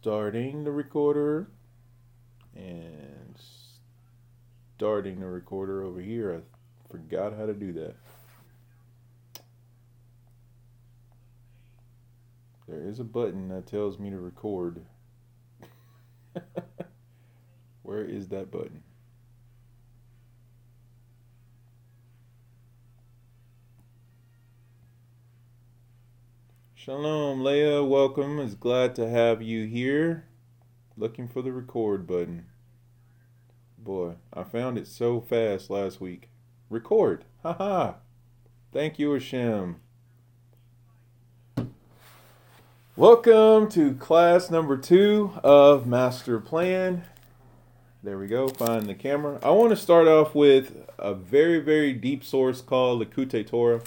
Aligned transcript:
starting 0.00 0.64
the 0.64 0.70
recorder 0.70 1.48
and 2.54 3.34
starting 4.76 5.20
the 5.20 5.26
recorder 5.26 5.82
over 5.82 6.00
here. 6.00 6.34
I 6.36 6.90
forgot 6.90 7.36
how 7.36 7.46
to 7.46 7.54
do 7.54 7.72
that. 7.72 7.96
There 12.68 12.86
is 12.86 13.00
a 13.00 13.04
button 13.04 13.48
that 13.48 13.66
tells 13.66 13.98
me 13.98 14.10
to 14.10 14.18
record. 14.18 14.84
Where 17.82 18.04
is 18.04 18.28
that 18.28 18.50
button? 18.50 18.82
Shalom, 26.88 27.44
Leah. 27.44 27.84
Welcome. 27.84 28.38
Is 28.38 28.54
glad 28.54 28.94
to 28.94 29.10
have 29.10 29.42
you 29.42 29.66
here. 29.66 30.24
Looking 30.96 31.28
for 31.28 31.42
the 31.42 31.52
record 31.52 32.06
button. 32.06 32.46
Boy, 33.76 34.14
I 34.32 34.42
found 34.44 34.78
it 34.78 34.86
so 34.86 35.20
fast 35.20 35.68
last 35.68 36.00
week. 36.00 36.30
Record. 36.70 37.26
Ha 37.42 37.52
ha. 37.52 37.94
Thank 38.72 38.98
you, 38.98 39.12
Hashem. 39.12 39.82
Welcome 42.96 43.68
to 43.72 43.92
class 43.92 44.50
number 44.50 44.78
two 44.78 45.32
of 45.44 45.86
Master 45.86 46.40
Plan. 46.40 47.04
There 48.02 48.18
we 48.18 48.28
go. 48.28 48.48
Find 48.48 48.86
the 48.86 48.94
camera. 48.94 49.38
I 49.42 49.50
want 49.50 49.68
to 49.72 49.76
start 49.76 50.08
off 50.08 50.34
with 50.34 50.88
a 50.98 51.12
very, 51.12 51.58
very 51.58 51.92
deep 51.92 52.24
source 52.24 52.62
called 52.62 53.02
Likutei 53.02 53.46
Torah. 53.46 53.82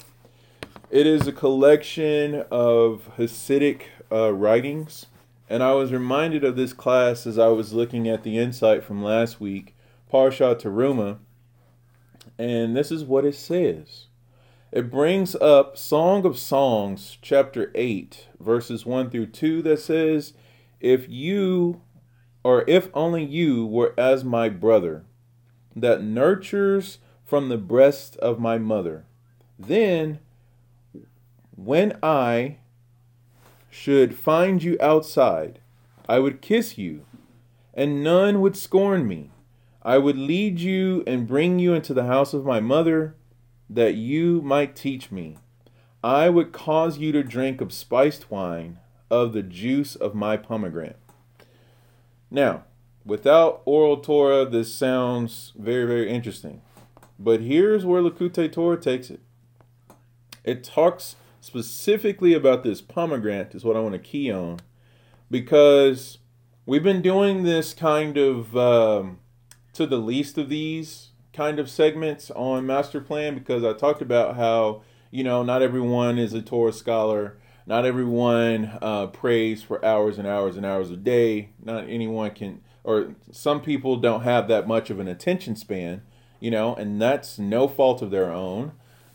It 0.92 1.06
is 1.06 1.26
a 1.26 1.32
collection 1.32 2.44
of 2.50 3.12
Hasidic 3.16 3.84
uh, 4.12 4.30
writings, 4.34 5.06
and 5.48 5.62
I 5.62 5.72
was 5.72 5.90
reminded 5.90 6.44
of 6.44 6.54
this 6.54 6.74
class 6.74 7.26
as 7.26 7.38
I 7.38 7.48
was 7.48 7.72
looking 7.72 8.06
at 8.10 8.24
the 8.24 8.36
insight 8.36 8.84
from 8.84 9.02
last 9.02 9.40
week, 9.40 9.74
Parsha 10.12 10.54
Teruma, 10.54 11.16
and 12.38 12.76
this 12.76 12.92
is 12.92 13.04
what 13.04 13.24
it 13.24 13.36
says. 13.36 14.08
It 14.70 14.90
brings 14.90 15.34
up 15.36 15.78
Song 15.78 16.26
of 16.26 16.38
Songs, 16.38 17.16
chapter 17.22 17.72
8, 17.74 18.28
verses 18.38 18.84
1 18.84 19.08
through 19.08 19.28
2, 19.28 19.62
that 19.62 19.80
says, 19.80 20.34
If 20.78 21.08
you, 21.08 21.80
or 22.44 22.66
if 22.68 22.90
only 22.92 23.24
you, 23.24 23.64
were 23.64 23.94
as 23.96 24.24
my 24.24 24.50
brother, 24.50 25.06
that 25.74 26.02
nurtures 26.02 26.98
from 27.24 27.48
the 27.48 27.56
breast 27.56 28.18
of 28.18 28.38
my 28.38 28.58
mother, 28.58 29.06
then 29.58 30.18
when 31.64 31.96
I 32.02 32.58
should 33.70 34.16
find 34.16 34.62
you 34.62 34.76
outside, 34.80 35.60
I 36.08 36.18
would 36.18 36.42
kiss 36.42 36.76
you, 36.76 37.06
and 37.72 38.02
none 38.02 38.40
would 38.40 38.56
scorn 38.56 39.06
me. 39.06 39.30
I 39.82 39.98
would 39.98 40.16
lead 40.16 40.60
you 40.60 41.02
and 41.06 41.26
bring 41.26 41.58
you 41.58 41.72
into 41.72 41.94
the 41.94 42.04
house 42.04 42.34
of 42.34 42.44
my 42.44 42.60
mother, 42.60 43.16
that 43.70 43.94
you 43.94 44.42
might 44.42 44.76
teach 44.76 45.10
me. 45.10 45.38
I 46.04 46.28
would 46.28 46.52
cause 46.52 46.98
you 46.98 47.12
to 47.12 47.22
drink 47.22 47.60
of 47.60 47.72
spiced 47.72 48.30
wine, 48.30 48.78
of 49.10 49.32
the 49.32 49.42
juice 49.42 49.94
of 49.94 50.14
my 50.14 50.36
pomegranate. 50.36 50.98
Now, 52.30 52.64
without 53.04 53.62
oral 53.64 53.98
Torah, 53.98 54.44
this 54.44 54.74
sounds 54.74 55.52
very, 55.56 55.86
very 55.86 56.10
interesting. 56.10 56.62
But 57.18 57.40
here's 57.40 57.86
where 57.86 58.02
Likutei 58.02 58.50
Torah 58.50 58.80
takes 58.80 59.10
it. 59.10 59.20
It 60.44 60.64
talks 60.64 61.16
specifically 61.42 62.34
about 62.34 62.62
this 62.62 62.80
pomegranate 62.80 63.52
is 63.52 63.64
what 63.64 63.76
I 63.76 63.80
want 63.80 63.94
to 63.94 63.98
key 63.98 64.30
on 64.30 64.60
because 65.28 66.18
we've 66.66 66.84
been 66.84 67.02
doing 67.02 67.42
this 67.42 67.74
kind 67.74 68.16
of 68.16 68.56
um, 68.56 69.18
to 69.72 69.84
the 69.84 69.96
least 69.96 70.38
of 70.38 70.48
these 70.48 71.08
kind 71.32 71.58
of 71.58 71.68
segments 71.68 72.30
on 72.30 72.64
master 72.64 73.00
plan 73.00 73.34
because 73.34 73.64
I 73.64 73.72
talked 73.72 74.00
about 74.00 74.36
how 74.36 74.82
you 75.10 75.24
know 75.24 75.42
not 75.42 75.62
everyone 75.62 76.16
is 76.16 76.32
a 76.32 76.40
Torah 76.40 76.72
scholar. 76.72 77.38
Not 77.66 77.84
everyone 77.84 78.78
uh, 78.80 79.06
prays 79.08 79.62
for 79.62 79.84
hours 79.84 80.18
and 80.18 80.26
hours 80.26 80.56
and 80.56 80.66
hours 80.66 80.90
a 80.90 80.96
day. 80.96 81.50
Not 81.62 81.88
anyone 81.88 82.30
can 82.32 82.60
or 82.84 83.16
some 83.32 83.60
people 83.60 83.96
don't 83.96 84.22
have 84.22 84.46
that 84.46 84.68
much 84.68 84.90
of 84.90 85.00
an 85.00 85.08
attention 85.08 85.56
span 85.56 86.02
you 86.40 86.50
know 86.50 86.74
and 86.74 87.00
that's 87.00 87.38
no 87.38 87.68
fault 87.68 88.02
of 88.02 88.10
their 88.10 88.32
own 88.32 88.72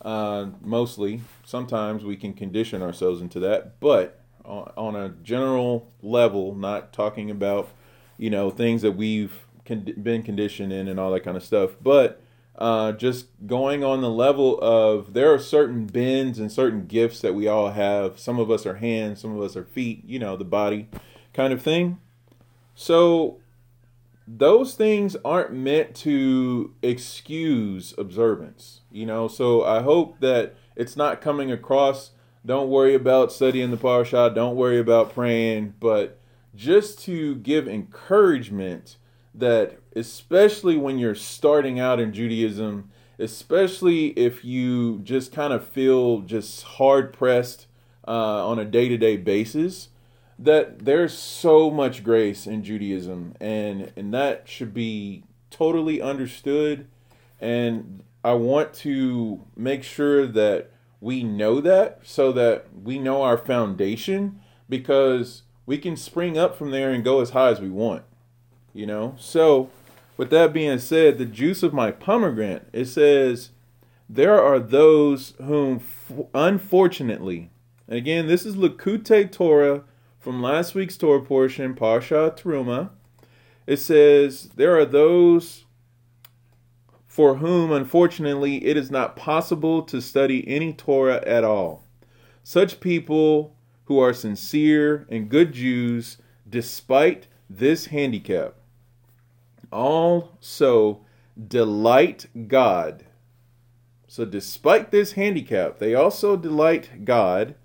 uh, 0.08 0.52
mostly. 0.62 1.20
Sometimes 1.44 2.06
we 2.06 2.16
can 2.16 2.34
condition 2.34 2.82
ourselves 2.82 3.22
into 3.22 3.42
that, 3.42 3.78
but 3.82 4.22
on, 4.46 4.72
on 4.78 4.96
a 4.96 5.10
general 5.10 5.92
level, 6.02 6.56
not 6.56 6.94
talking 6.94 7.30
about 7.30 7.68
you 8.18 8.30
know 8.30 8.50
things 8.50 8.82
that 8.84 8.94
we've 8.94 9.46
con- 9.66 9.94
been 10.02 10.24
conditioned 10.24 10.72
in 10.72 10.88
and 10.88 10.98
all 10.98 11.12
that 11.12 11.26
kind 11.26 11.36
of 11.36 11.44
stuff, 11.44 11.72
but 11.82 12.22
uh, 12.58 12.94
just 12.94 13.28
going 13.46 13.84
on 13.84 14.00
the 14.00 14.10
level 14.10 14.58
of 14.62 15.12
there 15.12 15.32
are 15.34 15.38
certain 15.38 15.86
bends 15.86 16.40
and 16.40 16.52
certain 16.52 16.88
gifts 16.88 17.20
that 17.20 17.36
we 17.36 17.46
all 17.48 17.72
have. 17.72 18.18
Some 18.18 18.40
of 18.40 18.50
us 18.50 18.66
are 18.66 18.76
hands, 18.76 19.20
some 19.20 19.36
of 19.36 19.44
us 19.44 19.58
are 19.58 19.66
feet, 19.66 20.06
you 20.06 20.20
know, 20.20 20.38
the 20.38 20.46
body 20.46 20.88
kind 21.34 21.52
of 21.52 21.62
thing. 21.62 22.00
So 22.76 23.40
those 24.26 24.74
things 24.74 25.18
aren't 25.26 25.52
meant 25.52 25.96
to 25.98 26.74
excuse 26.82 27.94
observance, 27.98 28.77
you 28.92 29.06
know. 29.06 29.28
So 29.28 29.64
I 29.64 29.82
hope 29.82 30.20
that 30.20 30.56
it's 30.76 30.96
not 30.96 31.22
coming 31.22 31.52
across. 31.52 32.12
Don't 32.46 32.70
worry 32.70 32.96
about 32.96 33.32
studying 33.32 33.72
the 33.72 33.78
parasha. 33.78 34.32
Don't 34.34 34.56
worry 34.56 34.80
about 34.80 35.14
praying, 35.14 35.76
but 35.80 36.20
just 36.56 37.00
to 37.02 37.36
give 37.36 37.68
encouragement 37.68 38.98
that, 39.34 39.78
especially 39.96 40.78
when 40.78 40.98
you're 40.98 41.16
starting 41.16 41.80
out 41.80 42.00
in 42.00 42.14
Judaism, 42.14 42.90
especially 43.20 44.08
if 44.10 44.46
you 44.46 45.00
just 45.00 45.32
kind 45.32 45.54
of 45.54 45.66
feel 45.68 46.22
just 46.22 46.64
hard 46.64 47.14
pressed 47.14 47.68
uh, 48.08 48.48
on 48.48 48.60
a 48.60 48.66
day 48.66 48.88
to 48.88 48.98
day 48.98 49.18
basis 49.18 49.90
that 50.40 50.86
there's 50.86 51.18
so 51.18 51.72
much 51.72 52.04
grace 52.04 52.46
in 52.46 52.64
Judaism 52.64 53.34
and 53.40 53.92
and 53.96 54.14
that 54.14 54.48
should 54.48 54.74
be 54.74 55.24
totally 55.50 56.02
understood 56.02 56.88
and 57.40 58.04
I 58.28 58.34
want 58.34 58.74
to 58.76 59.42
make 59.56 59.84
sure 59.84 60.28
that 60.28 60.72
we 61.00 61.24
know 61.24 61.62
that 61.62 62.00
so 62.04 62.32
that 62.34 62.66
we 62.84 63.00
know 63.00 63.22
our 63.22 63.38
foundation 63.38 64.42
because 64.68 65.44
we 65.66 65.78
can 65.78 65.96
spring 65.96 66.38
up 66.38 66.58
from 66.58 66.72
there 66.72 66.92
and 66.92 67.04
go 67.04 67.22
as 67.22 67.30
high 67.30 67.50
as 67.50 67.62
we 67.62 67.70
want 67.70 68.04
you 68.74 68.86
know? 68.86 69.16
So 69.18 69.70
with 70.18 70.30
that 70.32 70.54
being 70.54 70.80
said 70.80 71.18
the 71.18 71.26
juice 71.26 71.64
of 71.64 71.74
my 71.74 71.92
pomegranate 71.92 72.68
it 72.74 72.86
says 72.86 73.52
there 74.10 74.42
are 74.42 74.60
those 74.60 75.34
whom 75.44 75.82
unfortunately 76.34 77.52
and 77.88 77.98
again 77.98 78.28
this 78.28 78.46
is 78.46 78.56
Likutei 78.56 79.32
Torah 79.32 79.84
from 80.20 80.42
last 80.42 80.76
week's 80.76 80.98
Torah 80.98 81.22
portion, 81.22 81.74
Parsha 81.74 82.38
Teruma, 82.38 82.90
it 83.66 83.78
says, 83.78 84.50
There 84.56 84.78
are 84.78 84.86
those 84.86 85.64
for 87.18 87.38
whom, 87.38 87.72
unfortunately, 87.72 88.64
it 88.64 88.78
is 88.78 88.92
not 88.92 89.16
possible 89.16 89.82
to 89.82 90.00
study 90.00 90.48
any 90.48 90.72
Torah 90.72 91.20
at 91.26 91.44
all. 91.44 91.84
Such 92.44 92.80
people 92.80 93.56
who 93.86 93.98
are 93.98 94.14
sincere 94.14 95.08
and 95.10 95.28
good 95.28 95.52
Jews, 95.52 96.20
despite 96.48 97.26
this 97.50 97.88
handicap, 97.88 98.54
also 99.72 101.08
delight 101.48 102.28
God. 102.48 103.06
So, 104.08 104.24
despite 104.24 104.92
this 104.92 105.14
handicap, 105.14 105.80
they 105.80 105.96
also 105.96 106.38
delight 106.38 107.04
God 107.04 107.56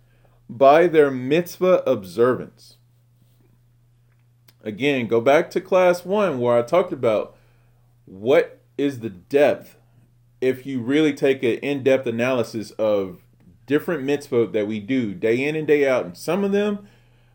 by 0.49 0.87
their 0.87 1.11
mitzvah 1.11 1.83
observance. 1.87 2.79
Again, 4.65 5.09
go 5.09 5.21
back 5.21 5.51
to 5.51 5.61
class 5.61 6.07
one 6.07 6.41
where 6.41 6.57
I 6.57 6.63
talked 6.63 6.95
about 6.95 7.37
what 8.07 8.62
is 8.79 9.01
the 9.01 9.11
depth 9.11 9.77
if 10.41 10.67
you 10.67 10.81
really 10.81 11.15
take 11.15 11.43
an 11.43 11.55
in 11.59 11.83
depth 11.83 12.07
analysis 12.07 12.73
of 12.73 13.23
different 13.67 14.05
mitzvot 14.05 14.53
that 14.53 14.67
we 14.67 14.81
do 14.81 15.15
day 15.15 15.45
in 15.45 15.55
and 15.55 15.67
day 15.67 15.87
out. 15.89 16.05
And 16.05 16.17
some 16.17 16.45
of 16.45 16.53
them 16.53 16.87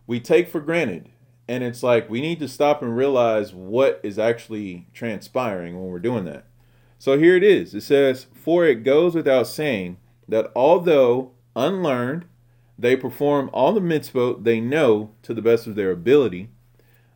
we 0.05 0.19
take 0.19 0.49
for 0.49 0.59
granted. 0.59 1.09
And 1.47 1.63
it's 1.63 1.81
like 1.81 2.09
we 2.09 2.19
need 2.19 2.39
to 2.39 2.47
stop 2.49 2.81
and 2.81 2.95
realize 2.95 3.53
what 3.53 4.01
is 4.03 4.19
actually 4.19 4.87
transpiring 4.93 5.75
when 5.75 5.89
we're 5.89 5.99
doing 5.99 6.25
that. 6.25 6.45
So 6.99 7.17
here 7.17 7.37
it 7.37 7.43
is. 7.43 7.73
It 7.73 7.81
says, 7.81 8.27
For 8.33 8.65
it 8.65 8.83
goes 8.83 9.15
without 9.15 9.47
saying 9.47 9.97
that 10.27 10.51
although 10.55 11.31
unlearned, 11.55 12.25
they 12.77 12.95
perform 12.95 13.49
all 13.53 13.71
the 13.71 13.79
mitzvot 13.79 14.43
they 14.43 14.59
know 14.59 15.11
to 15.23 15.33
the 15.33 15.41
best 15.41 15.65
of 15.65 15.75
their 15.75 15.91
ability. 15.91 16.49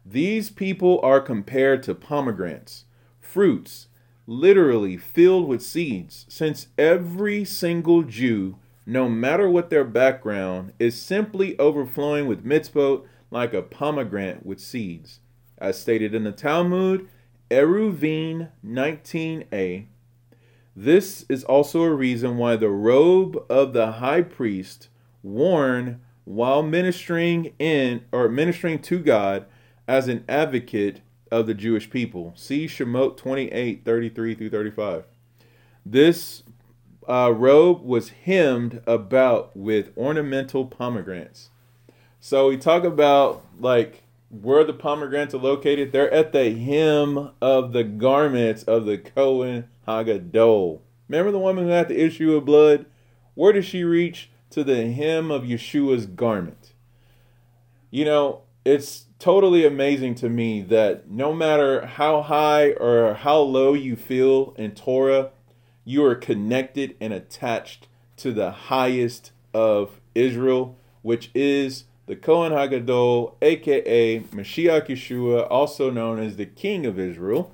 These 0.06 0.50
people 0.50 1.00
are 1.04 1.20
compared 1.20 1.84
to 1.84 1.94
pomegranates, 1.94 2.86
fruits 3.20 3.88
literally 4.32 4.96
filled 4.96 5.46
with 5.46 5.62
seeds, 5.62 6.26
since 6.30 6.68
every 6.78 7.44
single 7.44 8.02
Jew, 8.02 8.58
no 8.86 9.10
matter 9.10 9.50
what 9.50 9.70
their 9.70 9.84
background, 9.84 10.72
is 10.80 11.00
simply 11.00 11.60
overflowing 11.60 12.28
with 12.28 12.46
mitzvot 12.46 13.04
like 13.30 13.54
a 13.54 13.62
pomegranate 13.62 14.46
with 14.46 14.62
seeds. 14.62 15.20
As 15.58 15.80
stated 15.80 16.16
in 16.16 16.24
the 16.24 16.32
Talmud, 16.32 17.10
Eruvin 17.50 18.50
19a, 18.66 19.88
this 20.78 21.26
is 21.28 21.44
also 21.44 21.84
a 21.84 21.94
reason 21.94 22.38
why 22.38 22.56
the 22.56 22.70
robe 22.70 23.38
of 23.50 23.74
the 23.74 23.94
high 23.94 24.22
priest 24.22 24.88
worn 25.22 26.00
while 26.24 26.64
ministering 26.64 27.54
in 27.60 28.06
or 28.14 28.30
ministering 28.30 28.80
to 28.80 29.00
God 29.00 29.46
as 29.90 30.08
an 30.08 30.24
advocate 30.30 31.02
of 31.32 31.48
the 31.48 31.54
Jewish 31.54 31.90
people. 31.90 32.34
See 32.36 32.68
Shemot 32.68 33.18
28 33.18 33.86
33 33.86 34.36
through 34.36 34.50
35. 34.50 35.06
This 35.86 36.44
uh, 37.08 37.34
robe 37.36 37.84
was 37.84 38.10
hemmed 38.10 38.82
about 38.86 39.56
with 39.56 39.96
ornamental 39.98 40.66
pomegranates. 40.66 41.50
So 42.20 42.50
we 42.50 42.58
talk 42.58 42.84
about 42.84 43.44
like 43.60 44.04
where 44.30 44.64
the 44.64 44.74
pomegranates 44.74 45.34
are 45.34 45.40
located. 45.40 45.92
They're 45.92 46.14
at 46.14 46.32
the 46.32 46.52
hem 46.52 47.32
of 47.42 47.74
the 47.74 47.84
garments 47.84 48.64
of 48.64 48.86
the 48.86 48.98
Cohen 48.98 49.68
Hagadol. 49.88 50.82
Remember 51.08 51.32
the 51.32 51.40
woman 51.40 51.66
who 51.66 51.72
had 51.72 51.90
the 51.90 52.02
issue 52.02 52.36
of 52.36 52.46
blood? 52.46 52.86
Where 53.34 53.54
did 53.54 53.66
she 53.66 53.84
reach? 53.84 54.30
To 54.52 54.64
the 54.64 54.92
hem 54.92 55.32
of 55.32 55.44
Yeshua's 55.44 56.06
garment. 56.06 56.74
You 57.90 58.06
know, 58.06 58.42
it's 58.64 59.06
totally 59.22 59.64
amazing 59.64 60.16
to 60.16 60.28
me 60.28 60.64
that 60.64 61.08
no 61.08 61.32
matter 61.32 61.86
how 61.86 62.24
high 62.24 62.72
or 62.72 63.14
how 63.14 63.38
low 63.38 63.74
you 63.74 63.96
feel 63.96 64.56
in 64.58 64.72
Torah, 64.72 65.30
you 65.86 66.04
are 66.04 66.16
connected 66.16 66.96
and 67.00 67.14
attached 67.14 67.88
to 68.18 68.34
the 68.34 68.50
highest 68.50 69.32
of 69.54 70.02
Israel, 70.16 70.76
which 71.04 71.30
is 71.36 71.84
the 72.08 72.16
Kohen 72.16 72.52
Hagadol, 72.52 73.36
aka 73.44 74.22
Mashiach 74.22 74.88
Yeshua, 74.88 75.46
also 75.52 75.92
known 75.92 76.18
as 76.18 76.36
the 76.36 76.48
King 76.48 76.88
of 76.88 76.98
Israel, 76.98 77.54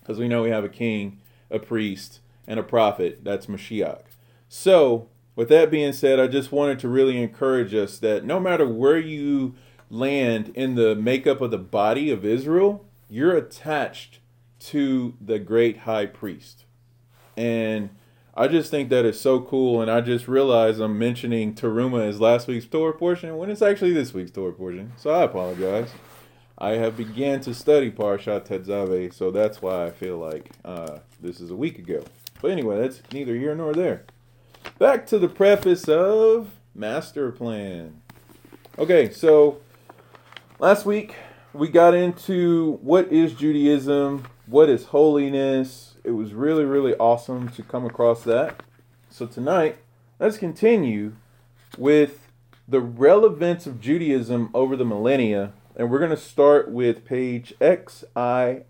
because 0.00 0.20
we 0.20 0.28
know 0.28 0.44
we 0.44 0.50
have 0.50 0.64
a 0.64 0.68
king, 0.68 1.18
a 1.50 1.58
priest, 1.58 2.20
and 2.46 2.60
a 2.60 2.62
prophet. 2.62 3.24
That's 3.24 3.46
Mashiach. 3.46 4.02
So, 4.48 5.08
with 5.34 5.48
that 5.48 5.72
being 5.72 5.92
said, 5.92 6.20
I 6.20 6.28
just 6.28 6.52
wanted 6.52 6.78
to 6.78 6.88
really 6.88 7.20
encourage 7.20 7.74
us 7.74 7.98
that 7.98 8.24
no 8.24 8.38
matter 8.38 8.66
where 8.66 8.98
you 8.98 9.56
land 9.90 10.50
in 10.54 10.74
the 10.74 10.94
makeup 10.94 11.40
of 11.40 11.50
the 11.50 11.58
body 11.58 12.10
of 12.10 12.24
Israel, 12.24 12.84
you're 13.08 13.36
attached 13.36 14.18
to 14.60 15.14
the 15.20 15.38
great 15.38 15.78
high 15.78 16.06
priest. 16.06 16.64
And 17.36 17.90
I 18.34 18.48
just 18.48 18.70
think 18.70 18.88
that 18.90 19.04
is 19.04 19.20
so 19.20 19.40
cool, 19.40 19.80
and 19.80 19.90
I 19.90 20.00
just 20.00 20.28
realized 20.28 20.80
I'm 20.80 20.98
mentioning 20.98 21.54
Teruma 21.54 22.06
as 22.06 22.20
last 22.20 22.46
week's 22.46 22.66
Torah 22.66 22.92
portion 22.92 23.36
when 23.36 23.50
it's 23.50 23.62
actually 23.62 23.92
this 23.92 24.12
week's 24.12 24.30
Torah 24.30 24.52
portion. 24.52 24.92
So 24.96 25.10
I 25.10 25.24
apologize. 25.24 25.90
I 26.56 26.70
have 26.70 26.96
began 26.96 27.40
to 27.42 27.54
study 27.54 27.90
Parshat 27.90 28.46
Tetzaveh, 28.46 29.14
so 29.14 29.30
that's 29.30 29.62
why 29.62 29.86
I 29.86 29.90
feel 29.90 30.18
like 30.18 30.50
uh, 30.64 30.98
this 31.20 31.40
is 31.40 31.50
a 31.50 31.56
week 31.56 31.78
ago. 31.78 32.04
But 32.40 32.50
anyway, 32.50 32.80
that's 32.80 33.00
neither 33.12 33.34
here 33.34 33.54
nor 33.54 33.72
there. 33.72 34.04
Back 34.78 35.06
to 35.06 35.18
the 35.18 35.28
preface 35.28 35.88
of 35.88 36.50
Master 36.74 37.30
Plan. 37.32 38.02
Okay, 38.78 39.10
so 39.10 39.60
last 40.58 40.84
week 40.84 41.14
we 41.52 41.68
got 41.68 41.94
into 41.94 42.78
what 42.82 43.12
is 43.12 43.32
Judaism, 43.32 44.26
what 44.46 44.68
is 44.68 44.86
holiness, 44.86 45.96
it 46.04 46.10
was 46.10 46.34
really, 46.34 46.64
really 46.64 46.94
awesome 46.94 47.48
to 47.50 47.62
come 47.62 47.84
across 47.84 48.24
that. 48.24 48.62
So 49.10 49.26
tonight, 49.26 49.78
let's 50.18 50.36
continue 50.36 51.14
with 51.76 52.28
the 52.66 52.80
relevance 52.80 53.66
of 53.66 53.80
Judaism 53.80 54.50
over 54.52 54.76
the 54.76 54.84
millennia, 54.84 55.52
and 55.76 55.90
we're 55.90 55.98
going 55.98 56.10
to 56.10 56.16
start 56.16 56.70
with 56.70 57.04
page 57.04 57.54
XIII, 57.62 58.64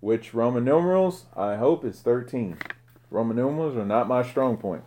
which 0.00 0.34
Roman 0.34 0.64
numerals, 0.64 1.26
I 1.36 1.56
hope, 1.56 1.84
is 1.84 2.00
13. 2.00 2.58
Roman 3.10 3.36
numerals 3.36 3.76
are 3.76 3.84
not 3.84 4.08
my 4.08 4.22
strong 4.22 4.56
point. 4.56 4.82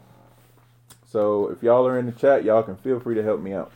So 1.05 1.49
if 1.49 1.61
y'all 1.61 1.87
are 1.87 1.99
in 1.99 2.07
the 2.07 2.11
chat, 2.11 2.43
y'all 2.43 2.63
can 2.63 2.77
feel 2.77 2.99
free 2.99 3.15
to 3.15 3.23
help 3.23 3.41
me 3.41 3.53
out. 3.53 3.71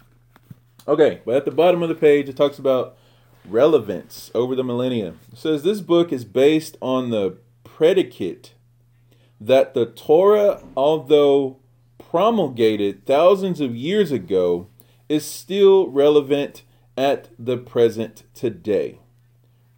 Okay, 0.88 1.22
but 1.26 1.36
at 1.36 1.46
the 1.46 1.52
bottom 1.52 1.82
of 1.82 1.90
the 1.90 1.96
page, 1.96 2.30
it 2.30 2.38
talks 2.38 2.60
about 2.60 2.96
relevance 3.48 4.30
over 4.36 4.56
the 4.56 4.64
millennia. 4.64 5.16
It 5.32 5.38
says 5.38 5.64
this 5.64 5.82
book 5.82 6.12
is 6.12 6.26
based 6.26 6.78
on 6.82 7.10
the 7.10 7.38
predicate 7.64 8.54
that 9.42 9.74
the 9.74 9.86
Torah, 9.86 10.64
although 10.78 11.58
promulgated 11.98 13.06
thousands 13.06 13.60
of 13.60 13.76
years 13.76 14.12
ago, 14.12 14.68
is 15.10 15.26
still 15.26 15.90
relevant 15.90 16.64
at 16.98 17.30
the 17.38 17.58
present 17.58 18.24
today. 18.34 19.00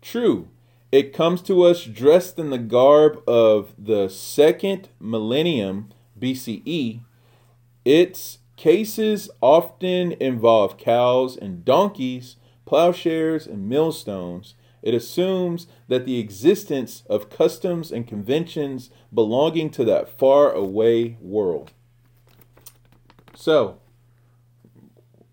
True, 0.01 0.49
it 0.91 1.13
comes 1.13 1.41
to 1.43 1.63
us 1.63 1.83
dressed 1.85 2.37
in 2.37 2.49
the 2.49 2.57
garb 2.57 3.21
of 3.27 3.73
the 3.77 4.09
second 4.09 4.89
millennium 4.99 5.89
BCE. 6.19 7.01
Its 7.83 8.39
cases 8.57 9.29
often 9.41 10.11
involve 10.13 10.77
cows 10.77 11.37
and 11.37 11.63
donkeys 11.63 12.35
plowshares, 12.67 13.47
and 13.47 13.67
millstones, 13.67 14.53
it 14.83 14.93
assumes 14.93 15.65
that 15.87 16.05
the 16.05 16.19
existence 16.19 17.01
of 17.09 17.31
customs 17.31 17.91
and 17.91 18.05
conventions 18.05 18.91
belonging 19.11 19.71
to 19.71 19.83
that 19.85 20.19
far 20.19 20.51
away 20.51 21.17
world. 21.19 21.71
So, 23.33 23.79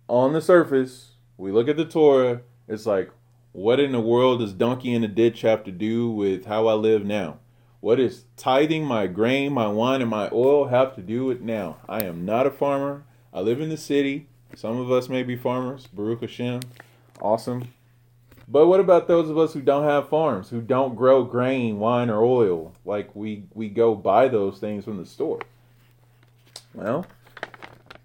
on 0.09 0.33
the 0.33 0.41
surface, 0.41 1.17
we 1.37 1.51
look 1.51 1.69
at 1.69 1.77
the 1.77 1.85
Torah, 1.85 2.43
it's 2.69 2.87
like, 2.87 3.11
what 3.53 3.81
in 3.81 3.93
the 3.93 4.01
world 4.01 4.41
does 4.41 4.53
donkey 4.53 4.95
in 4.95 5.03
the 5.03 5.09
ditch 5.09 5.43
have 5.43 5.65
to 5.65 5.73
do 5.73 6.11
with 6.11 6.47
how 6.47 6.67
I 6.69 6.75
live 6.75 7.05
now? 7.05 7.39
What 7.81 7.97
does 7.97 8.25
tithing 8.37 8.85
my 8.85 9.07
grain, 9.07 9.53
my 9.53 9.69
wine, 9.69 10.01
and 10.01 10.11
my 10.11 10.31
oil 10.33 10.69
have 10.69 10.95
to 10.95 11.03
do 11.03 11.27
with 11.27 11.41
now? 11.41 11.79
I 11.89 12.05
am 12.05 12.25
not 12.25 12.47
a 12.47 12.51
farmer. 12.51 13.05
I 13.35 13.41
live 13.41 13.61
in 13.61 13.69
the 13.69 13.77
city. 13.77 14.29
Some 14.55 14.79
of 14.79 14.91
us 14.93 15.09
may 15.09 15.25
be 15.25 15.37
farmers, 15.37 15.89
Baruch 15.89 16.21
Hashem 16.21 16.61
awesome. 17.21 17.73
But 18.47 18.67
what 18.67 18.81
about 18.81 19.09
those 19.09 19.31
of 19.31 19.39
us 19.39 19.55
who 19.55 19.63
don't 19.63 19.85
have 19.85 20.11
farms, 20.11 20.51
who 20.51 20.61
don't 20.61 20.95
grow 20.95 21.25
grain, 21.25 21.79
wine, 21.79 22.11
or 22.11 22.23
oil? 22.23 22.75
Like 22.85 23.15
we 23.17 23.45
we 23.55 23.69
go 23.69 23.95
buy 23.95 24.29
those 24.29 24.59
things 24.59 24.85
from 24.85 24.99
the 24.99 25.07
store. 25.07 25.41
Well, 26.75 27.07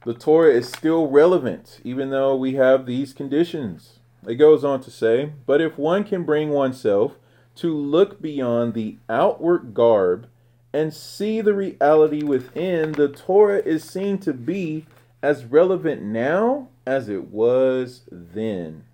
the 0.06 0.14
Torah 0.14 0.54
is 0.54 0.70
still 0.70 1.08
relevant, 1.08 1.82
even 1.84 2.10
though 2.10 2.36
we 2.36 2.56
have 2.56 2.86
these 2.86 3.14
conditions. 3.14 4.00
It 4.26 4.36
goes 4.36 4.64
on 4.64 4.82
to 4.82 4.92
say, 4.92 5.34
but 5.46 5.62
if 5.62 5.78
one 5.78 6.04
can 6.04 6.24
bring 6.24 6.50
oneself 6.50 7.14
to 7.56 7.76
look 7.76 8.22
beyond 8.22 8.74
the 8.74 8.98
outward 9.10 9.74
garb 9.74 10.28
and 10.72 10.94
see 10.94 11.42
the 11.42 11.54
reality 11.54 12.22
within, 12.24 12.94
the 12.94 13.08
Torah 13.08 13.60
is 13.60 13.84
seen 13.84 14.18
to 14.20 14.34
be 14.34 14.86
as 15.22 15.46
relevant 15.46 16.02
now 16.02 16.70
as 16.86 17.10
it 17.10 17.26
was 17.26 18.04
then. 18.12 18.86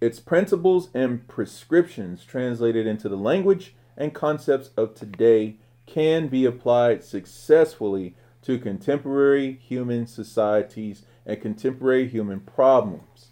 Its 0.00 0.20
principles 0.20 0.90
and 0.94 1.26
prescriptions 1.26 2.24
translated 2.24 2.86
into 2.86 3.08
the 3.08 3.16
language 3.16 3.74
and 3.96 4.14
concepts 4.14 4.70
of 4.76 4.94
today 4.94 5.56
can 5.86 6.28
be 6.28 6.44
applied 6.44 7.02
successfully 7.02 8.14
to 8.42 8.58
contemporary 8.58 9.54
human 9.54 10.06
societies 10.06 11.02
and 11.26 11.40
contemporary 11.42 12.06
human 12.06 12.40
problems. 12.40 13.30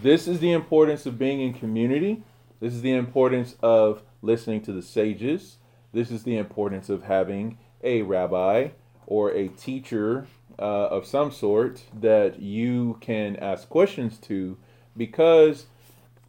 This 0.00 0.28
is 0.28 0.38
the 0.38 0.52
importance 0.52 1.06
of 1.06 1.18
being 1.18 1.40
in 1.40 1.52
community. 1.52 2.22
This 2.60 2.74
is 2.74 2.82
the 2.82 2.92
importance 2.92 3.56
of 3.60 4.02
listening 4.22 4.62
to 4.62 4.72
the 4.72 4.82
sages. 4.82 5.56
This 5.92 6.10
is 6.10 6.22
the 6.22 6.36
importance 6.36 6.88
of 6.88 7.04
having 7.04 7.58
a 7.82 8.02
rabbi 8.02 8.68
or 9.06 9.32
a 9.32 9.48
teacher 9.48 10.28
uh, 10.58 10.88
of 10.88 11.06
some 11.06 11.30
sort 11.30 11.82
that 11.98 12.40
you 12.40 12.98
can 13.00 13.36
ask 13.36 13.68
questions 13.68 14.18
to 14.18 14.56
because 14.96 15.66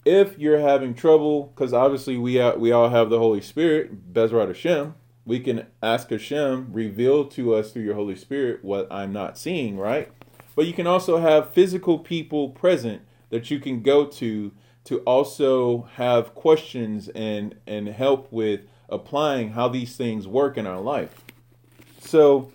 if 0.05 0.39
you're 0.39 0.59
having 0.59 0.93
trouble, 0.93 1.51
because 1.53 1.73
obviously 1.73 2.17
we 2.17 2.41
we 2.53 2.71
all 2.71 2.89
have 2.89 3.09
the 3.09 3.19
Holy 3.19 3.41
Spirit, 3.41 4.13
Bezrat 4.13 4.47
Hashem, 4.47 4.95
we 5.25 5.39
can 5.39 5.67
ask 5.83 6.09
Hashem, 6.09 6.69
reveal 6.71 7.25
to 7.25 7.53
us 7.53 7.71
through 7.71 7.83
your 7.83 7.95
Holy 7.95 8.15
Spirit 8.15 8.63
what 8.63 8.87
I'm 8.89 9.13
not 9.13 9.37
seeing, 9.37 9.77
right? 9.77 10.11
But 10.55 10.65
you 10.65 10.73
can 10.73 10.87
also 10.87 11.19
have 11.19 11.51
physical 11.51 11.99
people 11.99 12.49
present 12.49 13.03
that 13.29 13.51
you 13.51 13.59
can 13.59 13.81
go 13.81 14.05
to 14.05 14.51
to 14.85 14.99
also 14.99 15.87
have 15.93 16.33
questions 16.33 17.09
and 17.09 17.55
and 17.67 17.89
help 17.89 18.31
with 18.31 18.61
applying 18.89 19.51
how 19.51 19.67
these 19.67 19.95
things 19.95 20.27
work 20.27 20.57
in 20.57 20.65
our 20.65 20.81
life. 20.81 21.13
So 21.99 22.51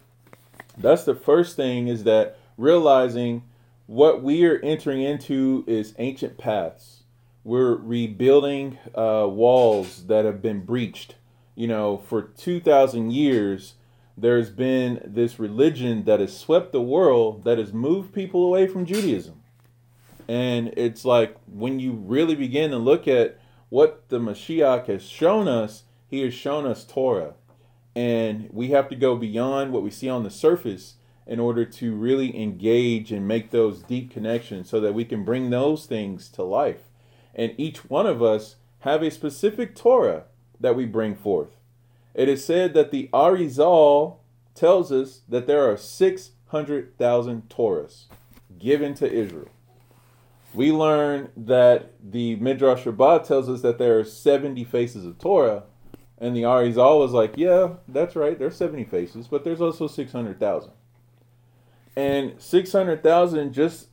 that's 0.77 1.05
the 1.05 1.15
first 1.15 1.57
thing 1.57 1.89
is 1.89 2.05
that 2.05 2.39
realizing 2.57 3.43
what 3.87 4.23
we 4.23 4.45
are 4.47 4.59
entering 4.63 5.03
into 5.03 5.65
is 5.67 5.95
ancient 5.99 6.39
paths 6.39 7.05
we're 7.45 7.77
rebuilding 7.77 8.79
uh, 8.95 9.29
walls 9.31 10.07
that 10.07 10.25
have 10.25 10.41
been 10.41 10.65
breached. 10.65 11.17
You 11.55 11.69
know, 11.69 11.99
for 11.99 12.23
2,000 12.23 13.13
years, 13.13 13.75
there's 14.17 14.51
been 14.51 15.01
this 15.05 15.39
religion 15.39 16.05
that 16.05 16.21
has 16.21 16.37
swept 16.37 16.73
the 16.73 16.81
world 16.81 17.45
that 17.45 17.59
has 17.59 17.73
moved 17.73 18.13
people 18.13 18.45
away 18.45 18.67
from 18.67 18.87
Judaism. 18.87 19.43
And 20.27 20.73
it's 20.77 21.05
like 21.05 21.37
when 21.47 21.79
you 21.79 21.93
really 21.93 22.35
begin 22.35 22.71
to 22.71 22.79
look 22.79 23.07
at 23.07 23.39
what 23.69 24.09
the 24.09 24.19
Mashiach 24.19 24.87
has 24.87 25.05
shown 25.05 25.47
us, 25.47 25.83
he 26.09 26.23
has 26.23 26.33
shown 26.33 26.65
us 26.65 26.85
Torah. 26.85 27.35
And 27.95 28.49
we 28.53 28.69
have 28.71 28.89
to 28.89 28.97
go 28.97 29.17
beyond 29.17 29.73
what 29.73 29.83
we 29.83 29.91
see 29.91 30.09
on 30.09 30.25
the 30.25 30.31
surface 30.31 30.95
in 31.27 31.41
order 31.41 31.65
to 31.65 31.95
really 31.95 32.41
engage 32.41 33.11
and 33.13 33.27
make 33.27 33.51
those 33.51 33.83
deep 33.83 34.11
connections 34.11 34.69
so 34.69 34.81
that 34.81 34.95
we 34.95 35.05
can 35.05 35.25
bring 35.25 35.51
those 35.51 35.87
things 35.87 36.29
to 36.31 36.43
life. 36.43 36.83
And 37.35 37.55
each 37.57 37.89
one 37.89 38.07
of 38.07 38.23
us 38.23 38.57
have 38.81 39.03
a 39.03 39.11
specific 39.11 39.75
Torah 39.75 40.25
that 40.61 40.77
we 40.77 40.85
bring 40.85 41.15
forth. 41.15 41.57
It 42.15 42.29
is 42.29 42.45
said 42.45 42.75
that 42.75 42.91
the 42.91 43.09
Arizal 43.13 44.19
tells 44.55 44.93
us 44.93 45.23
that 45.29 45.47
there 45.47 45.69
are 45.69 45.77
600,000 45.77 47.49
Torahs 47.49 48.05
given 48.59 48.95
to 48.95 49.11
Israel. 49.11 49.49
We 50.53 50.71
learn 50.71 51.31
that 51.37 51.95
the 52.01 52.37
Midrash 52.37 52.87
Rabbah 52.87 53.19
tells 53.21 53.49
us 53.49 53.63
that 53.63 53.79
there 53.79 53.99
are 53.99 54.05
70 54.05 54.63
faces 54.65 55.05
of 55.05 55.19
Torah, 55.19 55.65
and 56.19 56.35
the 56.35 56.43
Arizal 56.43 57.01
was 57.01 57.13
like, 57.13 57.35
yeah, 57.37 57.75
that's 57.89 58.17
right, 58.17 58.39
there's 58.39 58.57
70 58.57 58.85
faces, 58.85 59.27
but 59.27 59.45
there's 59.45 59.61
also 59.61 59.87
600,000. 59.87 60.71
And 61.97 62.35
600,000 62.41 63.53
just 63.53 63.89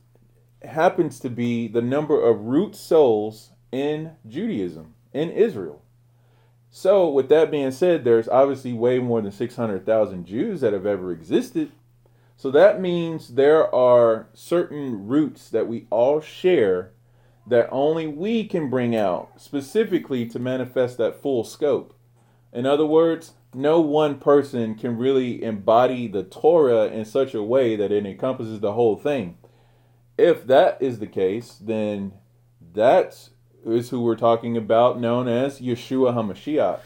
happens 0.62 1.20
to 1.20 1.30
be 1.30 1.68
the 1.68 1.82
number 1.82 2.20
of 2.20 2.42
root 2.42 2.74
souls 2.74 3.50
in 3.70 4.12
Judaism, 4.26 4.94
in 5.12 5.30
Israel. 5.30 5.82
So, 6.70 7.10
with 7.10 7.28
that 7.28 7.50
being 7.50 7.70
said, 7.70 8.02
there's 8.02 8.28
obviously 8.28 8.72
way 8.72 8.98
more 8.98 9.20
than 9.20 9.30
600,000 9.30 10.24
Jews 10.24 10.62
that 10.62 10.72
have 10.72 10.86
ever 10.86 11.12
existed. 11.12 11.70
So, 12.36 12.50
that 12.50 12.80
means 12.80 13.34
there 13.34 13.72
are 13.74 14.28
certain 14.32 15.06
roots 15.06 15.50
that 15.50 15.68
we 15.68 15.86
all 15.90 16.20
share 16.20 16.92
that 17.46 17.68
only 17.70 18.06
we 18.06 18.44
can 18.44 18.70
bring 18.70 18.96
out 18.96 19.32
specifically 19.36 20.24
to 20.26 20.38
manifest 20.38 20.96
that 20.96 21.20
full 21.20 21.44
scope. 21.44 21.94
In 22.52 22.66
other 22.66 22.86
words, 22.86 23.32
no 23.54 23.80
one 23.80 24.18
person 24.18 24.74
can 24.74 24.96
really 24.96 25.42
embody 25.42 26.06
the 26.06 26.22
Torah 26.22 26.86
in 26.86 27.04
such 27.04 27.34
a 27.34 27.42
way 27.42 27.76
that 27.76 27.92
it 27.92 28.04
encompasses 28.06 28.60
the 28.60 28.72
whole 28.72 28.96
thing. 28.96 29.38
If 30.18 30.46
that 30.46 30.80
is 30.80 30.98
the 30.98 31.06
case, 31.06 31.58
then 31.60 32.12
that 32.74 33.28
is 33.64 33.90
who 33.90 34.00
we're 34.00 34.16
talking 34.16 34.56
about, 34.56 35.00
known 35.00 35.28
as 35.28 35.60
Yeshua 35.60 36.14
HaMashiach. 36.14 36.80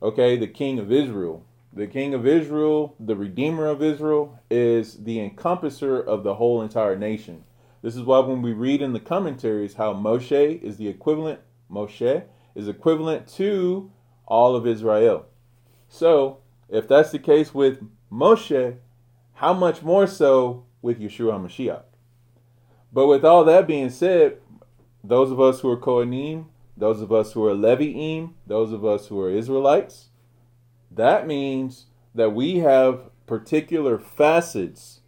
Okay, 0.00 0.36
the 0.36 0.46
King 0.46 0.78
of 0.78 0.90
Israel. 0.90 1.44
The 1.72 1.86
King 1.86 2.12
of 2.12 2.26
Israel, 2.26 2.94
the 3.00 3.16
Redeemer 3.16 3.66
of 3.66 3.82
Israel, 3.82 4.38
is 4.50 5.04
the 5.04 5.18
encompasser 5.18 6.02
of 6.02 6.22
the 6.22 6.34
whole 6.34 6.60
entire 6.60 6.96
nation. 6.96 7.44
This 7.82 7.96
is 7.96 8.02
why 8.02 8.20
when 8.20 8.42
we 8.42 8.52
read 8.52 8.82
in 8.82 8.92
the 8.92 9.00
commentaries 9.00 9.74
how 9.74 9.94
Moshe 9.94 10.62
is 10.62 10.76
the 10.76 10.88
equivalent, 10.88 11.40
Moshe 11.70 12.24
is 12.54 12.68
equivalent 12.68 13.26
to 13.28 13.90
all 14.26 14.56
of 14.56 14.66
Israel. 14.66 15.26
So, 15.88 16.38
if 16.68 16.88
that's 16.88 17.10
the 17.10 17.18
case 17.18 17.54
with 17.54 17.82
Moshe, 18.10 18.76
how 19.34 19.52
much 19.52 19.82
more 19.82 20.06
so 20.06 20.64
with 20.80 21.00
Yeshua 21.00 21.32
HaMashiach? 21.34 21.82
But 22.92 23.06
with 23.06 23.24
all 23.24 23.44
that 23.44 23.66
being 23.66 23.90
said, 23.90 24.38
those 25.02 25.30
of 25.30 25.40
us 25.40 25.60
who 25.60 25.70
are 25.70 25.76
Kohanim, 25.76 26.46
those 26.76 27.00
of 27.00 27.12
us 27.12 27.32
who 27.32 27.44
are 27.46 27.54
Levi'im, 27.54 28.32
those 28.46 28.72
of 28.72 28.84
us 28.84 29.06
who 29.06 29.20
are 29.20 29.30
Israelites, 29.30 30.08
that 30.90 31.26
means 31.26 31.86
that 32.14 32.30
we 32.30 32.58
have 32.58 33.10
particular 33.26 33.98
facets 33.98 35.00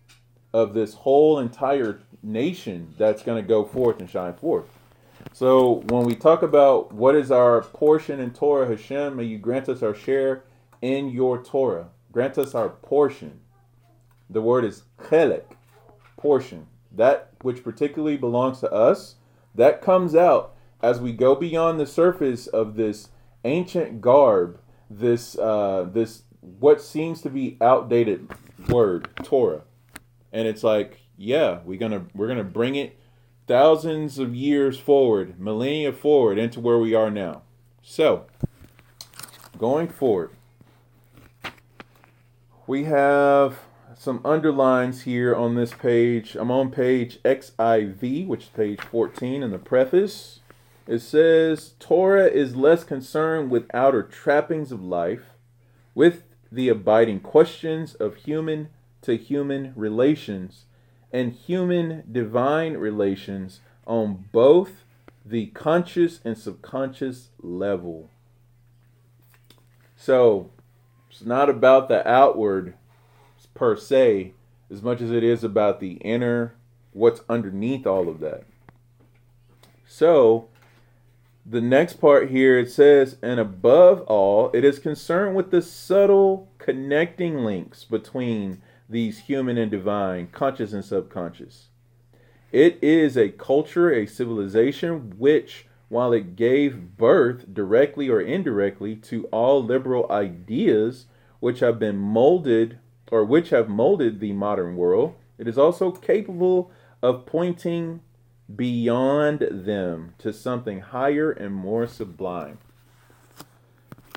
of 0.52 0.72
this 0.72 0.94
whole 0.94 1.38
entire 1.38 2.00
nation 2.22 2.94
that's 2.96 3.22
going 3.22 3.42
to 3.42 3.46
go 3.46 3.64
forth 3.64 4.00
and 4.00 4.08
shine 4.08 4.34
forth. 4.34 4.73
So 5.32 5.82
when 5.88 6.04
we 6.04 6.14
talk 6.14 6.42
about 6.42 6.92
what 6.92 7.14
is 7.16 7.30
our 7.30 7.62
portion 7.62 8.20
in 8.20 8.32
Torah, 8.32 8.68
Hashem, 8.68 9.16
may 9.16 9.24
you 9.24 9.38
grant 9.38 9.68
us 9.68 9.82
our 9.82 9.94
share 9.94 10.44
in 10.80 11.08
your 11.08 11.42
Torah. 11.42 11.88
Grant 12.12 12.38
us 12.38 12.54
our 12.54 12.68
portion. 12.68 13.40
The 14.30 14.40
word 14.40 14.64
is 14.64 14.84
chelek, 14.98 15.56
portion. 16.16 16.66
That 16.92 17.30
which 17.42 17.64
particularly 17.64 18.16
belongs 18.16 18.60
to 18.60 18.70
us, 18.70 19.16
that 19.54 19.82
comes 19.82 20.14
out 20.14 20.54
as 20.82 21.00
we 21.00 21.12
go 21.12 21.34
beyond 21.34 21.80
the 21.80 21.86
surface 21.86 22.46
of 22.46 22.76
this 22.76 23.08
ancient 23.44 24.00
garb, 24.00 24.60
this 24.88 25.36
uh, 25.38 25.88
this 25.92 26.22
what 26.40 26.80
seems 26.80 27.22
to 27.22 27.30
be 27.30 27.56
outdated 27.60 28.30
word, 28.68 29.08
Torah. 29.22 29.62
And 30.32 30.46
it's 30.46 30.62
like, 30.62 31.00
yeah, 31.16 31.60
we're 31.64 31.78
gonna 31.78 32.06
we're 32.14 32.28
gonna 32.28 32.44
bring 32.44 32.74
it 32.74 32.98
thousands 33.46 34.18
of 34.18 34.34
years 34.34 34.78
forward, 34.78 35.38
millennia 35.38 35.92
forward 35.92 36.38
into 36.38 36.60
where 36.60 36.78
we 36.78 36.94
are 36.94 37.10
now. 37.10 37.42
So, 37.82 38.26
going 39.58 39.88
forward, 39.88 40.30
we 42.66 42.84
have 42.84 43.58
some 43.96 44.20
underlines 44.24 45.02
here 45.02 45.34
on 45.34 45.54
this 45.54 45.72
page. 45.72 46.34
I'm 46.34 46.50
on 46.50 46.70
page 46.70 47.22
XIV, 47.22 48.26
which 48.26 48.44
is 48.44 48.48
page 48.48 48.80
14 48.80 49.42
in 49.42 49.50
the 49.50 49.58
preface. 49.58 50.40
It 50.86 51.00
says 51.00 51.74
Torah 51.78 52.26
is 52.26 52.56
less 52.56 52.84
concerned 52.84 53.50
with 53.50 53.74
outer 53.74 54.02
trappings 54.02 54.72
of 54.72 54.82
life, 54.82 55.30
with 55.94 56.24
the 56.50 56.68
abiding 56.68 57.20
questions 57.20 57.94
of 57.94 58.16
human 58.16 58.68
to 59.02 59.16
human 59.16 59.72
relations 59.76 60.64
and 61.14 61.32
human 61.32 62.02
divine 62.10 62.76
relations 62.76 63.60
on 63.86 64.24
both 64.32 64.82
the 65.24 65.46
conscious 65.46 66.20
and 66.24 66.36
subconscious 66.36 67.28
level. 67.40 68.10
So, 69.96 70.50
it's 71.08 71.24
not 71.24 71.48
about 71.48 71.88
the 71.88 72.06
outward 72.06 72.74
per 73.54 73.76
se 73.76 74.32
as 74.68 74.82
much 74.82 75.00
as 75.00 75.12
it 75.12 75.22
is 75.22 75.44
about 75.44 75.78
the 75.78 75.92
inner, 75.98 76.56
what's 76.92 77.20
underneath 77.28 77.86
all 77.86 78.08
of 78.08 78.18
that. 78.18 78.42
So, 79.86 80.48
the 81.46 81.60
next 81.60 82.00
part 82.00 82.30
here 82.30 82.58
it 82.58 82.72
says, 82.72 83.18
and 83.22 83.38
above 83.38 84.00
all, 84.08 84.50
it 84.52 84.64
is 84.64 84.80
concerned 84.80 85.36
with 85.36 85.52
the 85.52 85.62
subtle 85.62 86.48
connecting 86.58 87.44
links 87.44 87.84
between 87.84 88.60
these 88.88 89.20
human 89.20 89.56
and 89.58 89.70
divine, 89.70 90.28
conscious 90.28 90.72
and 90.72 90.84
subconscious. 90.84 91.68
It 92.52 92.78
is 92.82 93.16
a 93.16 93.30
culture, 93.30 93.92
a 93.92 94.06
civilization 94.06 95.14
which 95.18 95.66
while 95.88 96.12
it 96.12 96.36
gave 96.36 96.96
birth 96.96 97.52
directly 97.52 98.08
or 98.08 98.20
indirectly 98.20 98.96
to 98.96 99.26
all 99.26 99.62
liberal 99.62 100.10
ideas 100.10 101.06
which 101.40 101.60
have 101.60 101.78
been 101.78 101.96
molded 101.96 102.78
or 103.10 103.24
which 103.24 103.50
have 103.50 103.68
molded 103.68 104.18
the 104.18 104.32
modern 104.32 104.76
world, 104.76 105.14
it 105.38 105.46
is 105.46 105.58
also 105.58 105.90
capable 105.90 106.70
of 107.02 107.26
pointing 107.26 108.00
beyond 108.54 109.40
them 109.50 110.14
to 110.18 110.32
something 110.32 110.80
higher 110.80 111.30
and 111.30 111.54
more 111.54 111.86
sublime. 111.86 112.58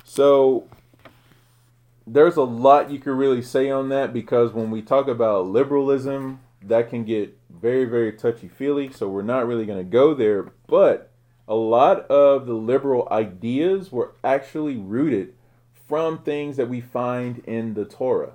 So 0.04 0.68
there's 2.12 2.36
a 2.36 2.42
lot 2.42 2.90
you 2.90 2.98
could 2.98 3.12
really 3.12 3.42
say 3.42 3.70
on 3.70 3.88
that 3.90 4.12
because 4.12 4.52
when 4.52 4.70
we 4.70 4.82
talk 4.82 5.08
about 5.08 5.46
liberalism, 5.46 6.40
that 6.62 6.90
can 6.90 7.04
get 7.04 7.36
very, 7.50 7.84
very 7.84 8.12
touchy 8.12 8.48
feely. 8.48 8.90
So 8.92 9.08
we're 9.08 9.22
not 9.22 9.46
really 9.46 9.66
going 9.66 9.78
to 9.78 9.84
go 9.84 10.14
there. 10.14 10.52
But 10.66 11.10
a 11.46 11.54
lot 11.54 12.00
of 12.10 12.46
the 12.46 12.54
liberal 12.54 13.08
ideas 13.10 13.92
were 13.92 14.14
actually 14.24 14.76
rooted 14.76 15.34
from 15.86 16.18
things 16.18 16.56
that 16.56 16.68
we 16.68 16.80
find 16.80 17.38
in 17.46 17.74
the 17.74 17.84
Torah. 17.84 18.32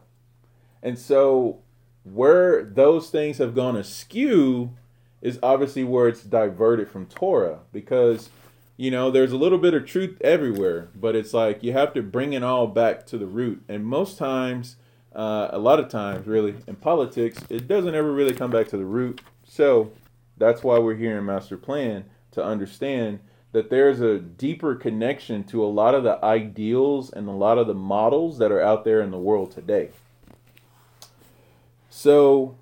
And 0.81 0.97
so 0.97 1.59
where 2.03 2.63
those 2.63 3.09
things 3.09 3.37
have 3.37 3.55
gone 3.55 3.75
askew 3.75 4.71
is 5.21 5.39
obviously 5.41 5.83
where 5.83 6.07
it's 6.07 6.23
diverted 6.23 6.89
from 6.89 7.05
Torah 7.05 7.59
because 7.71 8.29
you 8.77 8.89
know 8.89 9.11
there's 9.11 9.31
a 9.31 9.37
little 9.37 9.57
bit 9.57 9.73
of 9.73 9.85
truth 9.85 10.17
everywhere 10.21 10.89
but 10.95 11.15
it's 11.15 11.33
like 11.33 11.63
you 11.63 11.73
have 11.73 11.93
to 11.93 12.01
bring 12.01 12.33
it 12.33 12.43
all 12.43 12.67
back 12.67 13.05
to 13.05 13.17
the 13.17 13.25
root 13.25 13.63
and 13.67 13.85
most 13.85 14.17
times 14.17 14.77
uh, 15.15 15.47
a 15.51 15.59
lot 15.59 15.79
of 15.79 15.89
times 15.89 16.25
really 16.25 16.55
in 16.67 16.75
politics 16.75 17.43
it 17.49 17.67
doesn't 17.67 17.95
ever 17.95 18.11
really 18.11 18.33
come 18.33 18.49
back 18.51 18.67
to 18.67 18.77
the 18.77 18.85
root 18.85 19.21
so 19.45 19.91
that's 20.37 20.63
why 20.63 20.79
we're 20.79 20.95
here 20.95 21.17
in 21.17 21.25
master 21.25 21.57
plan 21.57 22.05
to 22.31 22.43
understand 22.43 23.19
that 23.53 23.69
there's 23.69 24.01
a 24.01 24.19
deeper 24.19 24.75
connection 24.75 25.43
to 25.43 25.63
a 25.63 25.67
lot 25.67 25.95
of 25.95 26.03
the 26.03 26.23
ideals 26.25 27.13
and 27.13 27.27
a 27.27 27.31
lot 27.31 27.57
of 27.57 27.67
the 27.67 27.73
models 27.73 28.39
that 28.39 28.51
are 28.51 28.61
out 28.61 28.83
there 28.83 28.99
in 28.99 29.11
the 29.11 29.17
world 29.17 29.51
today. 29.51 29.91
So, 31.89 32.57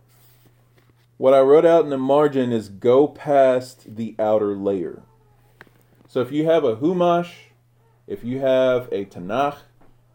what 1.17 1.33
I 1.33 1.39
wrote 1.39 1.65
out 1.65 1.85
in 1.85 1.89
the 1.89 1.97
margin 1.97 2.51
is 2.51 2.67
go 2.67 3.07
past 3.07 3.95
the 3.95 4.15
outer 4.19 4.53
layer. 4.53 5.01
So, 6.11 6.19
if 6.19 6.29
you 6.33 6.43
have 6.43 6.65
a 6.65 6.75
Humash, 6.75 7.31
if 8.05 8.21
you 8.21 8.41
have 8.41 8.89
a 8.91 9.05
Tanakh, 9.05 9.59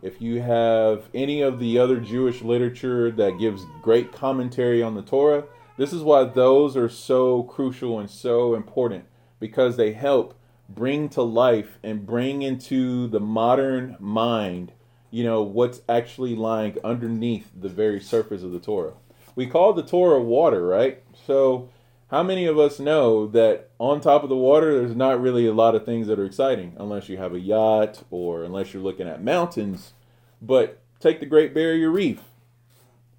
if 0.02 0.20
you 0.20 0.42
have 0.42 1.04
any 1.14 1.40
of 1.40 1.58
the 1.58 1.78
other 1.78 2.00
Jewish 2.00 2.42
literature 2.42 3.10
that 3.12 3.38
gives 3.38 3.64
great 3.80 4.12
commentary 4.12 4.82
on 4.82 4.94
the 4.94 5.00
Torah, 5.00 5.44
this 5.78 5.94
is 5.94 6.02
why 6.02 6.24
those 6.24 6.76
are 6.76 6.90
so 6.90 7.44
crucial 7.44 7.98
and 7.98 8.10
so 8.10 8.54
important 8.54 9.06
because 9.40 9.78
they 9.78 9.94
help 9.94 10.38
bring 10.68 11.08
to 11.08 11.22
life 11.22 11.78
and 11.82 12.04
bring 12.04 12.42
into 12.42 13.08
the 13.08 13.20
modern 13.20 13.96
mind, 13.98 14.72
you 15.10 15.24
know, 15.24 15.40
what's 15.40 15.80
actually 15.88 16.34
lying 16.34 16.76
underneath 16.84 17.50
the 17.58 17.70
very 17.70 18.00
surface 18.00 18.42
of 18.42 18.52
the 18.52 18.60
Torah. 18.60 18.92
We 19.34 19.46
call 19.46 19.72
the 19.72 19.82
Torah 19.82 20.20
water, 20.20 20.66
right? 20.66 21.02
So, 21.26 21.70
how 22.08 22.22
many 22.22 22.46
of 22.46 22.58
us 22.58 22.78
know 22.78 23.26
that 23.28 23.70
on 23.78 24.00
top 24.00 24.22
of 24.22 24.28
the 24.28 24.36
water, 24.36 24.78
there's 24.78 24.94
not 24.94 25.20
really 25.20 25.46
a 25.46 25.52
lot 25.52 25.75
of 25.75 25.84
things 25.84 26.06
that 26.06 26.18
are 26.18 26.25
exciting 26.25 26.75
unless 26.78 27.08
you 27.08 27.16
have 27.16 27.34
a 27.34 27.40
yacht 27.40 28.04
or 28.10 28.44
unless 28.44 28.72
you're 28.72 28.82
looking 28.82 29.08
at 29.08 29.22
mountains? 29.22 29.92
But 30.40 30.80
take 31.00 31.18
the 31.18 31.26
Great 31.26 31.52
Barrier 31.52 31.90
Reef. 31.90 32.20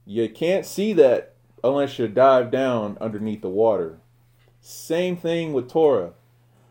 You 0.06 0.29
can't 0.29 0.65
see 0.65 0.94
that 0.94 1.36
unless 1.63 2.00
you 2.00 2.08
dive 2.08 2.50
down 2.50 2.98
underneath 3.01 3.41
the 3.41 3.50
water. 3.50 4.00
Same 4.62 5.17
thing 5.17 5.51
with 5.51 5.70
Torah. 5.70 6.13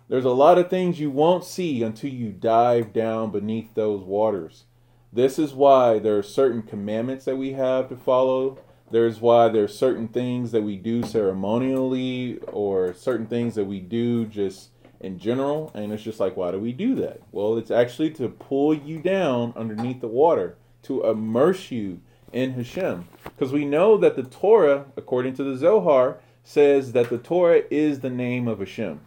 There's 0.08 0.24
a 0.24 0.30
lot 0.30 0.56
of 0.56 0.70
things 0.70 1.00
you 1.00 1.10
won't 1.10 1.44
see 1.44 1.82
until 1.82 2.10
you 2.10 2.30
dive 2.30 2.92
down 2.92 3.30
beneath 3.30 3.74
those 3.74 4.02
waters. 4.02 4.64
This 5.12 5.38
is 5.38 5.52
why 5.52 5.98
there 5.98 6.16
are 6.16 6.22
certain 6.22 6.62
commandments 6.62 7.24
that 7.24 7.36
we 7.36 7.52
have 7.52 7.88
to 7.88 7.96
follow. 7.96 8.58
There's 8.90 9.20
why 9.20 9.48
there's 9.48 9.76
certain 9.76 10.08
things 10.08 10.52
that 10.52 10.62
we 10.62 10.76
do 10.76 11.02
ceremonially 11.02 12.38
or 12.46 12.94
certain 12.94 13.26
things 13.26 13.54
that 13.56 13.64
we 13.64 13.80
do 13.80 14.26
just 14.26 14.70
in 15.00 15.18
general. 15.18 15.70
And 15.74 15.92
it's 15.92 16.02
just 16.02 16.20
like, 16.20 16.36
why 16.36 16.52
do 16.52 16.58
we 16.58 16.72
do 16.72 16.94
that? 16.96 17.20
Well, 17.32 17.58
it's 17.58 17.70
actually 17.70 18.10
to 18.12 18.28
pull 18.28 18.74
you 18.74 19.00
down 19.00 19.52
underneath 19.56 20.00
the 20.00 20.08
water, 20.08 20.56
to 20.84 21.04
immerse 21.04 21.70
you 21.70 22.00
in 22.32 22.52
Hashem. 22.52 23.08
Because 23.24 23.52
we 23.52 23.64
know 23.64 23.96
that 23.98 24.16
the 24.16 24.22
Torah, 24.22 24.86
according 24.96 25.34
to 25.34 25.44
the 25.44 25.56
Zohar, 25.56 26.18
says 26.44 26.92
that 26.92 27.10
the 27.10 27.18
Torah 27.18 27.62
is 27.70 28.00
the 28.00 28.10
name 28.10 28.46
of 28.46 28.60
Hashem. 28.60 29.00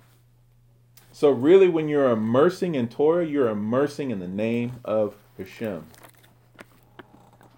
So, 1.12 1.32
really, 1.32 1.68
when 1.68 1.88
you're 1.88 2.10
immersing 2.10 2.76
in 2.76 2.88
Torah, 2.88 3.26
you're 3.26 3.50
immersing 3.50 4.12
in 4.12 4.20
the 4.20 4.28
name 4.28 4.74
of 4.86 5.16
Hashem. 5.38 5.86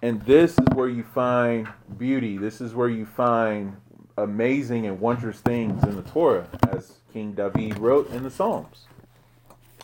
And 0.02 0.20
this 0.22 0.58
is 0.58 0.66
where 0.74 0.88
you 0.88 1.04
find 1.04 1.68
beauty. 1.96 2.36
This 2.36 2.60
is 2.60 2.74
where 2.74 2.88
you 2.88 3.06
find 3.06 3.76
amazing 4.18 4.84
and 4.84 5.00
wondrous 5.00 5.38
things 5.38 5.84
in 5.84 5.94
the 5.94 6.02
Torah, 6.02 6.48
as 6.72 6.98
King 7.12 7.32
David 7.32 7.78
wrote 7.78 8.10
in 8.10 8.24
the 8.24 8.30
Psalms. 8.30 8.86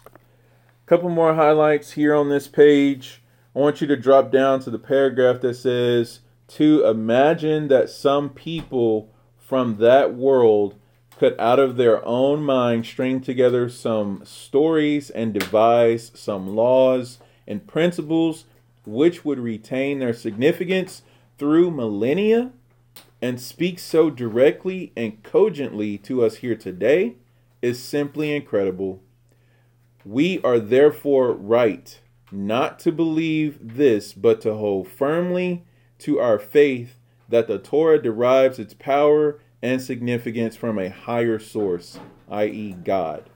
A 0.05 0.89
couple 0.89 1.09
more 1.09 1.35
highlights 1.35 1.93
here 1.93 2.17
on 2.17 2.31
this 2.31 2.49
page. 2.49 3.23
I 3.55 3.61
want 3.61 3.81
you 3.81 3.87
to 3.87 3.97
drop 3.97 4.33
down 4.33 4.59
to 4.61 4.71
the 4.71 4.79
paragraph 4.79 5.41
that 5.43 5.55
says, 5.55 6.21
To 6.49 6.85
imagine 6.85 7.69
that 7.69 7.89
some 7.89 8.29
people 8.29 9.15
from 9.39 9.77
that 9.77 10.15
world 10.15 10.75
could 11.17 11.39
out 11.39 11.61
of 11.61 11.77
their 11.77 12.05
own 12.05 12.43
mind 12.43 12.87
string 12.87 13.21
together 13.21 13.69
some 13.69 14.23
stories 14.25 15.11
and 15.11 15.33
devise 15.33 16.11
some 16.15 16.57
laws 16.57 17.19
and 17.47 17.67
principles 17.67 18.45
which 18.89 19.25
would 19.25 19.39
retain 19.39 19.99
their 19.99 20.15
significance 20.15 21.03
through 21.37 21.71
millennia 21.71 22.51
and 23.21 23.41
speak 23.41 23.79
so 23.79 24.09
directly 24.09 24.93
and 24.97 25.23
cogently 25.23 25.99
to 25.99 26.25
us 26.25 26.37
here 26.37 26.57
today 26.57 27.17
is 27.61 27.83
simply 27.83 28.35
incredible. 28.35 29.03
We 30.05 30.41
are 30.43 30.59
therefore 30.59 31.33
right 31.33 32.01
not 32.31 32.79
to 32.81 32.93
believe 32.93 33.59
this, 33.61 34.13
but 34.13 34.41
to 34.43 34.55
hold 34.55 34.89
firmly 34.89 35.65
to 36.01 36.19
our 36.19 36.39
faith 36.39 36.99
that 37.29 37.47
the 37.47 37.59
Torah 37.59 38.01
derives 38.01 38.59
its 38.59 38.75
power 38.75 39.41
and 39.61 39.83
significance 39.83 40.57
from 40.57 40.79
a 40.79 40.89
higher 40.89 41.39
source, 41.39 41.99
i.e., 42.31 42.77
God. 42.85 43.29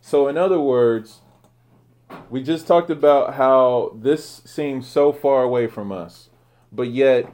So, 0.00 0.28
in 0.28 0.36
other 0.36 0.60
words, 0.60 1.20
we 2.30 2.42
just 2.42 2.66
talked 2.66 2.90
about 2.90 3.34
how 3.34 3.92
this 3.94 4.42
seems 4.44 4.86
so 4.86 5.12
far 5.12 5.42
away 5.42 5.66
from 5.66 5.92
us, 5.92 6.28
but 6.72 6.88
yet, 6.88 7.32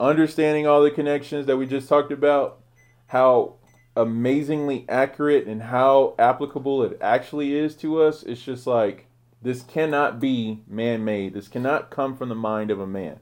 understanding 0.00 0.66
all 0.66 0.82
the 0.82 0.90
connections 0.90 1.46
that 1.46 1.56
we 1.56 1.66
just 1.66 1.88
talked 1.88 2.12
about, 2.12 2.60
how 3.08 3.54
amazingly 3.96 4.84
accurate 4.88 5.46
and 5.46 5.62
how 5.62 6.14
applicable 6.18 6.82
it 6.82 6.98
actually 7.00 7.54
is 7.54 7.74
to 7.76 8.02
us, 8.02 8.22
it's 8.22 8.42
just 8.42 8.66
like 8.66 9.06
this 9.42 9.62
cannot 9.62 10.18
be 10.18 10.60
man 10.66 11.04
made. 11.04 11.34
This 11.34 11.48
cannot 11.48 11.90
come 11.90 12.16
from 12.16 12.28
the 12.28 12.34
mind 12.34 12.70
of 12.70 12.80
a 12.80 12.86
man. 12.86 13.20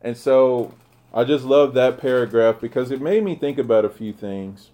And 0.00 0.16
so 0.16 0.74
I 1.12 1.24
just 1.24 1.44
love 1.44 1.74
that 1.74 1.98
paragraph 1.98 2.60
because 2.60 2.90
it 2.90 3.00
made 3.00 3.24
me 3.24 3.34
think 3.34 3.58
about 3.58 3.84
a 3.84 3.90
few 3.90 4.12
things. 4.12 4.70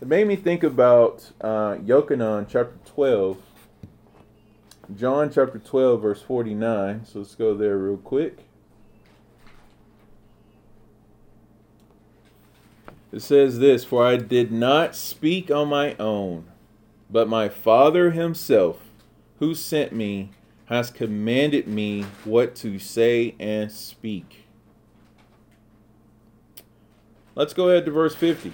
It 0.00 0.08
made 0.08 0.26
me 0.26 0.36
think 0.36 0.62
about 0.62 1.30
uh, 1.40 1.76
Yochanan 1.76 2.46
chapter 2.48 2.76
12, 2.86 3.38
John 4.92 5.30
chapter 5.30 5.58
12, 5.58 6.02
verse 6.02 6.22
49. 6.22 7.06
So 7.06 7.20
let's 7.20 7.34
go 7.34 7.54
there 7.54 7.78
real 7.78 7.96
quick. 7.96 8.38
It 13.12 13.20
says 13.20 13.60
this 13.60 13.84
For 13.84 14.04
I 14.04 14.16
did 14.16 14.52
not 14.52 14.94
speak 14.94 15.50
on 15.50 15.68
my 15.68 15.94
own, 15.98 16.46
but 17.08 17.28
my 17.28 17.48
Father 17.48 18.10
Himself, 18.10 18.80
who 19.38 19.54
sent 19.54 19.92
me, 19.92 20.30
has 20.66 20.90
commanded 20.90 21.68
me 21.68 22.02
what 22.24 22.54
to 22.56 22.78
say 22.78 23.34
and 23.38 23.70
speak. 23.70 24.46
Let's 27.34 27.54
go 27.54 27.68
ahead 27.68 27.84
to 27.86 27.90
verse 27.90 28.14
50. 28.14 28.52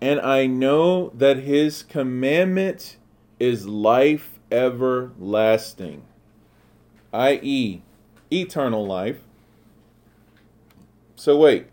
And 0.00 0.20
I 0.20 0.46
know 0.46 1.10
that 1.10 1.38
his 1.38 1.82
commandment 1.82 2.96
is 3.38 3.66
life 3.66 4.39
everlasting, 4.50 6.02
i.e., 7.12 7.82
eternal 8.32 8.86
life. 8.86 9.18
So, 11.16 11.36
wait, 11.36 11.66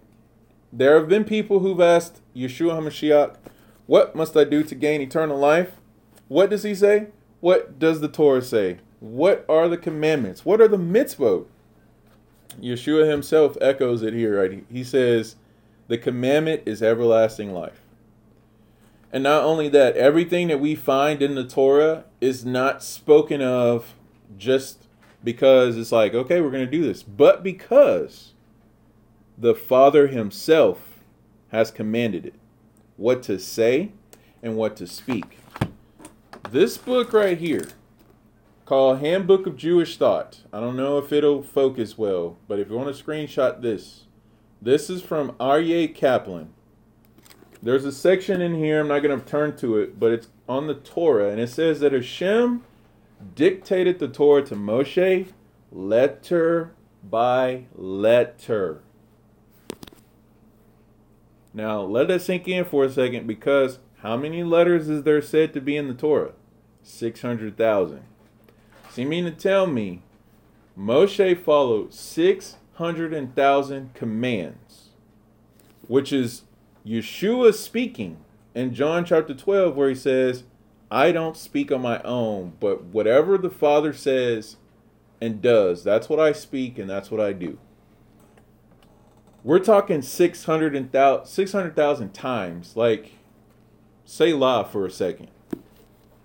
there 0.73 0.99
have 0.99 1.07
been 1.07 1.23
people 1.23 1.59
who've 1.59 1.79
asked 1.79 2.21
Yeshua 2.35 2.79
HaMashiach, 2.79 3.35
What 3.85 4.15
must 4.15 4.35
I 4.35 4.43
do 4.43 4.63
to 4.63 4.75
gain 4.75 5.01
eternal 5.01 5.37
life? 5.37 5.73
What 6.27 6.49
does 6.49 6.63
he 6.63 6.75
say? 6.75 7.07
What 7.39 7.79
does 7.79 8.01
the 8.01 8.07
Torah 8.07 8.41
say? 8.41 8.79
What 8.99 9.45
are 9.47 9.69
the 9.69 9.77
commandments? 9.77 10.43
What 10.43 10.59
are 10.59 10.67
the 10.67 10.77
mitzvot? 10.77 11.45
Yeshua 12.59 13.09
himself 13.09 13.55
echoes 13.61 14.01
it 14.01 14.13
here, 14.13 14.41
right? 14.41 14.65
He 14.71 14.83
says, 14.83 15.35
the 15.87 15.97
commandment 15.97 16.63
is 16.65 16.83
everlasting 16.83 17.53
life. 17.53 17.81
And 19.11 19.23
not 19.23 19.43
only 19.43 19.69
that, 19.69 19.95
everything 19.95 20.47
that 20.49 20.59
we 20.59 20.75
find 20.75 21.21
in 21.21 21.35
the 21.35 21.47
Torah 21.47 22.03
is 22.19 22.45
not 22.45 22.83
spoken 22.83 23.41
of 23.41 23.95
just 24.37 24.87
because 25.23 25.77
it's 25.77 25.91
like, 25.91 26.13
okay, 26.13 26.41
we're 26.41 26.51
going 26.51 26.65
to 26.65 26.71
do 26.71 26.83
this, 26.83 27.03
but 27.03 27.43
because 27.43 28.33
the 29.37 29.55
Father 29.55 30.07
Himself 30.07 30.99
has 31.49 31.71
commanded 31.71 32.25
it 32.25 32.35
what 32.97 33.23
to 33.23 33.39
say 33.39 33.91
and 34.41 34.55
what 34.55 34.75
to 34.75 34.87
speak. 34.87 35.37
This 36.51 36.77
book 36.77 37.13
right 37.13 37.37
here, 37.37 37.67
called 38.65 38.99
Handbook 38.99 39.47
of 39.47 39.55
Jewish 39.55 39.97
Thought, 39.97 40.41
I 40.51 40.59
don't 40.59 40.75
know 40.75 40.97
if 40.97 41.13
it'll 41.13 41.41
focus 41.41 41.97
well, 41.97 42.37
but 42.47 42.59
if 42.59 42.69
you 42.69 42.75
want 42.75 42.93
to 42.93 43.03
screenshot 43.03 43.61
this, 43.61 44.05
this 44.61 44.89
is 44.89 45.01
from 45.01 45.31
Aryeh 45.33 45.93
Kaplan. 45.93 46.53
There's 47.61 47.85
a 47.85 47.91
section 47.91 48.41
in 48.41 48.55
here, 48.55 48.79
I'm 48.79 48.87
not 48.87 49.01
going 49.01 49.19
to 49.19 49.25
turn 49.25 49.57
to 49.57 49.77
it, 49.77 49.99
but 49.99 50.11
it's 50.11 50.27
on 50.47 50.67
the 50.67 50.75
Torah, 50.75 51.29
and 51.29 51.39
it 51.39 51.49
says 51.49 51.79
that 51.79 51.91
Hashem 51.91 52.63
dictated 53.35 53.99
the 53.99 54.07
Torah 54.07 54.45
to 54.45 54.55
Moshe 54.55 55.27
letter 55.71 56.71
by 57.03 57.65
letter. 57.75 58.81
Now, 61.53 61.81
let 61.81 62.09
that 62.09 62.21
sink 62.21 62.47
in 62.47 62.65
for 62.65 62.85
a 62.85 62.91
second 62.91 63.25
because 63.25 63.79
how 63.99 64.15
many 64.15 64.43
letters 64.43 64.89
is 64.89 65.03
there 65.03 65.21
said 65.21 65.53
to 65.53 65.61
be 65.61 65.75
in 65.75 65.87
the 65.87 65.93
Torah? 65.93 66.33
600,000. 66.83 68.03
So 68.91 69.01
you 69.01 69.07
mean 69.07 69.25
to 69.25 69.31
tell 69.31 69.65
me 69.65 70.03
Moshe 70.77 71.43
followed 71.43 71.93
six 71.93 72.57
hundred 72.75 73.11
and 73.13 73.35
thousand 73.35 73.95
commands, 73.95 74.89
which 75.87 76.13
is 76.13 76.43
Yeshua 76.87 77.53
speaking 77.53 78.17
in 78.55 78.73
John 78.73 79.03
chapter 79.03 79.33
12, 79.33 79.75
where 79.75 79.89
he 79.89 79.95
says, 79.95 80.43
I 80.89 81.11
don't 81.11 81.35
speak 81.35 81.71
on 81.71 81.81
my 81.81 82.01
own, 82.03 82.53
but 82.59 82.85
whatever 82.85 83.37
the 83.37 83.49
Father 83.49 83.91
says 83.91 84.55
and 85.19 85.41
does, 85.41 85.83
that's 85.83 86.07
what 86.07 86.19
I 86.19 86.31
speak 86.31 86.77
and 86.77 86.89
that's 86.89 87.11
what 87.11 87.19
I 87.19 87.33
do. 87.33 87.59
We're 89.43 89.59
talking 89.59 90.01
600,000 90.01 91.25
600, 91.25 92.13
times. 92.13 92.75
Like, 92.75 93.13
selah 94.05 94.65
for 94.65 94.85
a 94.85 94.91
second. 94.91 95.27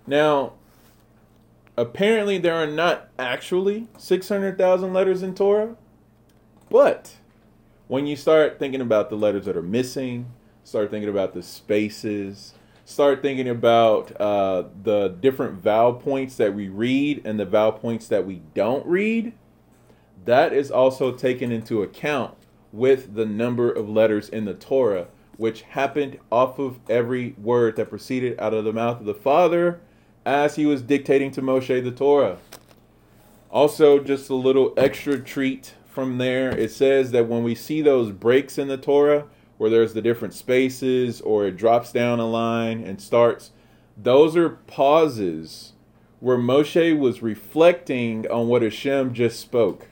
Now, 0.07 0.55
apparently 1.77 2.39
there 2.39 2.55
are 2.55 2.67
not 2.67 3.09
actually 3.19 3.89
600,000 3.99 4.93
letters 4.93 5.23
in 5.23 5.35
Torah, 5.35 5.77
but 6.71 7.17
when 7.89 8.07
you 8.07 8.17
start 8.17 8.59
thinking 8.59 8.81
about 8.81 9.11
the 9.11 9.17
letters 9.17 9.45
that 9.45 9.57
are 9.57 9.63
missing, 9.63 10.27
start 10.65 10.91
thinking 10.91 11.09
about 11.09 11.35
the 11.35 11.43
spaces, 11.43 12.55
start 12.85 13.23
thinking 13.23 13.49
about 13.49 14.19
uh, 14.21 14.65
the 14.83 15.09
different 15.21 15.55
vowel 15.55 15.95
points 15.95 16.37
that 16.37 16.55
we 16.55 16.69
read 16.69 17.23
and 17.25 17.39
the 17.39 17.47
vowel 17.47 17.73
points 17.73 18.09
that 18.09 18.27
we 18.27 18.43
don't 18.55 18.85
read, 18.87 19.33
that 20.25 20.53
is 20.53 20.71
also 20.71 21.13
taken 21.13 21.51
into 21.51 21.83
account 21.83 22.35
with 22.73 23.15
the 23.15 23.27
number 23.27 23.71
of 23.71 23.89
letters 23.89 24.29
in 24.29 24.45
the 24.45 24.55
Torah, 24.55 25.09
which 25.37 25.63
happened 25.63 26.19
off 26.31 26.59
of 26.59 26.79
every 26.89 27.35
word 27.39 27.77
that 27.77 27.91
proceeded 27.91 28.39
out 28.39 28.55
of 28.55 28.65
the 28.65 28.73
mouth 28.73 29.01
of 29.01 29.07
the 29.07 29.15
Father 29.15 29.81
as 30.25 30.57
he 30.57 30.67
was 30.67 30.83
dictating 30.83 31.31
to 31.33 31.43
Moshe 31.43 31.83
the 31.83 31.91
Torah. 31.91 32.39
Also, 33.51 33.99
just 33.99 34.31
a 34.31 34.35
little 34.35 34.73
extra 34.77 35.21
treat 35.21 35.75
from 35.87 36.17
there. 36.17 36.57
It 36.57 36.71
says 36.71 37.11
that 37.11 37.29
when 37.29 37.43
we 37.43 37.55
see 37.55 37.83
those 37.83 38.11
breaks 38.11 38.57
in 38.57 38.69
the 38.69 38.79
Torah, 38.79 39.27
where 39.63 39.71
there's 39.71 39.95
the 39.95 40.03
different 40.03 40.35
spaces 40.35 41.21
or 41.21 41.47
it 41.47 41.57
drops 41.57 41.93
down 41.93 42.19
a 42.19 42.27
line 42.27 42.83
and 42.83 43.01
starts, 43.01 43.53
those 43.97 44.37
are 44.37 44.49
pauses 44.49 45.75
where 46.19 46.37
Moshe 46.37 46.99
was 46.99 47.23
reflecting 47.23 48.29
on 48.29 48.49
what 48.49 48.63
Hashem 48.63 49.15
just 49.15 49.39
spoke. 49.39 49.87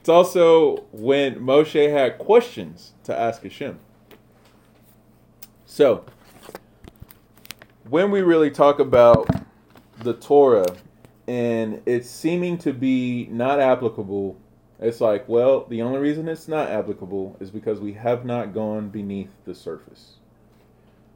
It's 0.00 0.08
also 0.08 0.84
when 0.92 1.40
Moshe 1.40 1.92
had 1.92 2.16
questions 2.16 2.94
to 3.04 3.14
ask 3.14 3.42
Hashem. 3.42 3.78
So, 5.66 6.06
when 7.86 8.10
we 8.10 8.22
really 8.22 8.50
talk 8.50 8.78
about 8.78 9.28
the 9.98 10.14
Torah 10.14 10.74
and 11.28 11.82
it's 11.84 12.08
seeming 12.08 12.56
to 12.58 12.72
be 12.72 13.28
not 13.30 13.60
applicable, 13.60 14.38
it's 14.82 15.00
like, 15.00 15.28
well, 15.28 15.64
the 15.68 15.80
only 15.80 15.98
reason 15.98 16.28
it's 16.28 16.48
not 16.48 16.68
applicable 16.68 17.36
is 17.40 17.50
because 17.50 17.78
we 17.78 17.92
have 17.94 18.24
not 18.24 18.52
gone 18.52 18.88
beneath 18.88 19.30
the 19.44 19.54
surface. 19.54 20.14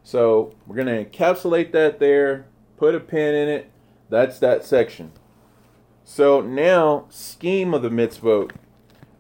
So 0.05 0.55
we're 0.66 0.76
going 0.76 0.87
to 0.87 1.05
encapsulate 1.05 1.72
that 1.72 1.98
there, 1.98 2.46
put 2.76 2.94
a 2.94 3.00
pin 3.00 3.35
in 3.35 3.48
it. 3.48 3.70
That's 4.09 4.38
that 4.38 4.64
section. 4.64 5.12
So 6.05 6.40
now, 6.40 7.07
scheme 7.11 7.74
of 7.74 7.83
the 7.83 7.88
mitzvot. 7.88 8.52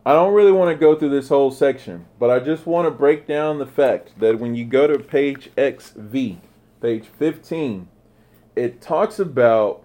I 0.04 0.12
don't 0.12 0.34
really 0.34 0.52
want 0.52 0.70
to 0.70 0.80
go 0.80 0.94
through 0.94 1.10
this 1.10 1.28
whole 1.28 1.50
section, 1.50 2.06
but 2.20 2.30
I 2.30 2.38
just 2.38 2.64
want 2.64 2.86
to 2.86 2.92
break 2.92 3.26
down 3.26 3.58
the 3.58 3.66
fact 3.66 4.20
that 4.20 4.38
when 4.38 4.54
you 4.54 4.64
go 4.64 4.86
to 4.86 5.00
page 5.00 5.50
XV, 5.58 6.36
page 6.80 7.06
15, 7.18 7.88
it 8.54 8.80
talks 8.80 9.18
about 9.18 9.82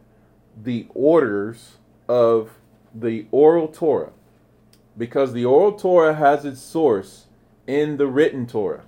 the 0.55 0.85
orders 0.93 1.77
of 2.07 2.51
the 2.93 3.25
oral 3.31 3.67
Torah 3.67 4.11
because 4.97 5.33
the 5.33 5.45
oral 5.45 5.73
Torah 5.73 6.15
has 6.15 6.45
its 6.45 6.61
source 6.61 7.27
in 7.67 7.97
the 7.97 8.07
written 8.07 8.47
Torah, 8.47 8.83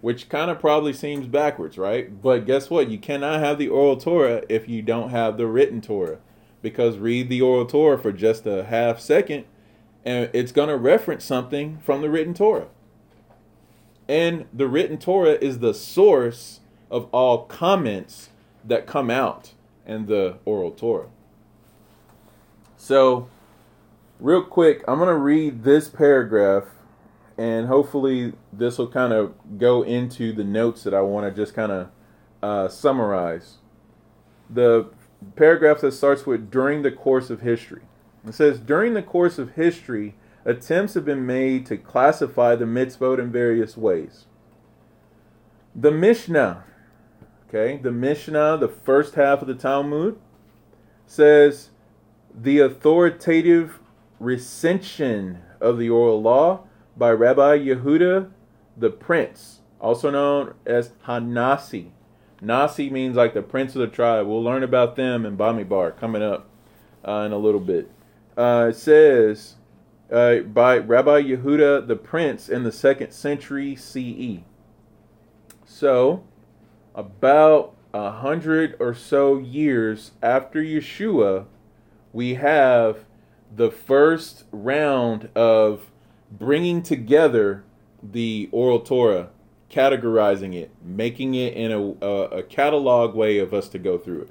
which 0.00 0.28
kind 0.28 0.50
of 0.50 0.58
probably 0.58 0.92
seems 0.92 1.26
backwards, 1.26 1.78
right? 1.78 2.20
But 2.22 2.46
guess 2.46 2.70
what? 2.70 2.88
You 2.88 2.98
cannot 2.98 3.40
have 3.40 3.58
the 3.58 3.68
oral 3.68 3.96
Torah 3.96 4.42
if 4.48 4.68
you 4.68 4.82
don't 4.82 5.10
have 5.10 5.36
the 5.36 5.46
written 5.46 5.80
Torah 5.80 6.18
because 6.60 6.98
read 6.98 7.28
the 7.28 7.40
oral 7.40 7.66
Torah 7.66 7.98
for 7.98 8.12
just 8.12 8.46
a 8.46 8.64
half 8.64 9.00
second 9.00 9.44
and 10.04 10.30
it's 10.32 10.52
going 10.52 10.68
to 10.68 10.76
reference 10.76 11.24
something 11.24 11.78
from 11.78 12.02
the 12.02 12.10
written 12.10 12.34
Torah. 12.34 12.66
And 14.08 14.46
the 14.52 14.66
written 14.66 14.98
Torah 14.98 15.38
is 15.40 15.60
the 15.60 15.74
source 15.74 16.60
of 16.90 17.08
all 17.12 17.44
comments 17.44 18.30
that 18.64 18.86
come 18.86 19.10
out 19.10 19.52
in 19.86 20.06
the 20.06 20.38
oral 20.44 20.72
Torah. 20.72 21.08
So, 22.76 23.28
real 24.18 24.42
quick, 24.42 24.82
I'm 24.86 24.98
going 24.98 25.08
to 25.08 25.16
read 25.16 25.64
this 25.64 25.88
paragraph, 25.88 26.64
and 27.36 27.66
hopefully, 27.66 28.34
this 28.52 28.78
will 28.78 28.88
kind 28.88 29.12
of 29.12 29.34
go 29.58 29.82
into 29.82 30.32
the 30.32 30.44
notes 30.44 30.84
that 30.84 30.94
I 30.94 31.00
want 31.00 31.26
to 31.26 31.42
just 31.42 31.54
kind 31.54 31.72
of 31.72 31.88
uh, 32.42 32.68
summarize. 32.68 33.58
The 34.50 34.90
paragraph 35.36 35.80
that 35.80 35.92
starts 35.92 36.26
with 36.26 36.50
during 36.50 36.82
the 36.82 36.90
course 36.90 37.30
of 37.30 37.40
history. 37.40 37.82
It 38.26 38.34
says, 38.34 38.58
during 38.58 38.94
the 38.94 39.02
course 39.02 39.38
of 39.38 39.52
history, 39.52 40.14
attempts 40.44 40.94
have 40.94 41.04
been 41.04 41.26
made 41.26 41.66
to 41.66 41.76
classify 41.76 42.54
the 42.54 42.64
mitzvot 42.64 43.18
in 43.18 43.32
various 43.32 43.76
ways. 43.76 44.26
The 45.74 45.90
Mishnah 45.90 46.64
Okay, 47.54 47.76
the 47.76 47.92
Mishnah, 47.92 48.56
the 48.56 48.68
first 48.68 49.14
half 49.14 49.42
of 49.42 49.48
the 49.48 49.54
Talmud, 49.54 50.18
says 51.06 51.68
the 52.34 52.60
authoritative 52.60 53.78
recension 54.22 55.40
of 55.60 55.78
the 55.78 55.90
oral 55.90 56.22
law 56.22 56.64
by 56.96 57.10
Rabbi 57.10 57.58
Yehuda 57.58 58.30
the 58.76 58.90
Prince, 58.90 59.60
also 59.80 60.10
known 60.10 60.54
as 60.64 60.92
Hanasi. 61.06 61.90
Nasi 62.40 62.90
means 62.90 63.16
like 63.16 63.34
the 63.34 63.42
prince 63.42 63.74
of 63.76 63.80
the 63.80 63.86
tribe. 63.86 64.26
We'll 64.26 64.42
learn 64.42 64.62
about 64.62 64.96
them 64.96 65.24
in 65.24 65.36
Bamidbar 65.36 65.96
coming 65.96 66.22
up 66.22 66.48
uh, 67.06 67.22
in 67.26 67.32
a 67.32 67.38
little 67.38 67.60
bit. 67.60 67.88
Uh, 68.36 68.68
it 68.70 68.76
says 68.76 69.56
uh, 70.10 70.38
by 70.38 70.78
Rabbi 70.78 71.22
Yehuda 71.22 71.86
the 71.86 71.96
Prince 71.96 72.48
in 72.48 72.64
the 72.64 72.72
second 72.72 73.12
century 73.12 73.76
CE. 73.76 74.42
So, 75.64 76.24
about 76.94 77.76
a 77.94 78.10
hundred 78.10 78.76
or 78.80 78.94
so 78.94 79.38
years 79.38 80.12
after 80.22 80.60
Yeshua, 80.60 81.46
we 82.12 82.34
have 82.34 83.04
the 83.54 83.70
first 83.70 84.44
round 84.50 85.28
of 85.34 85.90
bringing 86.30 86.82
together 86.82 87.64
the 88.02 88.48
oral 88.52 88.80
Torah, 88.80 89.28
categorizing 89.70 90.54
it, 90.54 90.70
making 90.82 91.34
it 91.34 91.54
in 91.54 91.70
a, 91.70 92.04
a, 92.04 92.38
a 92.38 92.42
catalog 92.42 93.14
way 93.14 93.38
of 93.38 93.52
us 93.52 93.68
to 93.68 93.78
go 93.78 93.98
through 93.98 94.22
it. 94.22 94.30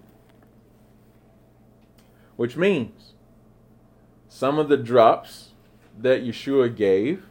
Which 2.35 2.57
means 2.57 3.13
some 4.27 4.57
of 4.57 4.69
the 4.69 4.77
drops 4.77 5.49
that 5.97 6.23
Yeshua 6.23 6.75
gave, 6.75 7.25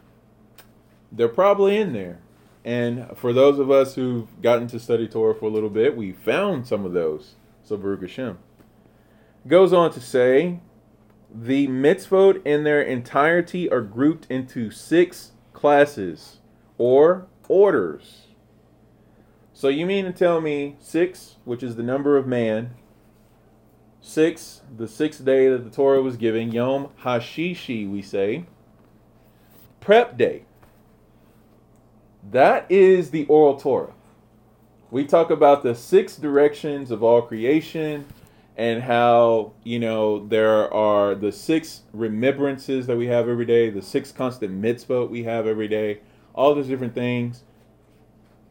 they're 1.11 1.27
probably 1.27 1.77
in 1.77 1.93
there. 1.93 2.19
And 2.63 3.07
for 3.17 3.33
those 3.33 3.59
of 3.59 3.71
us 3.71 3.95
who've 3.95 4.27
gotten 4.41 4.67
to 4.67 4.79
study 4.79 5.07
Torah 5.07 5.35
for 5.35 5.45
a 5.45 5.49
little 5.49 5.69
bit, 5.69 5.97
we 5.97 6.11
found 6.11 6.67
some 6.67 6.85
of 6.85 6.93
those. 6.93 7.35
So 7.63 7.75
Baruch 7.75 8.01
Hashem. 8.01 8.37
Goes 9.47 9.73
on 9.73 9.91
to 9.93 9.99
say, 9.99 10.59
the 11.33 11.67
mitzvot 11.67 12.45
in 12.45 12.63
their 12.63 12.81
entirety 12.81 13.69
are 13.71 13.81
grouped 13.81 14.27
into 14.29 14.69
six 14.69 15.31
classes 15.53 16.39
or 16.77 17.27
orders. 17.47 18.27
So 19.53 19.67
you 19.67 19.85
mean 19.85 20.05
to 20.05 20.11
tell 20.11 20.41
me 20.41 20.75
six, 20.79 21.35
which 21.45 21.63
is 21.63 21.75
the 21.75 21.83
number 21.83 22.17
of 22.17 22.27
man, 22.27 22.71
six, 24.01 24.61
the 24.75 24.87
sixth 24.87 25.23
day 25.23 25.49
that 25.49 25.63
the 25.63 25.69
Torah 25.69 26.01
was 26.01 26.17
given, 26.17 26.51
Yom 26.51 26.89
Hashishi, 27.03 27.89
we 27.89 28.01
say, 28.01 28.45
prep 29.79 30.17
day. 30.17 30.43
That 32.29 32.65
is 32.69 33.11
the 33.11 33.25
oral 33.25 33.59
Torah. 33.59 33.93
We 34.89 35.05
talk 35.05 35.29
about 35.29 35.63
the 35.63 35.75
six 35.75 36.15
directions 36.17 36.91
of 36.91 37.01
all 37.01 37.21
creation 37.21 38.05
and 38.57 38.83
how, 38.83 39.53
you 39.63 39.79
know, 39.79 40.25
there 40.27 40.71
are 40.73 41.15
the 41.15 41.31
six 41.31 41.81
remembrances 41.93 42.87
that 42.87 42.97
we 42.97 43.07
have 43.07 43.27
every 43.27 43.45
day, 43.45 43.69
the 43.69 43.81
six 43.81 44.11
constant 44.11 44.61
mitzvot 44.61 45.09
we 45.09 45.23
have 45.23 45.47
every 45.47 45.67
day, 45.67 46.01
all 46.33 46.53
those 46.53 46.67
different 46.67 46.93
things. 46.93 47.43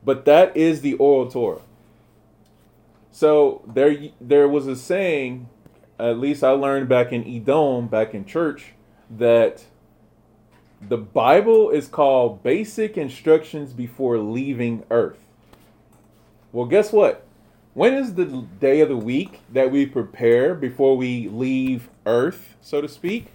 But 0.05 0.25
that 0.25 0.57
is 0.57 0.81
the 0.81 0.95
oral 0.95 1.31
Torah. 1.31 1.61
So 3.13 3.63
there 3.67 3.97
there 4.21 4.49
was 4.49 4.67
a 4.67 4.77
saying, 4.77 5.49
at 5.99 6.19
least 6.19 6.43
I 6.43 6.51
learned 6.51 6.89
back 6.89 7.13
in 7.13 7.27
Edom, 7.27 7.89
back 7.89 8.15
in 8.15 8.25
church, 8.25 8.73
that 9.11 9.65
the 10.81 10.97
Bible 10.97 11.71
is 11.71 11.87
called 11.87 12.43
Basic 12.43 12.97
Instructions 12.97 13.75
Before 13.75 14.17
Leaving 14.19 14.85
Earth. 14.91 15.19
Well, 16.53 16.67
guess 16.67 16.93
what? 16.93 17.27
When 17.73 17.95
is 17.95 18.15
the 18.15 18.25
day 18.59 18.81
of 18.81 18.89
the 18.89 18.97
week 18.97 19.43
that 19.53 19.71
we 19.71 19.87
prepare 19.87 20.57
before 20.57 20.97
we 20.97 21.29
leave 21.29 21.89
Earth, 22.05 22.57
so 22.61 22.81
to 22.81 22.89
speak? 22.89 23.27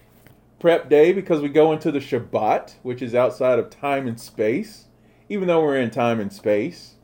Prep 0.60 0.90
day 0.90 1.14
because 1.14 1.42
we 1.42 1.48
go 1.48 1.72
into 1.72 1.90
the 1.90 2.00
Shabbat, 2.00 2.76
which 2.84 3.02
is 3.02 3.16
outside 3.16 3.60
of 3.60 3.70
time 3.70 4.08
and 4.08 4.20
space, 4.20 4.88
even 5.30 5.48
though 5.48 5.64
we're 5.64 5.80
in 5.80 5.90
time 5.90 6.20
and 6.20 6.34
space. 6.34 6.96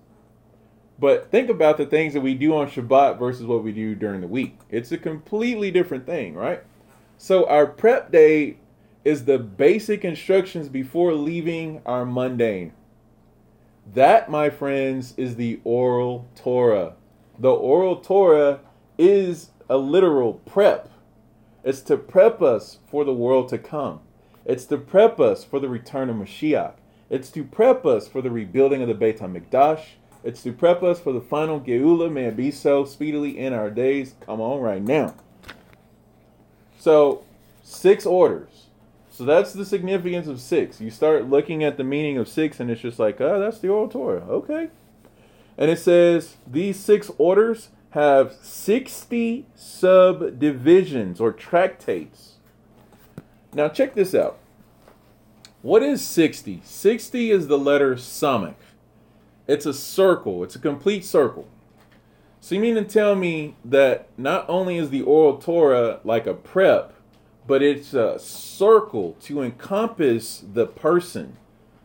But 0.99 1.31
think 1.31 1.49
about 1.49 1.77
the 1.77 1.85
things 1.85 2.13
that 2.15 2.21
we 2.21 2.33
do 2.33 2.53
on 2.53 2.69
Shabbat 2.69 3.17
versus 3.17 3.45
what 3.45 3.63
we 3.63 3.71
do 3.71 3.95
during 3.95 4.19
the 4.19 4.27
week. 4.27 4.59
It's 4.69 4.91
a 4.91 4.97
completely 4.97 5.71
different 5.71 6.05
thing, 6.05 6.35
right? 6.35 6.63
So 7.17 7.47
our 7.47 7.65
prep 7.65 8.11
day 8.11 8.57
is 9.05 9.23
the 9.23 9.39
basic 9.39 10.03
instructions 10.03 10.67
before 10.67 11.13
leaving 11.13 11.81
our 11.85 12.05
mundane. 12.05 12.73
That, 13.93 14.29
my 14.29 14.49
friends, 14.49 15.13
is 15.15 15.37
the 15.37 15.61
oral 15.63 16.27
Torah. 16.35 16.95
The 17.39 17.51
oral 17.51 17.97
Torah 17.97 18.59
is 18.97 19.49
a 19.69 19.77
literal 19.77 20.33
prep. 20.33 20.89
It's 21.63 21.81
to 21.81 21.97
prep 21.97 22.41
us 22.41 22.79
for 22.89 23.03
the 23.03 23.13
world 23.13 23.49
to 23.49 23.57
come. 23.57 24.01
It's 24.45 24.65
to 24.65 24.77
prep 24.77 25.19
us 25.19 25.43
for 25.43 25.59
the 25.59 25.69
return 25.69 26.09
of 26.09 26.15
Mashiach. 26.15 26.73
It's 27.09 27.29
to 27.31 27.43
prep 27.43 27.85
us 27.85 28.07
for 28.07 28.21
the 28.21 28.31
rebuilding 28.31 28.81
of 28.81 28.87
the 28.87 28.93
Beit 28.93 29.19
HaMikdash. 29.19 29.81
It's 30.23 30.43
to 30.43 30.53
prep 30.53 30.83
us 30.83 30.99
for 30.99 31.13
the 31.13 31.21
final 31.21 31.59
Geula. 31.59 32.11
May 32.11 32.25
it 32.25 32.37
be 32.37 32.51
so 32.51 32.85
speedily 32.85 33.37
in 33.37 33.53
our 33.53 33.69
days. 33.69 34.15
Come 34.21 34.39
on, 34.39 34.61
right 34.61 34.81
now. 34.81 35.15
So, 36.79 37.25
six 37.63 38.05
orders. 38.05 38.67
So 39.09 39.25
that's 39.25 39.53
the 39.53 39.65
significance 39.65 40.27
of 40.27 40.39
six. 40.39 40.79
You 40.79 40.89
start 40.89 41.29
looking 41.29 41.63
at 41.63 41.77
the 41.77 41.83
meaning 41.83 42.17
of 42.17 42.27
six, 42.27 42.59
and 42.59 42.71
it's 42.71 42.81
just 42.81 42.97
like, 42.97 43.19
oh, 43.19 43.39
that's 43.39 43.59
the 43.59 43.69
oral 43.69 43.89
Torah. 43.89 44.21
Okay. 44.21 44.69
And 45.57 45.69
it 45.69 45.79
says 45.79 46.37
these 46.47 46.79
six 46.79 47.11
orders 47.17 47.69
have 47.91 48.33
60 48.41 49.45
subdivisions 49.55 51.19
or 51.19 51.33
tractates. 51.33 52.33
Now, 53.53 53.67
check 53.67 53.95
this 53.95 54.15
out. 54.15 54.39
What 55.61 55.83
is 55.83 56.05
60? 56.05 56.61
60 56.63 57.31
is 57.31 57.47
the 57.47 57.57
letter 57.57 57.95
Samech. 57.95 58.55
It's 59.47 59.65
a 59.65 59.73
circle, 59.73 60.43
it's 60.43 60.55
a 60.55 60.59
complete 60.59 61.03
circle. 61.03 61.47
So 62.39 62.55
you 62.55 62.61
mean 62.61 62.75
to 62.75 62.83
tell 62.83 63.15
me 63.15 63.55
that 63.63 64.07
not 64.17 64.45
only 64.49 64.77
is 64.77 64.89
the 64.89 65.03
oral 65.03 65.37
Torah 65.37 65.99
like 66.03 66.25
a 66.25 66.33
prep, 66.33 66.93
but 67.45 67.61
it's 67.61 67.93
a 67.93 68.17
circle 68.17 69.15
to 69.21 69.41
encompass 69.41 70.43
the 70.53 70.65
person, 70.65 71.37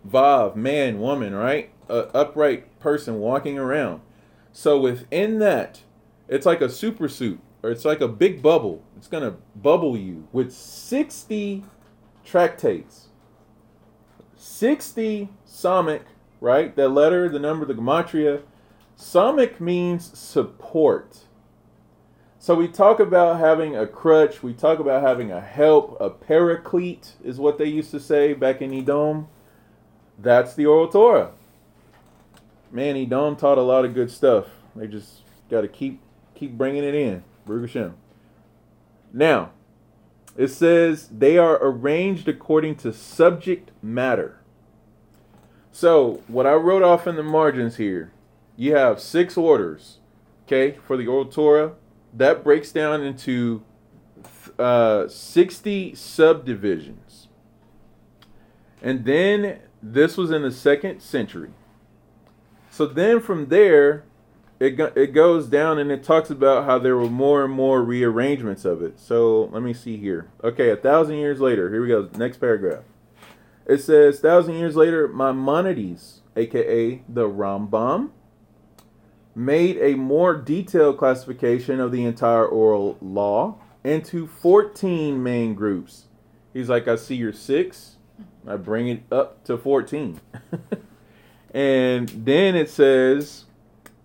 Vav, 0.09 0.55
man, 0.55 1.01
woman, 1.01 1.35
right? 1.35 1.71
A 1.89 2.09
upright 2.17 2.76
person 2.87 3.19
walking 3.19 3.59
around. 3.59 4.01
So 4.53 4.79
within 4.79 5.41
that, 5.41 5.83
it's 6.29 6.47
like 6.47 6.61
a 6.61 6.69
super 6.69 7.09
suit, 7.09 7.41
or 7.65 7.71
it's 7.73 7.85
like 7.85 8.01
a 8.01 8.07
big 8.07 8.41
bubble. 8.41 8.85
It's 8.97 9.09
gonna 9.09 9.39
bubble 9.57 9.97
you 9.97 10.29
with 10.31 10.53
60 10.53 11.65
tractates. 12.25 13.09
60 14.37 15.31
Samech, 15.45 16.05
right? 16.41 16.77
That 16.77 16.91
letter, 16.91 17.29
the 17.29 17.41
number, 17.41 17.67
the 17.67 17.75
gematria. 17.75 18.43
Samech 18.97 19.59
means 19.59 20.17
support. 20.17 21.25
So 22.39 22.55
we 22.55 22.69
talk 22.69 23.01
about 23.01 23.41
having 23.41 23.75
a 23.75 23.89
crutch, 23.89 24.45
we 24.45 24.55
talk 24.55 24.79
about 24.79 25.03
having 25.03 25.33
a 25.33 25.41
help, 25.41 25.97
a 26.01 26.09
paraclete 26.09 27.15
is 27.25 27.41
what 27.41 27.59
they 27.59 27.67
used 27.67 27.91
to 27.91 27.99
say 27.99 28.33
back 28.33 28.63
in 28.63 28.73
Edom. 28.73 29.27
That's 30.17 30.55
the 30.55 30.67
oral 30.67 30.87
Torah. 30.87 31.33
Man, 32.71 32.97
Edom 32.97 33.37
taught 33.37 33.59
a 33.59 33.63
lot 33.63 33.85
of 33.85 33.95
good 33.95 34.11
stuff. 34.11 34.47
They 34.75 34.87
just 34.87 35.23
got 35.51 35.63
to 35.63 35.69
keep 35.69 36.01
keep 36.35 36.53
bringing 36.53 36.85
it 36.85 36.95
in. 36.95 37.25
Baruch 37.47 37.95
Now, 39.13 39.51
it 40.37 40.49
says 40.49 41.09
they 41.09 41.39
are 41.39 41.59
arranged 41.63 42.29
according 42.29 42.77
to 42.77 42.93
subject 42.93 43.71
matter. 43.83 44.41
So, 45.73 46.23
what 46.27 46.47
I 46.47 46.55
wrote 46.55 46.83
off 46.83 47.07
in 47.07 47.17
the 47.17 47.23
margins 47.23 47.77
here, 47.77 48.13
you 48.57 48.75
have 48.75 49.01
six 49.01 49.37
orders, 49.37 49.99
okay, 50.47 50.79
for 50.87 50.97
the 50.97 51.07
oral 51.07 51.27
Torah 51.27 51.73
that 52.17 52.43
breaks 52.43 52.73
down 52.73 53.03
into 53.03 53.63
uh, 54.59 55.07
60 55.07 55.95
subdivisions. 55.95 57.29
And 58.83 59.05
then 59.05 59.61
this 59.83 60.17
was 60.17 60.31
in 60.31 60.43
the 60.43 60.51
second 60.51 61.01
century. 61.01 61.51
So 62.77 62.85
then 62.85 63.21
from 63.21 63.47
there, 63.47 64.05
it, 64.61 64.79
it 64.95 65.15
goes 65.15 65.47
down 65.49 65.79
and 65.79 65.91
it 65.91 66.03
talks 66.03 66.29
about 66.29 66.67
how 66.67 66.79
there 66.79 66.95
were 66.95 67.09
more 67.09 67.43
and 67.43 67.51
more 67.51 67.83
rearrangements 67.83 68.67
of 68.67 68.83
it. 68.83 69.01
So 69.01 69.45
let 69.51 69.63
me 69.63 69.73
see 69.73 69.97
here. 69.97 70.29
Okay, 70.45 70.69
a 70.69 70.77
thousand 70.77 71.17
years 71.17 71.41
later, 71.41 71.71
here 71.71 71.81
we 71.81 71.89
go. 71.89 72.11
Next 72.19 72.37
paragraph. 72.37 72.85
It 73.65 73.79
says, 73.79 74.21
thousand 74.21 74.57
years 74.57 74.77
later, 74.77 75.09
Maimonides, 75.09 76.21
aka 76.37 77.01
the 77.09 77.27
Rambam, 77.27 78.11
made 79.35 79.79
a 79.79 79.95
more 79.95 80.37
detailed 80.37 80.99
classification 80.99 81.81
of 81.81 81.93
the 81.93 82.05
entire 82.05 82.47
oral 82.47 82.99
law 83.01 83.59
into 83.85 84.27
14 84.27 85.23
main 85.23 85.55
groups. 85.55 86.09
He's 86.53 86.69
like, 86.69 86.87
I 86.87 86.97
see 86.97 87.15
your 87.15 87.33
six, 87.33 87.97
I 88.47 88.57
bring 88.57 88.89
it 88.89 89.05
up 89.11 89.45
to 89.45 89.57
14. 89.57 90.21
and 91.57 92.11
then 92.11 92.55
it 92.55 92.69
says, 92.69 93.47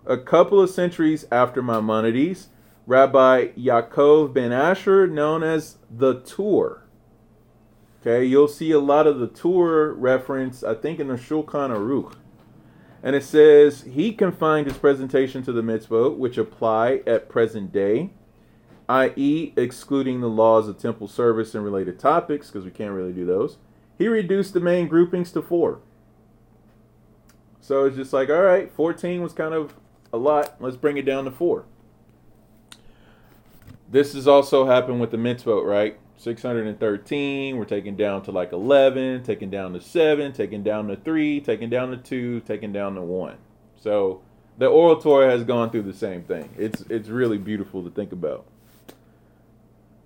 a 0.06 0.18
couple 0.18 0.62
of 0.62 0.70
centuries 0.70 1.26
after 1.34 1.62
Maimonides, 1.62 2.48
Rabbi 2.88 3.48
Yaakov 3.58 4.34
ben 4.34 4.54
Asher, 4.54 5.06
known 5.06 5.44
as 5.44 5.76
the 5.90 6.22
Tur. 6.22 6.84
Okay, 8.00 8.24
you'll 8.24 8.48
see 8.48 8.72
a 8.72 8.80
lot 8.80 9.06
of 9.06 9.20
the 9.20 9.28
Tur 9.28 9.92
reference, 9.92 10.64
I 10.64 10.76
think, 10.76 11.02
in 11.02 11.10
the 11.10 11.16
Shulchan 11.16 11.72
Aruch. 11.76 12.14
And 13.04 13.18
it 13.18 13.24
says 13.26 13.82
he 13.82 14.14
confined 14.14 14.68
his 14.68 14.78
presentation 14.78 15.44
to 15.44 15.52
the 15.52 15.62
mitzvot 15.62 16.16
which 16.16 16.38
apply 16.38 17.02
at 17.06 17.28
present 17.28 17.74
day, 17.74 18.12
i.e., 18.88 19.52
excluding 19.58 20.22
the 20.22 20.30
laws 20.30 20.70
of 20.70 20.78
temple 20.78 21.10
service 21.10 21.54
and 21.54 21.66
related 21.66 22.00
topics, 22.00 22.48
because 22.48 22.64
we 22.64 22.72
can't 22.72 22.94
really 22.94 23.12
do 23.12 23.26
those. 23.26 23.58
He 23.98 24.08
reduced 24.08 24.54
the 24.54 24.62
main 24.62 24.88
groupings 24.88 25.34
to 25.34 25.42
four. 25.42 25.82
So 27.62 27.86
it's 27.86 27.96
just 27.96 28.12
like, 28.12 28.30
all 28.30 28.42
right, 28.42 28.72
14 28.74 29.22
was 29.22 29.34
kind 29.34 29.54
of 29.54 29.76
a 30.12 30.18
lot. 30.18 30.56
Let's 30.60 30.76
bring 30.76 30.98
it 30.98 31.06
down 31.06 31.26
to 31.26 31.32
four. 31.32 31.66
This 33.90 34.14
has 34.14 34.28
also 34.28 34.66
happened 34.66 35.00
with 35.00 35.12
the 35.12 35.18
mitzvot, 35.18 35.66
right? 35.66 35.98
613, 36.18 37.58
we're 37.58 37.66
taking 37.66 37.96
down 37.96 38.22
to 38.24 38.32
like 38.32 38.52
11, 38.52 39.24
taking 39.24 39.50
down 39.50 39.74
to 39.74 39.82
7, 39.82 40.32
taking 40.34 40.62
down 40.62 40.88
to 40.88 40.96
3, 40.96 41.42
taking 41.42 41.70
down 41.70 41.90
to 41.90 41.98
2, 41.98 42.42
taking 42.42 42.72
down 42.72 42.96
to 42.96 43.02
1. 43.02 43.38
So 43.76 44.22
the 44.58 44.68
oral 44.68 45.28
has 45.28 45.44
gone 45.44 45.72
through 45.72 45.82
the 45.84 45.94
same 45.94 46.24
thing. 46.24 46.50
It's 46.58 46.82
it's 46.82 47.10
really 47.10 47.40
beautiful 47.40 47.84
to 47.84 47.90
think 47.90 48.12
about. 48.12 48.46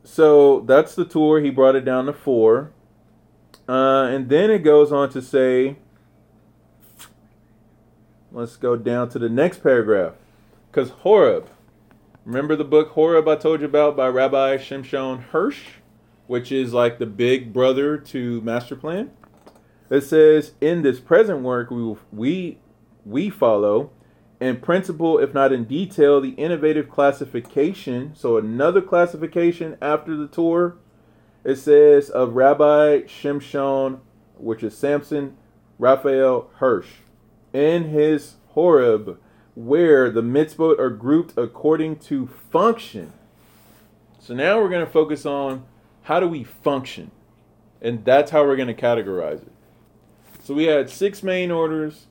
So 0.05 0.61
that's 0.61 0.95
the 0.95 1.03
Tur. 1.03 1.41
He 1.41 1.49
brought 1.49 1.75
it 1.75 1.83
down 1.83 2.05
to 2.05 2.13
4. 2.13 2.71
Uh, 3.67 3.71
and 4.03 4.29
then 4.29 4.49
it 4.49 4.59
goes 4.59 4.91
on 4.91 5.09
to 5.09 5.21
say, 5.21 5.77
let's 8.36 8.56
go 8.56 8.76
down 8.76 9.10
to 9.10 9.19
the 9.19 9.30
next 9.30 9.63
paragraph. 9.63 10.13
Because 10.71 10.89
Horeb, 10.89 11.50
remember 12.26 12.56
the 12.56 12.63
book 12.63 12.89
Horeb 12.89 13.28
I 13.28 13.36
told 13.36 13.62
you 13.62 13.65
about 13.65 13.95
by 13.95 14.08
Rabbi 14.08 14.58
Shimshon 14.58 15.24
Hirsch? 15.24 15.63
which 16.28 16.52
is 16.52 16.74
like 16.74 16.98
the 16.98 17.06
big 17.06 17.54
brother 17.54 17.98
to 17.98 18.41
master 18.41 18.76
plan. 18.76 19.12
It 19.89 20.02
says 20.02 20.54
in 20.60 20.82
this 20.82 21.00
present 21.00 21.41
work 21.41 21.69
we 21.69 21.95
we 22.12 22.60
we 23.06 23.30
follow 23.30 23.91
in 24.39 24.58
principle, 24.58 25.19
if 25.19 25.34
not 25.34 25.54
in 25.54 25.63
detail, 25.65 26.19
the 26.19 26.32
innovative 26.32 26.89
classification. 26.89 28.13
So 28.15 28.38
another 28.38 28.82
classification 28.82 29.78
after 29.82 30.15
the 30.15 30.28
Tur. 30.28 30.76
It 31.43 31.58
says 31.58 32.10
of 32.10 32.36
Rabbi 32.36 33.04
Shimshon, 33.04 34.00
which 34.38 34.63
is 34.63 34.76
Samson 34.76 35.38
Raphael 35.78 36.50
Hirsch, 36.56 36.89
in 37.55 37.85
his 37.85 38.35
Horeb, 38.49 39.17
where 39.55 40.09
the 40.09 40.21
mitzvot 40.21 40.77
are 40.77 40.89
grouped 40.89 41.37
according 41.37 41.97
to 41.99 42.27
function. 42.27 43.13
So 44.19 44.33
now 44.33 44.59
we're 44.59 44.69
going 44.69 44.85
to 44.85 44.91
focus 44.91 45.25
on 45.25 45.63
how 46.03 46.19
do 46.19 46.27
we 46.27 46.43
function? 46.43 47.11
And 47.81 48.03
that's 48.03 48.31
how 48.31 48.43
we're 48.43 48.57
going 48.57 48.67
to 48.67 48.73
categorize 48.73 49.41
it. 49.41 49.51
So 50.43 50.53
we 50.53 50.65
had 50.65 50.89
six 50.89 51.23
main 51.23 51.49
orders, 51.49 52.07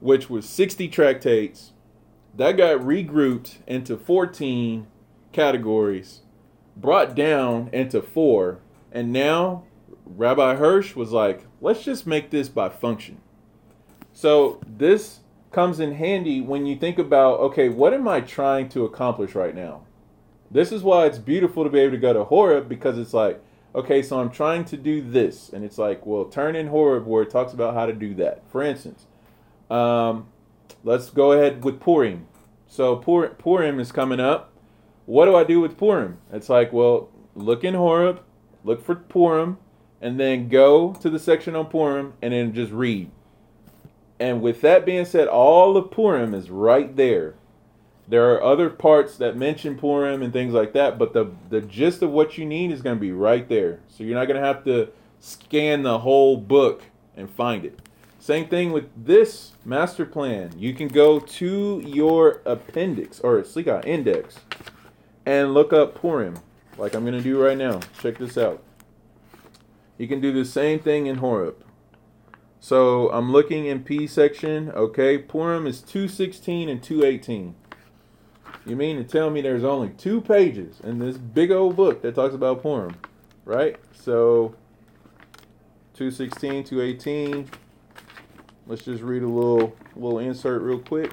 which 0.00 0.28
was 0.28 0.48
60 0.48 0.88
tractates. 0.88 1.72
That 2.34 2.56
got 2.56 2.80
regrouped 2.80 3.58
into 3.66 3.96
14 3.96 4.88
categories, 5.32 6.22
brought 6.76 7.14
down 7.14 7.70
into 7.72 8.02
four. 8.02 8.58
And 8.90 9.12
now 9.12 9.64
Rabbi 10.04 10.56
Hirsch 10.56 10.96
was 10.96 11.12
like, 11.12 11.44
let's 11.60 11.84
just 11.84 12.06
make 12.06 12.30
this 12.30 12.48
by 12.48 12.68
function. 12.68 13.20
So 14.16 14.62
this 14.66 15.20
comes 15.52 15.78
in 15.78 15.92
handy 15.92 16.40
when 16.40 16.64
you 16.64 16.74
think 16.74 16.98
about 16.98 17.38
okay, 17.38 17.68
what 17.68 17.92
am 17.92 18.08
I 18.08 18.22
trying 18.22 18.70
to 18.70 18.86
accomplish 18.86 19.34
right 19.34 19.54
now? 19.54 19.82
This 20.50 20.72
is 20.72 20.82
why 20.82 21.04
it's 21.04 21.18
beautiful 21.18 21.64
to 21.64 21.68
be 21.68 21.80
able 21.80 21.96
to 21.96 21.98
go 21.98 22.14
to 22.14 22.24
Horeb 22.24 22.66
because 22.66 22.96
it's 22.96 23.12
like, 23.12 23.44
okay, 23.74 24.00
so 24.00 24.18
I'm 24.18 24.30
trying 24.30 24.64
to 24.66 24.78
do 24.78 25.02
this. 25.02 25.50
And 25.50 25.62
it's 25.66 25.76
like, 25.76 26.06
well, 26.06 26.24
turn 26.24 26.56
in 26.56 26.68
Horeb 26.68 27.04
where 27.04 27.24
it 27.24 27.30
talks 27.30 27.52
about 27.52 27.74
how 27.74 27.84
to 27.84 27.92
do 27.92 28.14
that. 28.14 28.42
For 28.50 28.62
instance, 28.62 29.04
um, 29.68 30.28
let's 30.82 31.10
go 31.10 31.32
ahead 31.32 31.62
with 31.62 31.78
Purim. 31.78 32.26
So 32.66 32.96
Pur- 32.96 33.34
Purim 33.34 33.78
is 33.78 33.92
coming 33.92 34.18
up. 34.18 34.50
What 35.04 35.26
do 35.26 35.36
I 35.36 35.44
do 35.44 35.60
with 35.60 35.76
Purim? 35.76 36.16
It's 36.32 36.48
like, 36.48 36.72
well, 36.72 37.10
look 37.34 37.64
in 37.64 37.74
Horeb, 37.74 38.22
look 38.64 38.82
for 38.82 38.94
Purim, 38.94 39.58
and 40.00 40.18
then 40.18 40.48
go 40.48 40.94
to 41.02 41.10
the 41.10 41.18
section 41.18 41.54
on 41.54 41.66
Purim 41.66 42.14
and 42.22 42.32
then 42.32 42.54
just 42.54 42.72
read. 42.72 43.10
And 44.18 44.40
with 44.40 44.60
that 44.62 44.86
being 44.86 45.04
said, 45.04 45.28
all 45.28 45.76
of 45.76 45.90
Purim 45.90 46.34
is 46.34 46.50
right 46.50 46.94
there. 46.96 47.34
There 48.08 48.32
are 48.32 48.42
other 48.42 48.70
parts 48.70 49.16
that 49.16 49.36
mention 49.36 49.76
Purim 49.76 50.22
and 50.22 50.32
things 50.32 50.54
like 50.54 50.72
that, 50.74 50.98
but 50.98 51.12
the 51.12 51.32
the 51.50 51.60
gist 51.60 52.02
of 52.02 52.10
what 52.10 52.38
you 52.38 52.46
need 52.46 52.70
is 52.70 52.80
going 52.80 52.96
to 52.96 53.00
be 53.00 53.12
right 53.12 53.48
there. 53.48 53.80
So 53.88 54.04
you're 54.04 54.18
not 54.18 54.26
going 54.26 54.40
to 54.40 54.46
have 54.46 54.64
to 54.64 54.90
scan 55.18 55.82
the 55.82 55.98
whole 55.98 56.36
book 56.36 56.84
and 57.16 57.28
find 57.28 57.64
it. 57.64 57.80
Same 58.20 58.48
thing 58.48 58.72
with 58.72 58.88
this 58.96 59.52
master 59.64 60.06
plan. 60.06 60.52
You 60.56 60.74
can 60.74 60.88
go 60.88 61.18
to 61.20 61.82
your 61.84 62.42
appendix 62.44 63.20
or 63.20 63.40
Slika 63.42 63.78
uh, 63.78 63.82
index 63.86 64.40
and 65.24 65.54
look 65.54 65.72
up 65.72 65.94
Purim, 65.94 66.38
like 66.78 66.94
I'm 66.94 67.04
going 67.04 67.16
to 67.16 67.22
do 67.22 67.42
right 67.42 67.58
now. 67.58 67.80
Check 68.00 68.18
this 68.18 68.38
out. 68.38 68.62
You 69.98 70.06
can 70.06 70.20
do 70.20 70.32
the 70.32 70.44
same 70.44 70.78
thing 70.78 71.06
in 71.06 71.16
Horeb. 71.16 71.65
So 72.60 73.10
I'm 73.10 73.30
looking 73.30 73.66
in 73.66 73.84
P 73.84 74.06
section. 74.06 74.70
Okay, 74.70 75.18
Purim 75.18 75.66
is 75.66 75.80
216 75.82 76.68
and 76.68 76.82
218. 76.82 77.54
You 78.64 78.74
mean 78.74 78.96
to 78.96 79.04
tell 79.04 79.30
me 79.30 79.40
there's 79.40 79.62
only 79.62 79.90
two 79.90 80.20
pages 80.20 80.80
in 80.80 80.98
this 80.98 81.16
big 81.16 81.52
old 81.52 81.76
book 81.76 82.02
that 82.02 82.14
talks 82.16 82.34
about 82.34 82.62
Purim, 82.62 82.96
right? 83.44 83.76
So 83.92 84.56
216, 85.94 86.64
218. 86.64 87.48
Let's 88.66 88.84
just 88.84 89.02
read 89.02 89.22
a 89.22 89.28
little 89.28 89.76
little 89.94 90.18
insert 90.18 90.62
real 90.62 90.80
quick. 90.80 91.12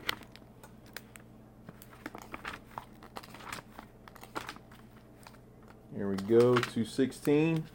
Here 5.96 6.10
we 6.10 6.16
go, 6.16 6.56
216. 6.56 7.66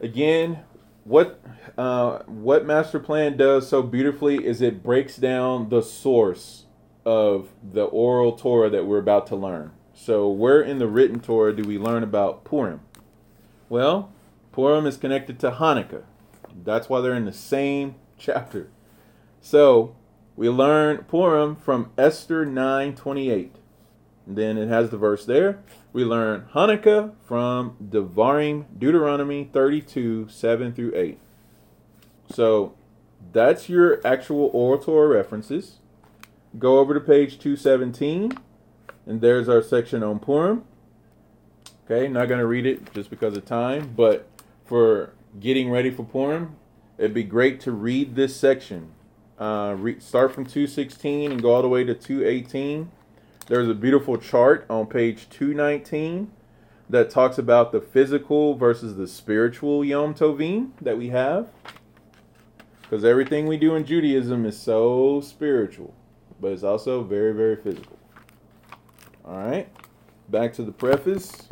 Again, 0.00 0.60
what 1.08 1.40
uh, 1.78 2.18
what 2.26 2.66
master 2.66 2.98
plan 2.98 3.36
does 3.36 3.68
so 3.68 3.82
beautifully 3.82 4.44
is 4.44 4.60
it 4.60 4.82
breaks 4.82 5.16
down 5.16 5.70
the 5.70 5.82
source 5.82 6.66
of 7.06 7.48
the 7.62 7.84
oral 7.84 8.32
Torah 8.32 8.68
that 8.68 8.86
we're 8.86 8.98
about 8.98 9.26
to 9.28 9.36
learn. 9.36 9.72
So, 9.94 10.28
where 10.28 10.60
in 10.60 10.78
the 10.78 10.86
written 10.86 11.20
Torah 11.20 11.56
do 11.56 11.62
we 11.62 11.78
learn 11.78 12.02
about 12.02 12.44
Purim? 12.44 12.82
Well, 13.68 14.12
Purim 14.52 14.86
is 14.86 14.96
connected 14.96 15.40
to 15.40 15.50
Hanukkah. 15.52 16.02
That's 16.64 16.88
why 16.88 17.00
they're 17.00 17.14
in 17.14 17.24
the 17.24 17.32
same 17.32 17.94
chapter. 18.18 18.70
So, 19.40 19.96
we 20.36 20.48
learn 20.50 20.98
Purim 21.04 21.56
from 21.56 21.90
Esther 21.96 22.44
9:28. 22.44 23.50
Then 24.26 24.58
it 24.58 24.68
has 24.68 24.90
the 24.90 24.98
verse 24.98 25.24
there. 25.24 25.60
We 25.92 26.04
learn 26.04 26.48
Hanukkah 26.52 27.14
from 27.26 27.76
Devarim, 27.82 28.66
Deuteronomy 28.78 29.48
32, 29.50 30.28
7 30.28 30.72
through 30.72 30.92
8. 30.94 31.18
So 32.30 32.74
that's 33.32 33.68
your 33.68 34.06
actual 34.06 34.50
oral 34.52 34.78
Torah 34.78 35.08
references. 35.08 35.78
Go 36.58 36.78
over 36.78 36.94
to 36.94 37.00
page 37.00 37.38
217, 37.38 38.32
and 39.06 39.20
there's 39.20 39.48
our 39.48 39.62
section 39.62 40.02
on 40.02 40.18
Purim. 40.18 40.64
Okay, 41.84 42.06
not 42.08 42.28
going 42.28 42.40
to 42.40 42.46
read 42.46 42.66
it 42.66 42.92
just 42.92 43.08
because 43.08 43.36
of 43.36 43.46
time, 43.46 43.94
but 43.96 44.28
for 44.66 45.14
getting 45.40 45.70
ready 45.70 45.90
for 45.90 46.04
Purim, 46.04 46.56
it'd 46.98 47.14
be 47.14 47.22
great 47.22 47.60
to 47.60 47.72
read 47.72 48.14
this 48.14 48.36
section. 48.36 48.92
Uh, 49.38 49.74
re- 49.78 50.00
start 50.00 50.34
from 50.34 50.44
216 50.44 51.32
and 51.32 51.40
go 51.40 51.54
all 51.54 51.62
the 51.62 51.68
way 51.68 51.84
to 51.84 51.94
218 51.94 52.90
there's 53.48 53.68
a 53.68 53.74
beautiful 53.74 54.18
chart 54.18 54.66
on 54.68 54.86
page 54.86 55.28
219 55.30 56.30
that 56.90 57.08
talks 57.08 57.38
about 57.38 57.72
the 57.72 57.80
physical 57.80 58.54
versus 58.54 58.96
the 58.96 59.06
spiritual 59.06 59.82
Yom 59.82 60.14
Tovim 60.14 60.72
that 60.82 60.98
we 60.98 61.08
have. 61.08 61.48
Because 62.82 63.04
everything 63.04 63.46
we 63.46 63.56
do 63.56 63.74
in 63.74 63.86
Judaism 63.86 64.44
is 64.44 64.58
so 64.58 65.22
spiritual, 65.22 65.94
but 66.40 66.52
it's 66.52 66.62
also 66.62 67.02
very, 67.02 67.32
very 67.32 67.56
physical. 67.56 67.98
All 69.24 69.38
right, 69.38 69.68
back 70.28 70.52
to 70.54 70.62
the 70.62 70.72
preface. 70.72 71.48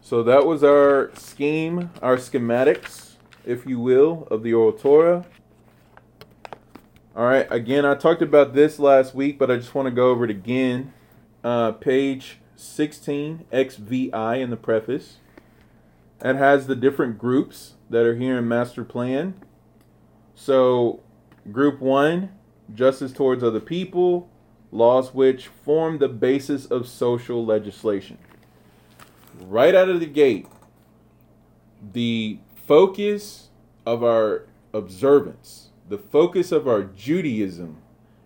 So 0.00 0.24
that 0.24 0.44
was 0.44 0.64
our 0.64 1.12
scheme, 1.14 1.90
our 2.02 2.16
schematics, 2.16 3.14
if 3.44 3.64
you 3.64 3.78
will, 3.78 4.26
of 4.28 4.42
the 4.42 4.54
Oral 4.54 4.72
Torah. 4.72 5.24
All 7.16 7.24
right, 7.24 7.46
again, 7.50 7.86
I 7.86 7.94
talked 7.94 8.20
about 8.20 8.52
this 8.52 8.78
last 8.78 9.14
week, 9.14 9.38
but 9.38 9.50
I 9.50 9.56
just 9.56 9.74
want 9.74 9.86
to 9.86 9.90
go 9.90 10.10
over 10.10 10.26
it 10.26 10.30
again. 10.30 10.92
Uh, 11.42 11.72
page 11.72 12.40
16, 12.56 13.46
XVI 13.50 14.42
in 14.42 14.50
the 14.50 14.56
preface. 14.58 15.16
It 16.22 16.36
has 16.36 16.66
the 16.66 16.76
different 16.76 17.16
groups 17.16 17.72
that 17.88 18.04
are 18.04 18.16
here 18.16 18.36
in 18.36 18.46
Master 18.46 18.84
Plan. 18.84 19.32
So, 20.34 21.00
Group 21.50 21.80
1, 21.80 22.28
justice 22.74 23.14
towards 23.14 23.42
other 23.42 23.60
people, 23.60 24.28
laws 24.70 25.14
which 25.14 25.46
form 25.46 25.96
the 25.96 26.08
basis 26.08 26.66
of 26.66 26.86
social 26.86 27.42
legislation. 27.42 28.18
Right 29.40 29.74
out 29.74 29.88
of 29.88 30.00
the 30.00 30.06
gate, 30.06 30.48
the 31.94 32.40
focus 32.66 33.48
of 33.86 34.04
our 34.04 34.42
observance 34.74 35.65
the 35.88 35.98
focus 35.98 36.52
of 36.52 36.66
our 36.66 36.82
Judaism 36.82 37.78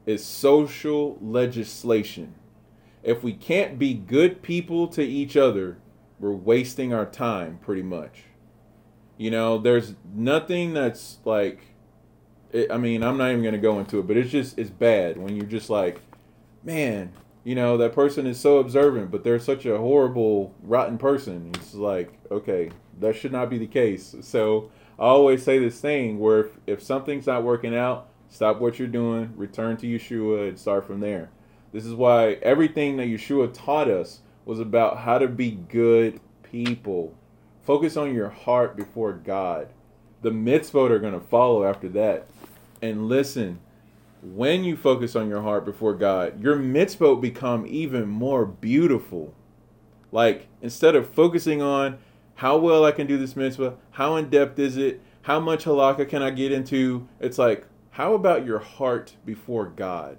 is 0.07 0.25
social 0.25 1.19
legislation. 1.21 2.35
If 3.03 3.23
we 3.23 3.33
can't 3.33 3.79
be 3.79 3.95
good 3.95 4.43
people 4.43 4.89
to 4.89 5.03
each 5.03 5.37
other, 5.37 5.79
we're 6.19 6.33
wasting 6.33 6.93
our 6.93 7.07
time 7.07 7.59
pretty 7.63 7.83
much. 7.83 8.25
You 9.17 9.31
know, 9.31 9.59
there's 9.59 9.95
nothing 10.15 10.73
that's 10.75 11.19
like, 11.25 11.61
it, 12.53 12.71
I 12.71 12.79
mean, 12.79 13.03
I'm 13.03 13.19
not 13.19 13.31
even 13.31 13.43
going 13.43 13.55
to 13.55 13.61
go 13.61 13.79
into 13.79 13.99
it, 13.99 14.07
but 14.07 14.17
it's 14.17 14.31
just, 14.31 14.59
it's 14.59 14.71
bad 14.71 15.19
when 15.19 15.37
you're 15.37 15.47
just 15.47 15.71
like, 15.71 16.01
man, 16.63 17.13
you 17.45 17.55
know, 17.55 17.77
that 17.79 17.95
person 17.95 18.27
is 18.27 18.39
so 18.39 18.59
observant, 18.59 19.11
but 19.11 19.25
they're 19.25 19.39
such 19.39 19.65
a 19.67 19.79
horrible, 19.79 20.55
rotten 20.63 20.99
person. 20.99 21.51
It's 21.55 21.75
like, 21.75 22.13
okay, 22.31 22.71
that 22.99 23.17
should 23.17 23.33
not 23.33 23.49
be 23.49 23.59
the 23.59 23.67
case. 23.67 24.15
So, 24.21 24.71
I 25.01 25.05
always 25.05 25.43
say 25.43 25.59
this 25.59 25.81
thing 25.81 26.19
where 26.19 26.41
if, 26.41 26.51
if 26.67 26.83
something's 26.83 27.27
not 27.27 27.43
working 27.43 27.75
out, 27.75 28.09
stop 28.29 28.61
what 28.61 28.79
you're 28.79 28.87
doing, 28.87 29.33
return 29.35 29.79
to 29.79 29.87
Yeshua, 29.87 30.51
and 30.51 30.59
start 30.59 30.87
from 30.87 31.01
there. 31.01 31.31
This 31.73 31.87
is 31.87 31.95
why 31.95 32.33
everything 32.43 32.99
that 32.99 33.07
Yeshua 33.07 33.55
taught 33.55 33.89
us 33.89 34.21
was 34.45 34.61
about 34.61 34.99
how 34.99 35.17
to 35.17 35.27
be 35.27 35.53
good 35.53 36.21
people. 36.43 37.15
Focus 37.63 37.97
on 37.97 38.15
your 38.15 38.29
heart 38.29 38.77
before 38.77 39.15
God. 39.15 39.69
The 40.21 40.31
mitzvot 40.31 40.91
are 40.91 40.99
going 40.99 41.15
to 41.15 41.27
follow 41.27 41.65
after 41.65 41.89
that. 41.91 42.27
And 42.83 43.09
listen, 43.09 43.61
when 44.23 44.65
you 44.65 44.77
focus 44.77 45.17
on 45.17 45.31
your 45.31 45.41
heart 45.41 45.65
before 45.65 45.95
God, 45.95 46.43
your 46.43 46.57
mitzvot 46.57 47.23
become 47.23 47.67
even 47.67 48.07
more 48.07 48.45
beautiful. 48.45 49.33
Like, 50.13 50.49
instead 50.61 50.95
of 50.95 51.09
focusing 51.09 51.63
on 51.63 51.99
how 52.41 52.57
well 52.57 52.87
I 52.87 52.93
can 52.93 53.07
do 53.07 53.19
this 53.19 53.37
mitzvah, 53.37 53.75
how 53.91 54.17
in 54.17 54.31
depth 54.31 54.59
is 54.59 54.79
it, 54.79 55.03
how 55.21 55.39
much 55.39 55.67
halakha 55.67 56.09
can 56.09 56.23
I 56.23 56.31
get 56.31 56.53
into. 56.53 57.07
It's 57.21 57.37
like, 57.37 57.67
how 57.91 58.15
about 58.15 58.47
your 58.47 58.61
heart 58.61 59.15
before 59.27 59.67
God? 59.67 60.17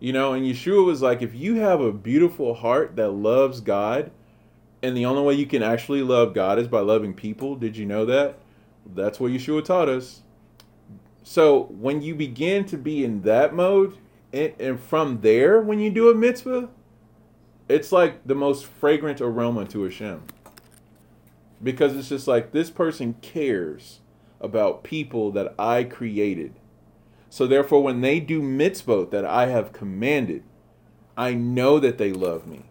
You 0.00 0.12
know, 0.12 0.34
and 0.34 0.44
Yeshua 0.44 0.84
was 0.84 1.00
like, 1.00 1.22
if 1.22 1.34
you 1.34 1.54
have 1.54 1.80
a 1.80 1.94
beautiful 1.94 2.52
heart 2.52 2.94
that 2.96 3.12
loves 3.12 3.62
God, 3.62 4.10
and 4.82 4.94
the 4.94 5.06
only 5.06 5.22
way 5.22 5.32
you 5.32 5.46
can 5.46 5.62
actually 5.62 6.02
love 6.02 6.34
God 6.34 6.58
is 6.58 6.68
by 6.68 6.80
loving 6.80 7.14
people, 7.14 7.56
did 7.56 7.78
you 7.78 7.86
know 7.86 8.04
that? 8.04 8.38
That's 8.84 9.18
what 9.18 9.32
Yeshua 9.32 9.64
taught 9.64 9.88
us. 9.88 10.20
So 11.22 11.68
when 11.70 12.02
you 12.02 12.14
begin 12.14 12.66
to 12.66 12.76
be 12.76 13.02
in 13.02 13.22
that 13.22 13.54
mode, 13.54 13.96
and, 14.30 14.52
and 14.60 14.78
from 14.78 15.22
there, 15.22 15.62
when 15.62 15.80
you 15.80 15.88
do 15.88 16.10
a 16.10 16.14
mitzvah, 16.14 16.68
it's 17.66 17.92
like 17.92 18.26
the 18.26 18.34
most 18.34 18.66
fragrant 18.66 19.22
aroma 19.22 19.64
to 19.64 19.84
Hashem 19.84 20.22
because 21.62 21.96
it's 21.96 22.08
just 22.08 22.26
like 22.26 22.52
this 22.52 22.70
person 22.70 23.14
cares 23.20 24.00
about 24.40 24.82
people 24.84 25.30
that 25.32 25.54
I 25.58 25.84
created. 25.84 26.54
So 27.28 27.46
therefore, 27.46 27.82
when 27.82 28.00
they 28.00 28.18
do 28.18 28.42
mitzvot 28.42 29.10
that 29.10 29.24
I 29.24 29.46
have 29.46 29.72
commanded, 29.72 30.42
I 31.16 31.34
know 31.34 31.78
that 31.78 31.98
they 31.98 32.12
love 32.12 32.46
me. 32.46 32.64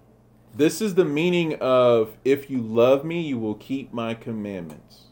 This 0.53 0.81
is 0.81 0.95
the 0.95 1.05
meaning 1.05 1.55
of 1.61 2.17
if 2.25 2.49
you 2.49 2.59
love 2.59 3.05
me, 3.05 3.21
you 3.21 3.37
will 3.37 3.55
keep 3.55 3.93
my 3.93 4.15
commandments. 4.15 5.05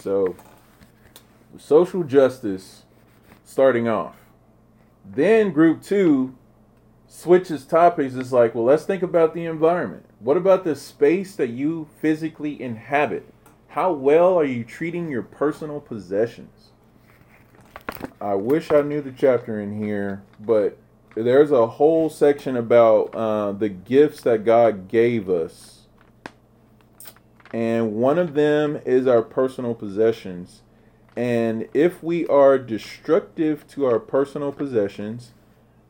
So, 0.00 0.34
social 1.56 2.02
justice 2.02 2.82
starting 3.44 3.86
off. 3.86 4.16
Then 5.04 5.52
group 5.52 5.82
two 5.82 6.34
switches 7.06 7.64
topics. 7.64 8.14
It's 8.14 8.32
like, 8.32 8.54
well, 8.54 8.64
let's 8.64 8.84
think 8.84 9.02
about 9.02 9.32
the 9.32 9.44
environment. 9.44 10.04
What 10.22 10.36
about 10.36 10.62
the 10.62 10.76
space 10.76 11.34
that 11.34 11.48
you 11.48 11.88
physically 12.00 12.62
inhabit? 12.62 13.26
How 13.70 13.92
well 13.92 14.38
are 14.38 14.44
you 14.44 14.62
treating 14.62 15.10
your 15.10 15.24
personal 15.24 15.80
possessions? 15.80 16.70
I 18.20 18.34
wish 18.34 18.70
I 18.70 18.82
knew 18.82 19.00
the 19.00 19.10
chapter 19.10 19.60
in 19.60 19.82
here, 19.82 20.22
but 20.38 20.78
there's 21.16 21.50
a 21.50 21.66
whole 21.66 22.08
section 22.08 22.56
about 22.56 23.12
uh, 23.16 23.50
the 23.50 23.68
gifts 23.68 24.20
that 24.20 24.44
God 24.44 24.86
gave 24.86 25.28
us. 25.28 25.88
And 27.52 27.94
one 27.94 28.16
of 28.16 28.34
them 28.34 28.80
is 28.86 29.08
our 29.08 29.22
personal 29.22 29.74
possessions. 29.74 30.62
And 31.16 31.68
if 31.74 32.00
we 32.00 32.28
are 32.28 32.58
destructive 32.58 33.66
to 33.70 33.86
our 33.86 33.98
personal 33.98 34.52
possessions, 34.52 35.32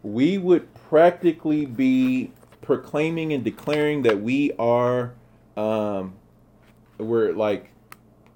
we 0.03 0.39
would 0.39 0.73
practically 0.73 1.67
be 1.67 2.33
proclaiming 2.63 3.33
and 3.33 3.45
declaring 3.45 4.03
that 4.03 4.23
we 4.23 4.53
are, 4.59 5.13
um, 5.57 6.15
we're 6.97 7.33
like 7.33 7.71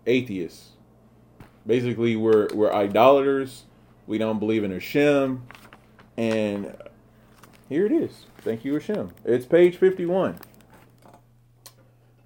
atheists. 0.07 0.73
Basically, 1.67 2.15
we're 2.15 2.49
we're 2.55 2.73
idolaters. 2.73 3.65
We 4.07 4.19
don't 4.19 4.39
believe 4.39 4.63
in 4.63 4.71
Hashem, 4.71 5.43
and 6.17 6.77
here 7.69 7.87
it 7.87 7.93
is. 7.93 8.27
Thank 8.39 8.65
you, 8.65 8.75
Hashem. 8.75 9.13
It's 9.25 9.47
page 9.47 9.77
fifty-one. 9.77 10.39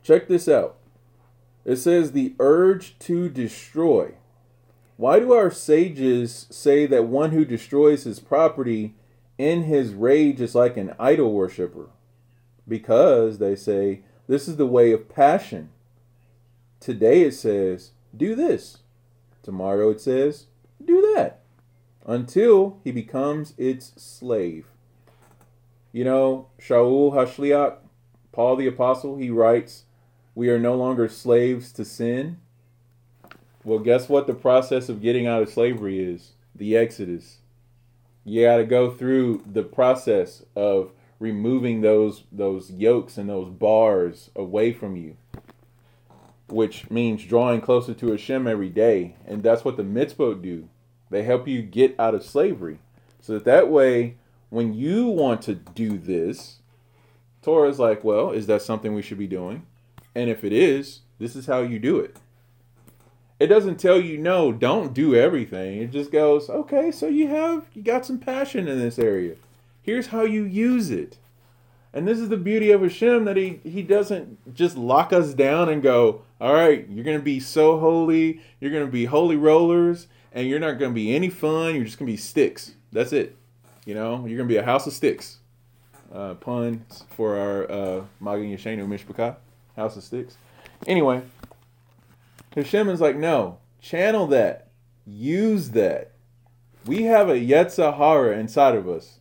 Check 0.03 0.29
this 0.29 0.49
out. 0.49 0.77
It 1.65 1.77
says 1.77 2.13
the 2.13 2.35
urge 2.39 2.99
to 3.01 3.29
destroy. 3.29 4.15
Why 4.97 5.21
do 5.21 5.33
our 5.33 5.51
sages 5.51 6.47
say 6.51 6.85
that 6.85 7.05
one 7.05 7.31
who 7.31 7.47
destroys 7.47 8.05
his 8.05 8.21
property 8.21 8.95
in 9.41 9.62
his 9.62 9.95
rage 9.95 10.41
is 10.41 10.55
like 10.55 10.76
an 10.76 10.95
idol 10.99 11.32
worshiper? 11.32 11.88
Because, 12.68 13.38
they 13.38 13.57
say, 13.57 14.03
this 14.28 14.47
is 14.47 14.57
the 14.57 14.66
way 14.66 14.93
of 14.93 15.09
passion. 15.09 15.70
Today 16.78 17.22
it 17.22 17.32
says, 17.32 17.91
do 18.16 18.34
this. 18.34 18.78
Tomorrow 19.43 19.91
it 19.91 20.01
says, 20.01 20.47
do 20.84 21.01
that. 21.14 21.41
Until 22.07 22.78
he 22.84 22.93
becomes 22.93 23.55
its 23.59 23.93
slave. 24.01 24.66
You 25.93 26.05
know, 26.05 26.47
Shaul 26.61 27.12
Hashliach, 27.12 27.76
Paul 28.32 28.57
the 28.57 28.68
Apostle, 28.68 29.16
he 29.16 29.30
writes, 29.30 29.84
we 30.34 30.49
are 30.49 30.59
no 30.59 30.74
longer 30.76 31.09
slaves 31.09 31.72
to 31.72 31.84
sin. 31.84 32.38
Well, 33.64 33.80
guess 33.80 34.09
what 34.09 34.26
the 34.26 34.34
process 34.34 34.88
of 34.88 35.03
getting 35.03 35.26
out 35.26 35.43
of 35.43 35.51
slavery 35.51 35.99
is? 35.99 36.32
The 36.55 36.76
Exodus. 36.76 37.38
You 38.25 38.45
got 38.45 38.57
to 38.57 38.64
go 38.64 38.91
through 38.91 39.45
the 39.51 39.62
process 39.62 40.45
of 40.55 40.93
removing 41.18 41.81
those 41.81 42.25
those 42.33 42.71
yokes 42.71 43.18
and 43.18 43.29
those 43.29 43.51
bars 43.51 44.31
away 44.37 44.73
from 44.73 44.97
you, 44.97 45.16
which 46.49 46.91
means 46.91 47.25
drawing 47.25 47.61
closer 47.61 47.95
to 47.95 48.11
Hashem 48.11 48.47
every 48.47 48.71
day, 48.71 49.16
and 49.27 49.43
that's 49.43 49.64
what 49.64 49.77
the 49.77 49.83
mitzvot 49.83 50.43
do. 50.43 50.68
They 51.11 51.23
help 51.23 51.49
you 51.49 51.62
get 51.62 51.99
out 51.99 52.14
of 52.14 52.25
slavery, 52.25 52.79
so 53.21 53.35
that 53.35 53.45
that 53.45 53.68
way, 53.68 54.16
when 54.49 54.75
you 54.75 55.07
want 55.09 55.43
to 55.43 55.55
do 55.55 55.99
this, 55.99 56.59
Torah 57.43 57.68
is 57.68 57.79
like, 57.79 58.05
well, 58.05 58.31
is 58.31 58.47
that 58.47 58.62
something 58.62 58.95
we 58.95 59.03
should 59.03 59.18
be 59.18 59.27
doing? 59.27 59.66
And 60.14 60.29
if 60.29 60.45
it 60.45 60.53
is, 60.53 61.01
this 61.18 61.37
is 61.37 61.47
how 61.47 61.61
you 61.61 61.79
do 61.79 61.99
it. 61.99 62.16
It 63.41 63.47
doesn't 63.47 63.80
tell 63.80 63.99
you 63.99 64.18
no, 64.18 64.53
don't 64.53 64.93
do 64.93 65.14
everything. 65.14 65.80
It 65.80 65.91
just 65.91 66.12
goes, 66.12 66.49
okay, 66.49 66.91
so 66.91 67.09
you 67.09 67.28
have 67.28 67.64
you 67.74 67.82
got 67.82 68.07
some 68.07 68.18
passion 68.18 68.68
in 68.68 68.78
this 68.78 68.99
area. 68.99 69.36
Here's 69.82 70.09
how 70.09 70.22
you 70.22 70.45
use 70.45 70.91
it. 70.91 71.16
And 71.93 72.07
this 72.07 72.18
is 72.20 72.28
the 72.28 72.36
beauty 72.36 72.70
of 72.70 72.82
Hashem 72.82 73.24
that 73.24 73.36
he 73.36 73.61
he 73.64 73.82
doesn't 73.82 74.55
just 74.55 74.76
lock 74.76 75.12
us 75.12 75.34
down 75.34 75.68
and 75.68 75.82
go, 75.82 76.22
all 76.41 76.53
right, 76.53 76.86
you're 76.88 77.05
gonna 77.05 77.18
be 77.18 77.41
so 77.41 77.80
holy, 77.80 78.41
you're 78.61 78.70
gonna 78.70 78.86
be 78.86 79.07
holy 79.07 79.36
rollers, 79.36 80.07
and 80.32 80.47
you're 80.47 80.61
not 80.61 80.78
gonna 80.78 80.95
be 80.95 81.14
any 81.14 81.30
fun. 81.30 81.74
You're 81.74 81.84
just 81.84 81.99
gonna 81.99 82.11
be 82.11 82.16
sticks. 82.16 82.74
That's 82.93 83.12
it. 83.12 83.36
You 83.86 83.95
know, 83.95 84.26
you're 84.26 84.36
gonna 84.36 84.49
be 84.49 84.59
a 84.59 84.64
house 84.64 84.86
of 84.86 84.93
sticks. 84.93 85.38
Uh, 86.12 86.34
puns 86.34 87.05
for 87.09 87.36
our 87.36 87.70
uh, 87.70 88.05
Magen 88.20 88.55
Yeshenu 88.55 88.86
Mishpachah. 88.86 89.36
House 89.76 89.97
of 89.97 90.03
Sticks. 90.03 90.36
Anyway, 90.86 91.22
Hashem 92.55 92.89
is 92.89 93.01
like, 93.01 93.17
no, 93.17 93.59
channel 93.81 94.27
that, 94.29 94.71
use 95.07 95.71
that. 95.71 96.13
We 96.87 97.05
have 97.05 97.29
a 97.29 97.35
Yetzer 97.35 97.97
Hara 97.97 98.39
inside 98.39 98.75
of 98.75 98.89
us, 98.89 99.21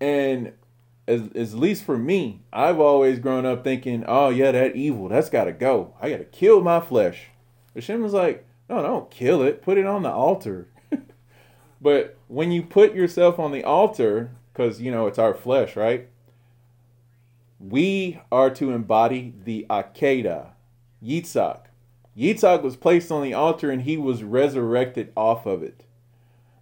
and 0.00 0.52
as, 1.08 1.22
at 1.34 1.58
least 1.58 1.84
for 1.84 1.98
me, 1.98 2.42
I've 2.52 2.78
always 2.78 3.18
grown 3.18 3.46
up 3.46 3.64
thinking, 3.64 4.04
oh 4.06 4.28
yeah, 4.28 4.52
that 4.52 4.76
evil, 4.76 5.08
that's 5.08 5.30
got 5.30 5.44
to 5.44 5.52
go. 5.52 5.94
I 6.00 6.10
got 6.10 6.18
to 6.18 6.24
kill 6.24 6.60
my 6.60 6.80
flesh. 6.80 7.28
Hashem 7.74 8.02
was 8.02 8.12
like, 8.12 8.46
no, 8.68 8.82
don't 8.82 9.10
kill 9.10 9.42
it. 9.42 9.62
Put 9.62 9.78
it 9.78 9.86
on 9.86 10.02
the 10.02 10.10
altar. 10.10 10.68
but 11.80 12.16
when 12.28 12.52
you 12.52 12.62
put 12.62 12.94
yourself 12.94 13.38
on 13.38 13.52
the 13.52 13.64
altar, 13.64 14.30
because 14.52 14.80
you 14.80 14.90
know 14.90 15.06
it's 15.06 15.18
our 15.18 15.34
flesh, 15.34 15.76
right? 15.76 16.08
we 17.62 18.20
are 18.30 18.50
to 18.50 18.72
embody 18.72 19.34
the 19.44 19.66
Akedah, 19.70 20.50
Yitzhak. 21.02 21.66
Yitzhak 22.16 22.62
was 22.62 22.76
placed 22.76 23.10
on 23.10 23.22
the 23.22 23.32
altar 23.32 23.70
and 23.70 23.82
he 23.82 23.96
was 23.96 24.22
resurrected 24.22 25.12
off 25.16 25.46
of 25.46 25.62
it. 25.62 25.84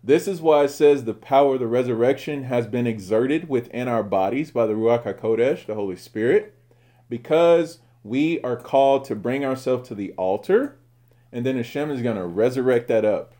This 0.02 0.26
is 0.26 0.40
why 0.40 0.64
it 0.64 0.70
says 0.70 1.04
the 1.04 1.12
power 1.12 1.54
of 1.54 1.60
the 1.60 1.66
resurrection 1.66 2.44
has 2.44 2.66
been 2.66 2.86
exerted 2.86 3.48
within 3.48 3.88
our 3.88 4.02
bodies 4.02 4.50
by 4.50 4.66
the 4.66 4.74
Ruach 4.74 5.04
HaKodesh, 5.04 5.66
the 5.66 5.74
Holy 5.74 5.96
Spirit, 5.96 6.54
because 7.10 7.80
we 8.02 8.40
are 8.40 8.56
called 8.56 9.04
to 9.06 9.14
bring 9.14 9.44
ourselves 9.44 9.88
to 9.88 9.94
the 9.94 10.12
altar, 10.12 10.78
and 11.30 11.44
then 11.44 11.56
Hashem 11.56 11.90
is 11.90 12.00
going 12.00 12.16
to 12.16 12.24
resurrect 12.24 12.88
that 12.88 13.04
up. 13.04 13.34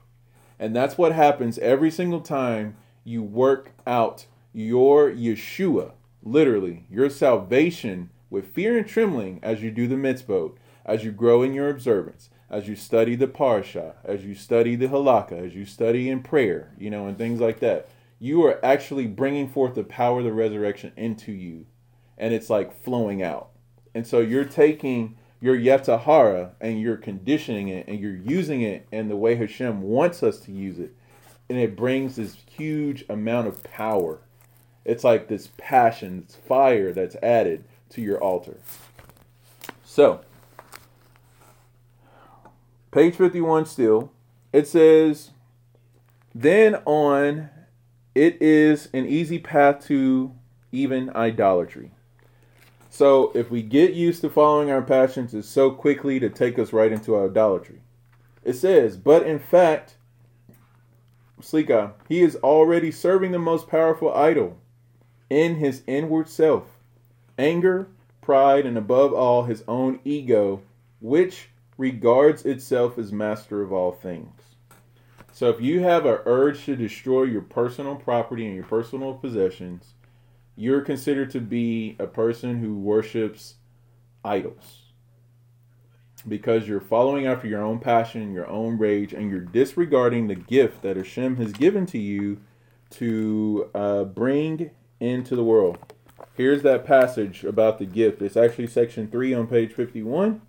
And 0.59 0.77
that's 0.77 0.99
what 0.99 1.13
happens 1.13 1.59
every 1.61 1.91
single 1.91 2.21
time 2.21 2.77
you 3.05 3.23
work 3.23 3.73
out 3.87 4.27
your 4.53 5.11
Yeshua, 5.11 5.93
literally, 6.23 6.85
your 6.91 7.09
salvation 7.09 8.11
with 8.29 8.53
fear 8.53 8.77
and 8.77 8.87
trembling 8.87 9.41
as 9.43 9.63
you 9.63 9.71
do 9.71 9.89
the 9.89 9.95
mitzvot, 9.95 10.57
as 10.91 11.05
you 11.05 11.13
grow 11.13 11.43
in 11.43 11.55
your 11.55 11.69
observance, 11.69 12.31
as 12.51 12.69
you 12.69 12.75
study 12.75 13.15
the 13.15 13.27
parsha, 13.27 13.95
as 14.05 14.25
you 14.25 14.35
study 14.35 14.75
the 14.77 14.89
halakha, 14.89 15.47
as 15.47 15.55
you 15.55 15.65
study 15.65 16.09
in 16.09 16.23
prayer, 16.23 16.73
you 16.79 16.91
know, 16.91 17.07
and 17.07 17.17
things 17.17 17.41
like 17.41 17.61
that. 17.61 17.89
You 18.19 18.45
are 18.45 18.65
actually 18.65 19.07
bringing 19.07 19.49
forth 19.49 19.75
the 19.75 19.85
power 19.85 20.19
of 20.19 20.25
the 20.25 20.33
resurrection 20.33 20.93
into 20.97 21.33
you, 21.33 21.67
and 22.19 22.35
it's 22.35 22.51
like 22.51 22.83
flowing 22.83 23.23
out. 23.23 23.51
And 23.95 24.07
so 24.07 24.21
you're 24.21 24.45
taking 24.45 25.17
your 25.41 25.57
Yetzer 25.57 26.01
Hara 26.01 26.53
and 26.61 26.81
you're 26.81 26.97
conditioning 26.97 27.69
it 27.69 27.89
and 27.89 27.99
you're 27.99 28.15
using 28.15 28.61
it 28.61 28.87
in 28.93 29.09
the 29.09 29.17
way 29.17 29.37
Hashem 29.37 29.81
wants 29.81 30.23
us 30.23 30.39
to 30.41 30.53
use 30.53 30.79
it. 30.79 30.95
And 31.49 31.59
it 31.59 31.75
brings 31.75 32.17
this 32.17 32.37
huge 32.47 33.05
amount 33.09 33.49
of 33.49 33.63
power 33.63 34.21
it's 34.85 35.05
like 35.05 35.29
this 35.29 35.51
passion, 35.59 36.25
this 36.27 36.37
fire 36.37 36.93
that's 36.93 37.17
added 37.17 37.65
to 37.91 38.01
your 38.01 38.19
altar. 38.19 38.59
So, 39.85 40.23
page 42.91 43.15
51 43.15 43.67
still, 43.67 44.13
it 44.53 44.67
says, 44.67 45.31
Then 46.35 46.77
on, 46.87 47.51
it 48.15 48.41
is 48.41 48.89
an 48.93 49.07
easy 49.07 49.39
path 49.39 49.87
to 49.87 50.35
even 50.73 51.11
idolatry. 51.15 51.93
So, 52.89 53.31
if 53.35 53.51
we 53.51 53.63
get 53.63 53.93
used 53.93 54.21
to 54.23 54.31
following 54.31 54.71
our 54.71 54.83
passions, 54.83 55.33
it's 55.33 55.49
so 55.49 55.71
quickly 55.71 56.19
to 56.19 56.29
take 56.29 56.59
us 56.59 56.73
right 56.73 56.91
into 56.91 57.17
idolatry. 57.17 57.83
It 58.43 58.55
says, 58.55 58.97
But 58.97 59.25
in 59.25 59.39
fact, 59.39 59.97
Slika, 61.41 61.93
he 62.09 62.21
is 62.21 62.37
already 62.37 62.91
serving 62.91 63.33
the 63.33 63.39
most 63.39 63.69
powerful 63.69 64.13
idol 64.13 64.59
in 65.29 65.57
his 65.57 65.83
inward 65.87 66.29
self 66.29 66.65
anger, 67.39 67.89
pride, 68.21 68.67
and 68.67 68.77
above 68.77 69.13
all, 69.15 69.45
his 69.45 69.65
own 69.67 70.01
ego, 70.05 70.63
which 71.01 71.49
regards 71.81 72.45
itself 72.45 72.99
as 72.99 73.11
master 73.11 73.63
of 73.63 73.73
all 73.73 73.91
things. 73.91 74.43
So 75.33 75.49
if 75.49 75.63
you 75.63 75.81
have 75.81 76.05
an 76.05 76.19
urge 76.27 76.67
to 76.67 76.77
destroy 76.77 77.23
your 77.23 77.41
personal 77.41 77.97
property 77.97 78.45
and 78.45 78.55
your 78.55 78.67
personal 78.67 79.15
possessions, 79.15 79.95
you're 80.57 80.83
considered 80.83 81.31
to 81.31 81.41
be 81.41 81.97
a 81.99 82.07
person 82.07 82.59
who 82.59 82.77
worships 82.77 83.55
idols. 84.23 84.93
Because 86.29 86.69
you're 86.69 86.83
following 86.83 87.27
after 87.27 87.49
your 87.49 87.63
own 87.63 87.79
passion, 87.79 88.35
your 88.35 88.47
own 88.47 88.77
rage, 88.77 89.15
and 89.15 89.31
you're 89.31 89.41
disregarding 89.41 90.29
the 90.29 90.35
gift 90.35 90.83
that 90.83 90.99
Hashem 90.99 91.37
has 91.37 91.53
given 91.53 91.87
to 91.87 91.99
you 91.99 92.43
to 92.91 93.71
uh, 93.75 94.05
bring 94.05 94.71
into 95.01 95.35
the 95.35 95.45
world. 95.45 95.79
Here's 96.35 96.61
that 96.61 96.85
passage 96.85 97.43
about 97.43 97.79
the 97.79 97.87
gift. 97.87 98.21
It's 98.21 98.37
actually 98.37 98.67
section 98.67 99.09
3 99.09 99.33
on 99.33 99.47
page 99.47 99.73
51. 99.73 100.43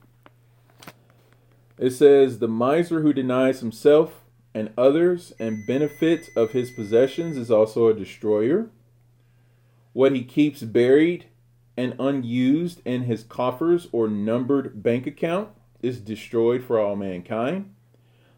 It 1.81 1.93
says, 1.93 2.37
The 2.37 2.47
miser 2.47 3.01
who 3.01 3.11
denies 3.11 3.59
himself 3.59 4.21
and 4.53 4.69
others 4.77 5.33
and 5.39 5.65
benefit 5.65 6.29
of 6.35 6.51
his 6.51 6.69
possessions 6.69 7.37
is 7.37 7.49
also 7.49 7.87
a 7.87 7.93
destroyer. 7.95 8.69
What 9.91 10.11
he 10.11 10.23
keeps 10.23 10.61
buried 10.61 11.25
and 11.75 11.95
unused 11.99 12.83
in 12.85 13.03
his 13.03 13.23
coffers 13.23 13.87
or 13.91 14.07
numbered 14.07 14.83
bank 14.83 15.07
account 15.07 15.49
is 15.81 15.99
destroyed 15.99 16.63
for 16.63 16.79
all 16.79 16.95
mankind. 16.95 17.73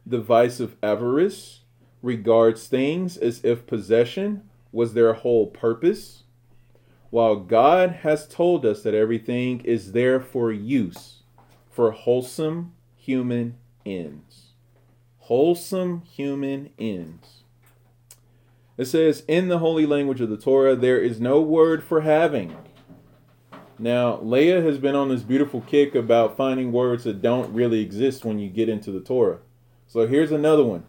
The 0.05 0.21
vice 0.21 0.61
of 0.61 0.77
avarice 0.81 1.61
regards 2.01 2.67
things 2.67 3.17
as 3.17 3.43
if 3.43 3.67
possession 3.67 4.49
was 4.71 4.93
their 4.93 5.13
whole 5.13 5.47
purpose, 5.47 6.23
while 7.09 7.35
God 7.35 7.91
has 8.03 8.25
told 8.25 8.65
us 8.65 8.83
that 8.83 8.93
everything 8.93 9.59
is 9.65 9.91
there 9.91 10.21
for 10.21 10.49
use, 10.51 11.23
for 11.69 11.91
wholesome 11.91 12.72
human 13.03 13.57
ends. 13.85 14.53
wholesome 15.19 16.01
human 16.03 16.69
ends. 16.79 17.43
It 18.77 18.85
says, 18.85 19.25
In 19.27 19.49
the 19.49 19.59
holy 19.59 19.85
language 19.85 20.21
of 20.21 20.29
the 20.29 20.37
Torah, 20.37 20.75
there 20.77 20.99
is 20.99 21.19
no 21.19 21.41
word 21.41 21.83
for 21.83 22.01
having. 22.01 22.55
Now, 23.77 24.21
Leah 24.21 24.61
has 24.61 24.77
been 24.77 24.95
on 24.95 25.09
this 25.09 25.21
beautiful 25.21 25.59
kick 25.59 25.95
about 25.95 26.37
finding 26.37 26.71
words 26.71 27.03
that 27.03 27.21
don't 27.21 27.53
really 27.53 27.81
exist 27.81 28.23
when 28.23 28.39
you 28.39 28.49
get 28.49 28.69
into 28.69 28.89
the 28.89 29.01
Torah. 29.01 29.39
So 29.85 30.07
here's 30.07 30.31
another 30.31 30.63
one. 30.63 30.85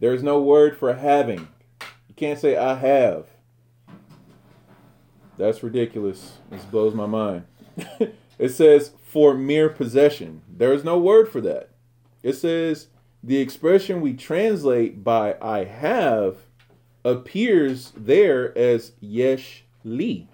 There's 0.00 0.22
no 0.22 0.40
word 0.40 0.78
for 0.78 0.94
having. 0.94 1.48
You 2.08 2.14
can't 2.16 2.38
say 2.38 2.56
I 2.56 2.76
have. 2.76 3.26
That's 5.36 5.62
ridiculous. 5.62 6.38
This 6.50 6.64
blows 6.64 6.94
my 6.94 7.06
mind. 7.06 7.44
it 8.38 8.50
says 8.50 8.92
for 9.14 9.32
mere 9.32 9.68
possession. 9.68 10.42
There's 10.48 10.82
no 10.82 10.98
word 10.98 11.28
for 11.28 11.40
that. 11.42 11.70
It 12.24 12.32
says 12.32 12.88
the 13.22 13.36
expression 13.36 14.00
we 14.00 14.12
translate 14.12 15.04
by 15.04 15.36
I 15.40 15.62
have 15.62 16.38
appears 17.04 17.92
there 17.96 18.58
as 18.58 18.90
yesh 18.98 19.62
li, 19.84 20.26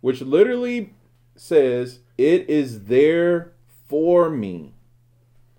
which 0.00 0.22
literally 0.22 0.94
says 1.36 1.98
it 2.16 2.48
is 2.48 2.84
there 2.84 3.52
for 3.86 4.30
me. 4.30 4.72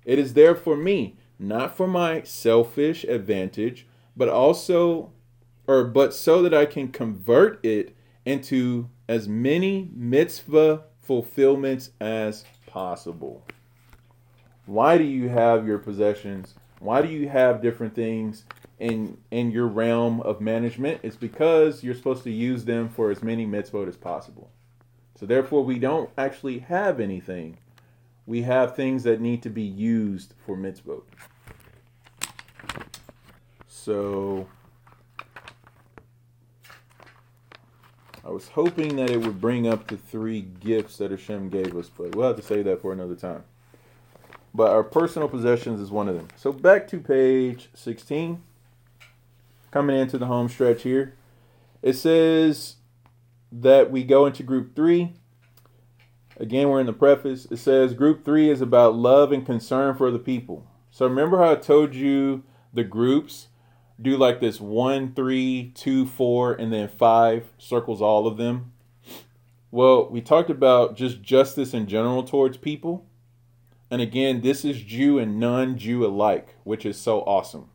It 0.04 0.18
is 0.18 0.34
there 0.34 0.56
for 0.56 0.76
me, 0.76 1.16
not 1.38 1.78
for 1.78 1.88
my 1.88 2.24
selfish 2.24 3.04
advantage, 3.04 3.86
but 4.18 4.30
also 4.30 5.12
or 5.68 5.84
but 5.84 6.16
so 6.16 6.42
that 6.42 6.56
I 6.56 6.66
can 6.66 6.88
convert 6.88 7.64
it 7.64 7.96
into 8.26 8.90
as 9.08 9.28
many 9.28 9.92
mitzvah 9.94 10.86
fulfillments 11.10 11.90
as 12.00 12.46
possible. 12.68 13.44
Why 14.68 15.00
do 15.00 15.04
you 15.04 15.28
have 15.28 15.66
your 15.66 15.80
possessions? 15.80 16.54
Why 16.80 17.02
do 17.02 17.08
you 17.08 17.28
have 17.28 17.64
different 17.64 17.96
things 17.96 18.46
in 18.78 19.18
in 19.32 19.50
your 19.50 19.66
realm 19.66 20.22
of 20.22 20.40
management? 20.40 21.00
It's 21.02 21.16
because 21.16 21.84
you're 21.84 21.96
supposed 21.96 22.24
to 22.26 22.32
use 22.32 22.66
them 22.66 22.90
for 22.90 23.10
as 23.10 23.24
many 23.24 23.48
mitzvot 23.48 23.88
as 23.88 23.98
possible. 23.98 24.52
So 25.20 25.26
therefore, 25.26 25.64
we 25.66 25.80
don't 25.80 26.12
actually 26.16 26.60
have 26.60 27.00
anything. 27.00 27.58
We 28.28 28.44
have 28.44 28.76
things 28.76 29.02
that 29.02 29.20
need 29.20 29.42
to 29.42 29.50
be 29.50 29.64
used 29.64 30.36
for 30.46 30.56
mitzvot. 30.56 31.02
So 33.68 34.48
I 38.24 38.30
was 38.32 38.50
hoping 38.50 38.98
that 38.98 39.10
it 39.10 39.22
would 39.22 39.40
bring 39.40 39.68
up 39.68 39.88
the 39.88 39.98
three 39.98 40.42
gifts 40.42 40.98
that 40.98 41.12
Hashem 41.12 41.50
gave 41.50 41.76
us, 41.76 41.90
but 41.90 42.16
we'll 42.16 42.28
have 42.28 42.36
to 42.36 42.42
save 42.42 42.66
that 42.66 42.82
for 42.82 42.92
another 42.92 43.16
time. 43.16 43.44
But 44.54 44.72
our 44.72 44.84
personal 44.84 45.30
possessions 45.30 45.80
is 45.80 45.92
one 45.92 46.10
of 46.10 46.16
them. 46.16 46.28
So 46.36 46.52
back 46.52 46.88
to 46.90 47.00
page 47.00 47.70
16. 47.74 48.42
Coming 49.72 49.98
into 49.98 50.18
the 50.18 50.26
home 50.26 50.50
stretch 50.50 50.82
here. 50.82 51.16
It 51.82 51.94
says 51.94 52.78
that 53.52 53.92
we 53.92 54.04
go 54.04 54.26
into 54.26 54.44
group 54.44 54.76
three. 54.76 55.14
Again, 56.38 56.70
we're 56.70 56.80
in 56.80 56.88
the 56.88 56.94
preface. 56.94 57.46
It 57.52 57.58
says 57.58 57.94
group 57.94 58.26
three 58.26 58.50
is 58.50 58.62
about 58.62 58.96
love 58.96 59.32
and 59.32 59.46
concern 59.46 59.96
for 59.96 60.12
the 60.12 60.20
people. 60.20 60.66
So 60.92 61.08
remember 61.08 61.38
how 61.38 61.52
I 61.52 61.56
told 61.56 61.94
you 61.96 62.44
the 62.74 62.84
groups 62.84 63.48
do 64.02 64.18
like 64.18 64.40
this 64.40 64.60
one, 64.62 65.14
three, 65.14 65.72
two, 65.76 66.06
four, 66.06 66.54
and 66.54 66.72
then 66.72 66.88
five 66.88 67.50
circles 67.58 68.02
all 68.02 68.28
of 68.28 68.38
them. 68.38 68.72
Well, 69.72 70.10
we 70.10 70.22
talked 70.22 70.50
about 70.50 70.96
just 70.96 71.22
justice 71.22 71.74
in 71.74 71.88
general 71.88 72.24
towards 72.24 72.58
people. 72.58 73.06
And 73.92 74.02
again, 74.02 74.42
this 74.42 74.64
is 74.64 74.82
Jew 74.82 75.20
and 75.20 75.40
non 75.40 75.78
Jew 75.78 76.06
alike, 76.06 76.56
which 76.64 76.86
is 76.86 76.98
so 76.98 77.22
awesome. 77.22 77.70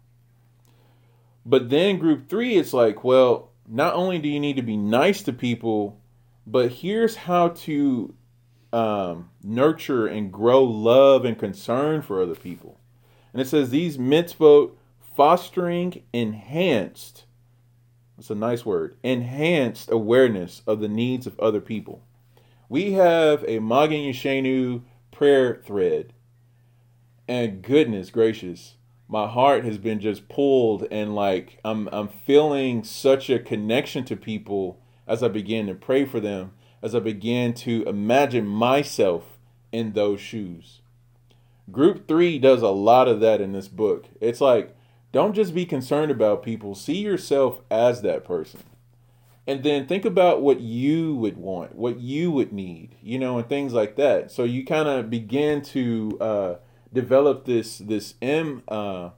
But 1.46 1.70
then 1.70 1.98
group 1.98 2.28
three, 2.28 2.56
it's 2.56 2.72
like, 2.72 3.04
well, 3.04 3.50
not 3.68 3.94
only 3.94 4.18
do 4.18 4.28
you 4.28 4.40
need 4.40 4.56
to 4.56 4.62
be 4.62 4.76
nice 4.76 5.22
to 5.22 5.32
people, 5.32 6.00
but 6.46 6.70
here's 6.70 7.16
how 7.16 7.48
to 7.48 8.14
um, 8.72 9.30
nurture 9.42 10.06
and 10.06 10.32
grow 10.32 10.62
love 10.62 11.24
and 11.24 11.38
concern 11.38 12.02
for 12.02 12.22
other 12.22 12.34
people. 12.34 12.80
And 13.32 13.40
it 13.40 13.48
says 13.48 13.70
these 13.70 13.98
mitzvot 13.98 14.72
fostering 15.16 16.02
enhanced 16.12 17.24
that's 18.16 18.30
a 18.30 18.34
nice 18.34 18.64
word 18.64 18.96
enhanced 19.02 19.90
awareness 19.90 20.62
of 20.66 20.80
the 20.80 20.88
needs 20.88 21.26
of 21.26 21.38
other 21.38 21.60
people 21.60 22.02
we 22.68 22.92
have 22.92 23.44
a 23.46 23.58
Magen 23.58 24.00
Yeshenu 24.00 24.82
prayer 25.10 25.60
thread 25.64 26.12
and 27.28 27.62
goodness 27.62 28.10
gracious 28.10 28.76
my 29.08 29.28
heart 29.28 29.64
has 29.64 29.78
been 29.78 30.00
just 30.00 30.28
pulled 30.28 30.86
and 30.90 31.14
like 31.14 31.58
I'm 31.64 31.88
I'm 31.92 32.08
feeling 32.08 32.82
such 32.82 33.28
a 33.30 33.38
connection 33.38 34.04
to 34.06 34.16
people 34.16 34.80
as 35.06 35.22
I 35.22 35.28
begin 35.28 35.66
to 35.66 35.74
pray 35.74 36.04
for 36.04 36.20
them 36.20 36.52
as 36.82 36.94
I 36.94 37.00
begin 37.00 37.54
to 37.54 37.82
imagine 37.84 38.46
myself 38.46 39.38
in 39.72 39.92
those 39.92 40.20
shoes. 40.20 40.82
Group 41.70 42.06
3 42.06 42.38
does 42.38 42.60
a 42.60 42.68
lot 42.68 43.08
of 43.08 43.20
that 43.20 43.40
in 43.40 43.52
this 43.52 43.68
book. 43.68 44.06
It's 44.20 44.40
like 44.40 44.76
don't 45.14 45.32
just 45.32 45.54
be 45.54 45.64
concerned 45.64 46.10
about 46.10 46.42
people. 46.42 46.74
See 46.74 46.96
yourself 46.96 47.60
as 47.70 48.02
that 48.02 48.24
person. 48.24 48.64
And 49.46 49.62
then 49.62 49.86
think 49.86 50.04
about 50.04 50.42
what 50.42 50.60
you 50.60 51.14
would 51.14 51.36
want, 51.36 51.76
what 51.76 52.00
you 52.00 52.32
would 52.32 52.52
need, 52.52 52.96
you 53.00 53.20
know, 53.20 53.38
and 53.38 53.48
things 53.48 53.72
like 53.72 53.94
that. 53.94 54.32
So 54.32 54.42
you 54.42 54.64
kind 54.64 54.88
of 54.88 55.10
begin 55.10 55.62
to 55.62 56.18
uh, 56.20 56.54
develop 56.92 57.44
this 57.44 57.78
this 57.78 58.14
em 58.20 58.64
uh, 58.66 59.10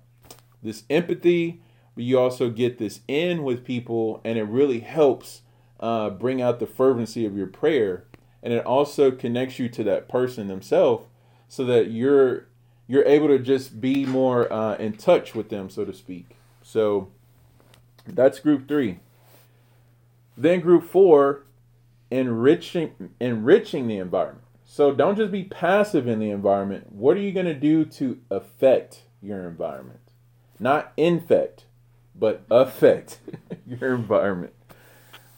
this 0.62 0.82
empathy, 0.90 1.62
but 1.94 2.05
you 2.05 2.18
also 2.18 2.51
get 2.51 2.76
this 2.76 3.01
in 3.09 3.42
with 3.42 3.64
people, 3.64 4.20
and 4.22 4.36
it 4.36 4.44
really 4.44 4.80
helps 4.80 5.42
uh, 5.80 6.11
bring 6.11 6.42
out 6.42 6.59
the 6.59 6.66
fervency 6.66 7.24
of 7.24 7.34
your 7.34 7.47
prayer, 7.47 8.05
and 8.42 8.53
it 8.53 8.66
also 8.66 9.11
connects 9.11 9.59
you 9.59 9.70
to 9.70 9.84
that 9.84 10.09
person 10.09 10.49
themselves, 10.49 11.07
so 11.49 11.64
that 11.64 11.90
you're 11.90 12.49
you're 12.87 13.05
able 13.05 13.28
to 13.28 13.39
just 13.39 13.80
be 13.80 14.07
more 14.07 14.53
uh, 14.53 14.76
in 14.76 14.95
touch 14.95 15.34
with 15.34 15.49
them, 15.49 15.68
so 15.70 15.84
to 15.84 15.93
speak. 15.93 16.37
So 16.62 17.09
that's 18.07 18.39
group 18.39 18.68
three. 18.68 19.01
Then 20.37 20.61
group 20.61 20.84
four, 20.84 21.45
enriching 22.11 23.11
enriching 23.20 23.89
the 23.89 23.99
environment. 23.99 24.45
So 24.64 24.93
don't 24.93 25.16
just 25.16 25.32
be 25.32 25.45
passive 25.45 26.07
in 26.07 26.18
the 26.18 26.30
environment. 26.30 26.93
What 26.93 27.16
are 27.16 27.20
you 27.20 27.32
going 27.32 27.47
to 27.47 27.55
do 27.55 27.84
to 27.84 28.18
affect 28.30 29.03
your 29.22 29.49
environment? 29.49 30.01
Not 30.59 30.93
infect, 30.97 31.64
but 32.14 32.43
affect 32.51 33.20
your 33.66 33.95
environment. 33.95 34.53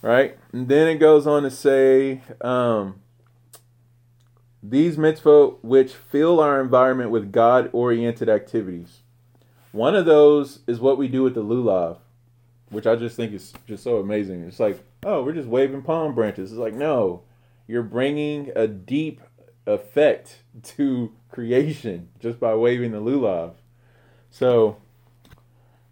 Right? 0.01 0.39
And 0.53 0.69
then 0.69 0.89
it 0.89 0.97
goes 0.97 1.27
on 1.27 1.43
to 1.43 1.51
say, 1.51 2.23
um, 2.41 3.01
these 4.63 4.97
mitzvot 4.97 5.59
which 5.63 5.93
fill 5.93 6.41
our 6.41 6.61
environment 6.61 7.11
with 7.11 7.33
God 7.33 7.71
oriented 7.73 8.29
activities. 8.29 9.03
One 9.73 9.95
of 9.95 10.07
those 10.07 10.61
is 10.67 10.81
what 10.81 10.99
we 10.99 11.09
do 11.09 11.23
with 11.23 11.35
the 11.35 11.45
lulav, 11.45 11.99
which 12.71 12.87
I 12.87 12.97
just 12.97 13.17
think 13.17 13.33
is 13.33 13.53
just 13.67 13.85
so 13.85 13.99
amazing. 13.99 14.43
It's 14.45 14.61
like, 14.61 14.83
oh, 15.05 15.23
we're 15.23 15.33
just 15.33 15.49
waving 15.49 15.83
palm 15.83 16.15
branches. 16.15 16.51
It's 16.51 16.59
like, 16.59 16.75
no, 16.75 17.23
you're 17.67 17.83
bringing 17.83 18.51
a 18.57 18.67
deep 18.67 19.21
effect 19.67 20.43
to 20.63 21.13
creation 21.31 22.09
just 22.19 22.41
by 22.41 22.55
waving 22.55 22.93
the 22.93 23.01
lulav. 23.01 23.55
So, 24.31 24.79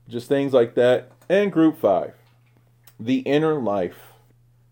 just 0.09 0.29
things 0.29 0.53
like 0.53 0.75
that. 0.75 1.13
And 1.29 1.53
group 1.53 1.79
five, 1.79 2.15
the 2.99 3.19
inner 3.21 3.61
life. 3.61 4.13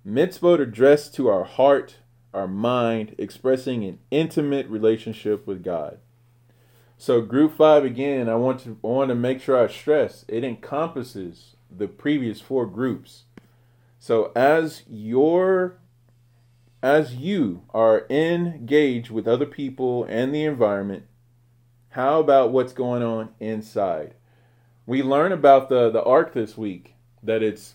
Mitzvot 0.07 0.61
addressed 0.61 1.15
to 1.15 1.29
our 1.29 1.45
heart 1.45 1.97
our 2.35 2.49
mind, 2.49 3.15
expressing 3.17 3.85
an 3.85 3.99
intimate 4.11 4.67
relationship 4.69 5.47
with 5.47 5.63
God. 5.63 5.99
So 6.99 7.21
group 7.21 7.57
five 7.57 7.85
again, 7.85 8.29
I 8.29 8.35
want 8.35 8.61
to 8.61 8.79
I 8.83 8.87
want 8.87 9.09
to 9.09 9.15
make 9.15 9.41
sure 9.41 9.63
I 9.63 9.71
stress 9.71 10.25
it 10.29 10.45
encompasses 10.45 11.57
the 11.71 11.89
previous 11.89 12.41
four 12.41 12.67
groups. 12.67 13.25
So 13.99 14.33
as 14.35 14.83
your 14.89 15.79
as 16.83 17.15
you 17.15 17.63
are 17.73 18.07
engaged 18.11 19.11
with 19.11 19.27
other 19.27 19.47
people 19.47 20.05
and 20.05 20.35
the 20.35 20.45
environment, 20.45 21.05
how 21.91 22.21
about 22.21 22.53
what's 22.53 22.73
going 22.73 23.03
on 23.03 23.31
inside? 23.41 24.15
We 24.87 25.03
learn 25.03 25.33
about 25.33 25.69
the 25.69 25.91
the 25.91 26.03
ark 26.03 26.33
this 26.33 26.57
week 26.57 26.95
that 27.23 27.43
it's 27.43 27.75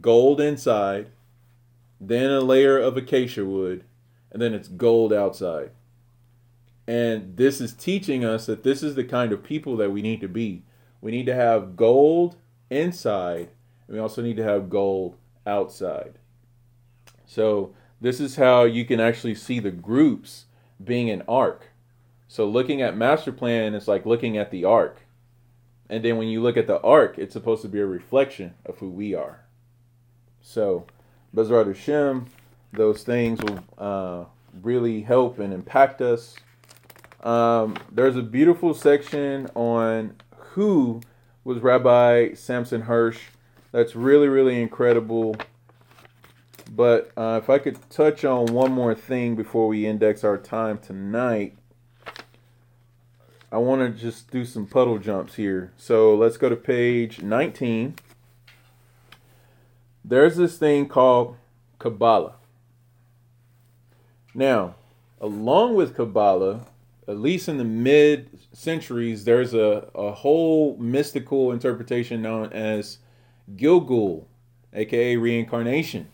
gold 0.00 0.40
inside, 0.40 1.08
then 2.00 2.30
a 2.30 2.40
layer 2.40 2.78
of 2.78 2.96
acacia 2.96 3.44
wood, 3.44 3.84
and 4.32 4.40
then 4.40 4.54
it's 4.54 4.68
gold 4.68 5.12
outside. 5.12 5.70
And 6.86 7.36
this 7.36 7.60
is 7.60 7.72
teaching 7.72 8.24
us 8.24 8.46
that 8.46 8.64
this 8.64 8.82
is 8.82 8.94
the 8.94 9.04
kind 9.04 9.32
of 9.32 9.44
people 9.44 9.76
that 9.76 9.92
we 9.92 10.02
need 10.02 10.20
to 10.22 10.28
be. 10.28 10.64
We 11.00 11.10
need 11.10 11.26
to 11.26 11.34
have 11.34 11.76
gold 11.76 12.36
inside, 12.68 13.50
and 13.86 13.96
we 13.96 13.98
also 13.98 14.22
need 14.22 14.36
to 14.36 14.44
have 14.44 14.70
gold 14.70 15.16
outside. 15.46 16.18
So, 17.26 17.74
this 18.00 18.18
is 18.18 18.36
how 18.36 18.64
you 18.64 18.84
can 18.84 18.98
actually 18.98 19.34
see 19.34 19.60
the 19.60 19.70
groups 19.70 20.46
being 20.82 21.10
an 21.10 21.22
arc. 21.28 21.68
So, 22.28 22.46
looking 22.46 22.82
at 22.82 22.96
master 22.96 23.32
plan 23.32 23.74
is 23.74 23.86
like 23.86 24.06
looking 24.06 24.36
at 24.36 24.50
the 24.50 24.64
arc. 24.64 25.02
And 25.88 26.04
then 26.04 26.16
when 26.16 26.28
you 26.28 26.40
look 26.40 26.56
at 26.56 26.66
the 26.66 26.80
arc, 26.80 27.18
it's 27.18 27.32
supposed 27.32 27.62
to 27.62 27.68
be 27.68 27.80
a 27.80 27.86
reflection 27.86 28.54
of 28.64 28.78
who 28.78 28.88
we 28.88 29.14
are. 29.14 29.44
So, 30.40 30.86
Bezrat 31.34 31.66
Hashem, 31.66 32.26
those 32.72 33.02
things 33.02 33.40
will 33.42 33.64
uh, 33.78 34.24
really 34.62 35.02
help 35.02 35.38
and 35.38 35.52
impact 35.52 36.00
us. 36.00 36.36
Um, 37.22 37.76
there's 37.90 38.16
a 38.16 38.22
beautiful 38.22 38.74
section 38.74 39.48
on 39.54 40.16
who 40.36 41.00
was 41.44 41.58
Rabbi 41.58 42.34
Samson 42.34 42.82
Hirsch. 42.82 43.18
That's 43.72 43.94
really, 43.94 44.28
really 44.28 44.60
incredible. 44.60 45.36
But 46.70 47.10
uh, 47.16 47.40
if 47.42 47.50
I 47.50 47.58
could 47.58 47.78
touch 47.90 48.24
on 48.24 48.46
one 48.46 48.72
more 48.72 48.94
thing 48.94 49.34
before 49.34 49.68
we 49.68 49.86
index 49.86 50.22
our 50.22 50.38
time 50.38 50.78
tonight, 50.78 51.56
I 53.52 53.58
want 53.58 53.80
to 53.80 54.00
just 54.00 54.30
do 54.30 54.44
some 54.44 54.66
puddle 54.66 54.98
jumps 54.98 55.34
here. 55.34 55.72
So 55.76 56.14
let's 56.14 56.36
go 56.36 56.48
to 56.48 56.56
page 56.56 57.20
19. 57.20 57.96
There's 60.04 60.36
this 60.36 60.56
thing 60.56 60.86
called 60.86 61.36
Kabbalah. 61.80 62.34
Now, 64.34 64.76
along 65.20 65.74
with 65.74 65.94
Kabbalah, 65.94 66.66
at 67.08 67.18
least 67.18 67.48
in 67.48 67.58
the 67.58 67.64
mid 67.64 68.38
centuries, 68.52 69.24
there's 69.24 69.54
a, 69.54 69.88
a 69.94 70.12
whole 70.12 70.76
mystical 70.76 71.52
interpretation 71.52 72.22
known 72.22 72.52
as 72.52 72.98
Gilgul, 73.56 74.26
aka 74.72 75.16
reincarnation. 75.16 76.08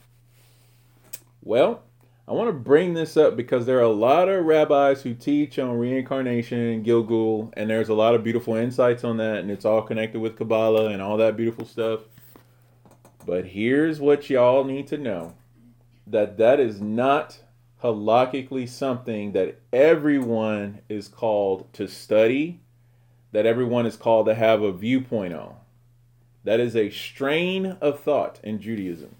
Well, 1.42 1.82
I 2.28 2.32
want 2.32 2.48
to 2.48 2.52
bring 2.52 2.94
this 2.94 3.16
up 3.16 3.36
because 3.36 3.66
there 3.66 3.78
are 3.78 3.82
a 3.82 3.88
lot 3.88 4.28
of 4.28 4.44
rabbis 4.44 5.02
who 5.02 5.14
teach 5.14 5.58
on 5.58 5.78
reincarnation 5.78 6.58
and 6.58 6.84
Gilgul, 6.84 7.52
and 7.56 7.70
there's 7.70 7.88
a 7.88 7.94
lot 7.94 8.14
of 8.14 8.24
beautiful 8.24 8.56
insights 8.56 9.04
on 9.04 9.18
that, 9.18 9.36
and 9.38 9.50
it's 9.50 9.64
all 9.64 9.82
connected 9.82 10.20
with 10.20 10.36
Kabbalah 10.36 10.88
and 10.88 11.00
all 11.00 11.16
that 11.18 11.36
beautiful 11.36 11.64
stuff. 11.64 12.00
But 13.24 13.46
here's 13.46 14.00
what 14.00 14.28
y'all 14.28 14.64
need 14.64 14.86
to 14.88 14.98
know 14.98 15.34
that 16.06 16.38
that 16.38 16.58
is 16.58 16.80
not 16.80 17.38
halakhically 17.82 18.68
something 18.68 19.32
that 19.32 19.60
everyone 19.72 20.80
is 20.88 21.08
called 21.08 21.72
to 21.74 21.86
study, 21.86 22.60
that 23.32 23.46
everyone 23.46 23.86
is 23.86 23.96
called 23.96 24.26
to 24.26 24.34
have 24.34 24.62
a 24.62 24.72
viewpoint 24.72 25.34
on. 25.34 25.56
That 26.44 26.60
is 26.60 26.76
a 26.76 26.90
strain 26.90 27.76
of 27.80 28.00
thought 28.00 28.40
in 28.42 28.60
Judaism. 28.60 29.16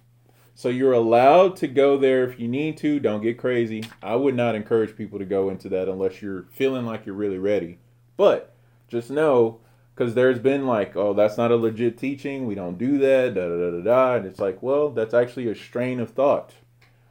So 0.55 0.71
you're 0.71 0.93
allowed 0.93 1.57
to 1.57 1.69
go 1.69 1.99
there 1.99 2.25
if 2.25 2.41
you 2.41 2.49
need 2.49 2.79
to. 2.79 2.99
Don't 2.99 3.21
get 3.21 3.37
crazy. 3.37 3.85
I 4.03 4.17
would 4.17 4.35
not 4.35 4.55
encourage 4.55 4.97
people 4.97 5.19
to 5.19 5.27
go 5.27 5.51
into 5.51 5.69
that 5.69 5.89
unless 5.89 6.23
you're 6.23 6.47
feeling 6.51 6.87
like 6.87 7.05
you're 7.05 7.15
really 7.15 7.39
ready. 7.39 7.79
But 8.17 8.55
just 8.89 9.11
know, 9.11 9.61
because 9.95 10.15
there's 10.15 10.39
been 10.39 10.67
like, 10.67 10.97
oh, 10.97 11.13
that's 11.13 11.37
not 11.37 11.51
a 11.51 11.57
legit 11.57 11.99
teaching. 11.99 12.47
We 12.47 12.55
don't 12.55 12.79
do 12.79 12.97
that. 12.99 13.35
Da 13.35 13.49
da 13.49 13.57
da 13.57 13.71
da 13.71 13.83
da. 13.83 14.15
And 14.17 14.25
it's 14.27 14.41
like, 14.41 14.63
well, 14.63 14.91
that's 14.91 15.13
actually 15.13 15.49
a 15.49 15.55
strain 15.55 16.01
of 16.01 16.11
thought. 16.11 16.55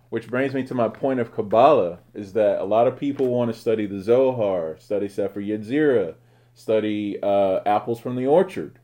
Which 0.09 0.29
brings 0.29 0.53
me 0.53 0.63
to 0.63 0.73
my 0.73 0.87
point 0.87 1.19
of 1.19 1.33
Kabbalah 1.33 1.99
is 2.13 2.33
that 2.33 2.61
a 2.61 2.63
lot 2.63 2.87
of 2.87 2.97
people 2.97 3.27
want 3.27 3.51
to 3.53 3.59
study 3.59 3.85
the 3.85 3.99
Zohar, 3.99 4.77
study 4.79 5.09
Sefer 5.09 5.41
Yetzirah, 5.41 6.15
study 6.53 7.17
uh, 7.21 7.59
Apples 7.65 7.99
from 7.99 8.15
the 8.15 8.27
Orchard. 8.27 8.79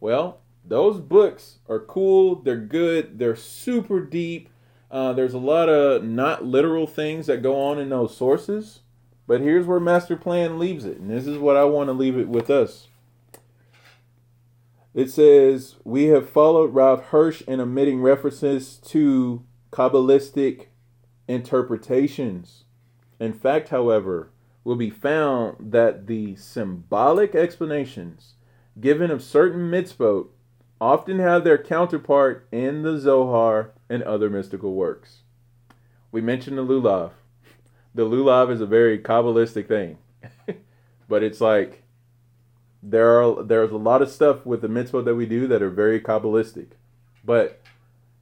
Well, 0.00 0.40
those 0.64 1.00
books 1.00 1.58
are 1.68 1.80
cool. 1.80 2.36
They're 2.36 2.56
good. 2.56 3.18
They're 3.18 3.36
super 3.36 4.00
deep. 4.00 4.48
Uh, 4.90 5.12
there's 5.12 5.34
a 5.34 5.38
lot 5.38 5.68
of 5.68 6.04
not 6.04 6.44
literal 6.44 6.86
things 6.86 7.26
that 7.26 7.42
go 7.42 7.60
on 7.60 7.78
in 7.78 7.88
those 7.88 8.16
sources. 8.16 8.80
But 9.26 9.40
here's 9.40 9.66
where 9.66 9.80
Master 9.80 10.16
Plan 10.16 10.58
leaves 10.58 10.84
it. 10.84 10.98
And 10.98 11.10
this 11.10 11.26
is 11.26 11.38
what 11.38 11.56
I 11.56 11.64
want 11.64 11.88
to 11.88 11.92
leave 11.92 12.18
it 12.18 12.28
with 12.28 12.50
us. 12.50 12.88
It 14.94 15.10
says, 15.10 15.76
We 15.84 16.04
have 16.04 16.28
followed 16.28 16.74
Rav 16.74 17.04
Hirsch 17.06 17.42
in 17.42 17.60
omitting 17.60 18.02
references 18.02 18.76
to 18.88 19.44
Kabbalistic 19.72 20.66
interpretations. 21.26 22.64
In 23.18 23.32
fact, 23.32 23.70
however, 23.70 24.30
will 24.64 24.76
be 24.76 24.90
found 24.90 25.72
that 25.72 26.06
the 26.06 26.36
symbolic 26.36 27.34
explanations 27.34 28.34
given 28.80 29.10
of 29.10 29.22
certain 29.22 29.70
mitzvot 29.70 30.28
often 30.80 31.18
have 31.18 31.44
their 31.44 31.58
counterpart 31.58 32.46
in 32.52 32.82
the 32.82 32.98
Zohar 32.98 33.72
and 33.88 34.02
other 34.02 34.28
mystical 34.28 34.74
works. 34.74 35.22
We 36.10 36.20
mentioned 36.20 36.58
the 36.58 36.64
lulav. 36.64 37.12
The 37.94 38.04
lulav 38.04 38.50
is 38.50 38.60
a 38.60 38.66
very 38.66 38.98
kabbalistic 38.98 39.68
thing, 39.68 39.98
but 41.08 41.22
it's 41.22 41.40
like 41.40 41.82
there 42.82 43.22
are 43.22 43.42
there's 43.42 43.70
a 43.70 43.76
lot 43.76 44.02
of 44.02 44.10
stuff 44.10 44.44
with 44.44 44.60
the 44.60 44.68
mitzvah 44.68 45.02
that 45.02 45.14
we 45.14 45.26
do 45.26 45.46
that 45.46 45.62
are 45.62 45.70
very 45.70 46.00
kabbalistic, 46.00 46.68
but 47.24 47.60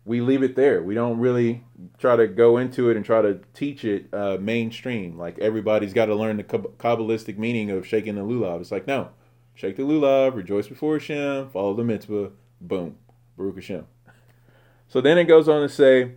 we 0.05 0.21
leave 0.21 0.43
it 0.43 0.57
there. 0.57 0.83
We 0.83 0.95
don't 0.95 1.19
really 1.19 1.65
try 1.99 2.17
to 2.17 2.27
go 2.27 2.57
into 2.57 2.91
it 2.91 2.97
and 2.97 3.05
try 3.05 3.23
to 3.23 3.41
teach 3.55 3.85
it 3.85 4.13
uh, 4.13 4.39
mainstream. 4.41 5.19
Like 5.19 5.39
everybody's 5.39 5.93
got 5.93 6.07
to 6.07 6.15
learn 6.15 6.39
the 6.39 6.45
kabbalistic 6.45 7.39
meaning 7.39 7.71
of 7.71 7.87
shaking 7.87 8.15
the 8.15 8.23
lulav. 8.23 8.61
It's 8.61 8.73
like 8.73 8.87
no, 8.87 9.11
shake 9.55 9.77
the 9.77 9.83
lulav, 9.83 10.35
rejoice 10.35 10.69
before 10.69 10.99
Hashem, 10.99 11.51
follow 11.51 11.75
the 11.75 11.85
mitzvah, 11.85 12.31
Boom. 12.61 12.97
Baruch 13.37 13.57
Hashem. 13.57 13.87
So 14.89 15.01
then 15.01 15.19
it 15.19 15.25
goes 15.25 15.49
on 15.49 15.63
to 15.63 15.69
say, 15.69 16.13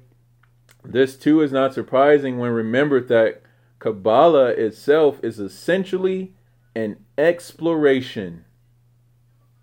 this 0.84 1.16
too 1.16 1.42
is 1.42 1.52
not 1.52 1.74
surprising 1.74 2.38
when 2.38 2.52
remembered 2.52 3.08
that 3.08 3.42
Kabbalah 3.80 4.50
itself 4.50 5.20
is 5.24 5.40
essentially 5.40 6.34
an 6.76 6.98
exploration. 7.18 8.46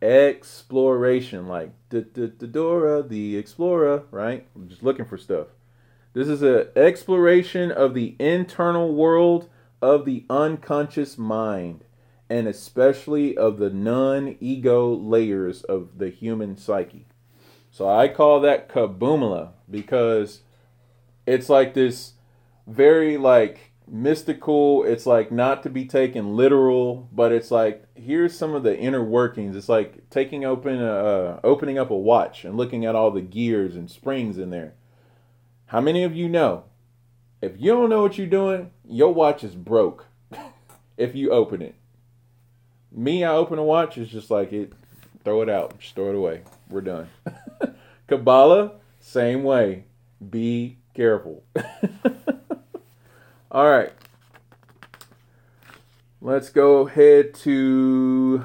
Exploration, 0.02 1.46
like 1.46 1.72
the 1.90 2.02
Dora 2.02 3.02
the 3.02 3.36
Explorer, 3.36 4.04
right? 4.10 4.46
I'm 4.54 4.68
just 4.68 4.82
looking 4.82 5.04
for 5.04 5.18
stuff. 5.18 5.48
This 6.12 6.26
is 6.26 6.42
an 6.42 6.68
exploration 6.74 7.70
of 7.70 7.94
the 7.94 8.16
internal 8.18 8.94
world 8.94 9.48
of 9.80 10.04
the 10.04 10.24
unconscious 10.28 11.16
mind 11.16 11.84
and 12.28 12.46
especially 12.46 13.36
of 13.36 13.58
the 13.58 13.70
non 13.70 14.36
ego 14.40 14.92
layers 14.94 15.62
of 15.62 15.98
the 15.98 16.08
human 16.08 16.56
psyche. 16.56 17.06
So 17.70 17.88
I 17.88 18.08
call 18.08 18.40
that 18.40 18.68
kaboomala 18.68 19.50
because 19.68 20.40
it's 21.26 21.48
like 21.48 21.74
this 21.74 22.14
very 22.66 23.16
like 23.16 23.69
mystical, 23.90 24.84
it's 24.84 25.06
like 25.06 25.32
not 25.32 25.62
to 25.64 25.70
be 25.70 25.84
taken 25.84 26.36
literal, 26.36 27.08
but 27.12 27.32
it's 27.32 27.50
like 27.50 27.84
here's 27.94 28.36
some 28.36 28.54
of 28.54 28.62
the 28.62 28.78
inner 28.78 29.02
workings. 29.02 29.56
It's 29.56 29.68
like 29.68 30.08
taking 30.10 30.44
open 30.44 30.80
a, 30.80 30.92
uh, 30.92 31.40
opening 31.44 31.78
up 31.78 31.90
a 31.90 31.96
watch 31.96 32.44
and 32.44 32.56
looking 32.56 32.86
at 32.86 32.94
all 32.94 33.10
the 33.10 33.20
gears 33.20 33.76
and 33.76 33.90
springs 33.90 34.38
in 34.38 34.50
there. 34.50 34.74
How 35.66 35.80
many 35.80 36.04
of 36.04 36.14
you 36.14 36.28
know? 36.28 36.64
If 37.42 37.52
you 37.58 37.72
don't 37.72 37.90
know 37.90 38.02
what 38.02 38.18
you're 38.18 38.26
doing, 38.26 38.70
your 38.86 39.14
watch 39.14 39.42
is 39.42 39.54
broke 39.54 40.06
if 40.96 41.14
you 41.14 41.30
open 41.30 41.62
it 41.62 41.74
me, 42.92 43.24
I 43.24 43.32
open 43.32 43.58
a 43.58 43.64
watch, 43.64 43.98
it's 43.98 44.10
just 44.10 44.30
like 44.30 44.52
it, 44.52 44.72
throw 45.24 45.42
it 45.42 45.48
out, 45.48 45.78
just 45.78 45.94
throw 45.94 46.08
it 46.08 46.14
away. 46.14 46.42
We're 46.68 46.80
done. 46.80 47.08
Kabbalah, 48.08 48.72
same 48.98 49.42
way. 49.42 49.84
Be 50.28 50.78
careful. 50.94 51.44
All 53.50 53.68
right. 53.68 53.92
Let's 56.20 56.50
go 56.50 56.86
ahead 56.86 57.34
to 57.34 58.44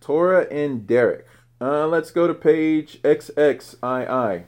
Torah 0.00 0.46
and 0.50 0.86
Derek. 0.86 1.26
Uh, 1.60 1.86
let's 1.88 2.10
go 2.10 2.26
to 2.26 2.34
page 2.34 3.00
XXII, 3.04 4.44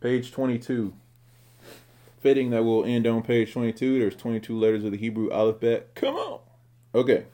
page 0.00 0.32
22 0.32 0.92
fitting 2.20 2.50
that 2.50 2.64
we'll 2.64 2.84
end 2.84 3.06
on 3.06 3.22
page 3.22 3.52
22. 3.52 3.98
There's 3.98 4.16
22 4.16 4.58
letters 4.58 4.84
of 4.84 4.92
the 4.92 4.98
Hebrew 4.98 5.30
alphabet. 5.32 5.94
Come 5.94 6.16
on. 6.16 6.40
Okay. 6.94 7.24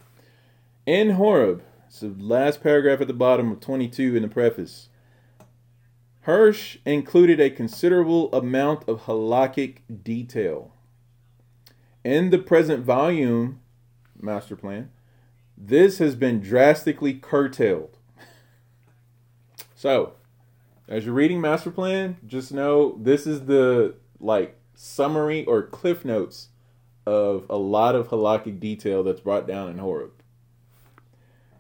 In 0.87 1.11
Horeb, 1.11 1.63
it's 1.87 2.01
the 2.01 2.15
last 2.19 2.63
paragraph 2.63 3.01
at 3.01 3.07
the 3.07 3.15
bottom 3.15 3.51
of 3.51 3.61
22 3.61 4.17
in 4.17 4.23
the 4.23 4.29
preface. 4.29 4.89
Hirsch 6.25 6.79
included 6.87 7.39
a 7.39 7.51
considerable 7.51 8.33
amount 8.33 8.89
of 8.89 9.03
halakhic 9.03 9.79
detail. 10.03 10.73
In 12.03 12.31
the 12.31 12.39
present 12.39 12.83
volume, 12.83 13.61
Master 14.19 14.57
Plan, 14.57 14.91
this 15.57 15.99
has 15.99 16.15
been 16.15 16.41
drastically 16.41 17.15
curtailed. 17.15 17.99
so, 19.75 20.15
as 20.89 21.05
you're 21.05 21.15
reading 21.15 21.41
Master 21.43 21.71
Plan, 21.71 22.17
just 22.27 22.53
know 22.53 22.99
this 23.01 23.27
is 23.27 23.45
the 23.47 23.95
like 24.19 24.57
summary 24.75 25.45
or 25.45 25.63
cliff 25.63 26.05
notes 26.05 26.49
of 27.07 27.45
a 27.51 27.57
lot 27.57 27.95
of 27.95 28.09
halakhic 28.09 28.59
detail 28.59 29.03
that's 29.03 29.21
brought 29.21 29.47
down 29.47 29.69
in 29.69 29.77
Horeb. 29.77 30.13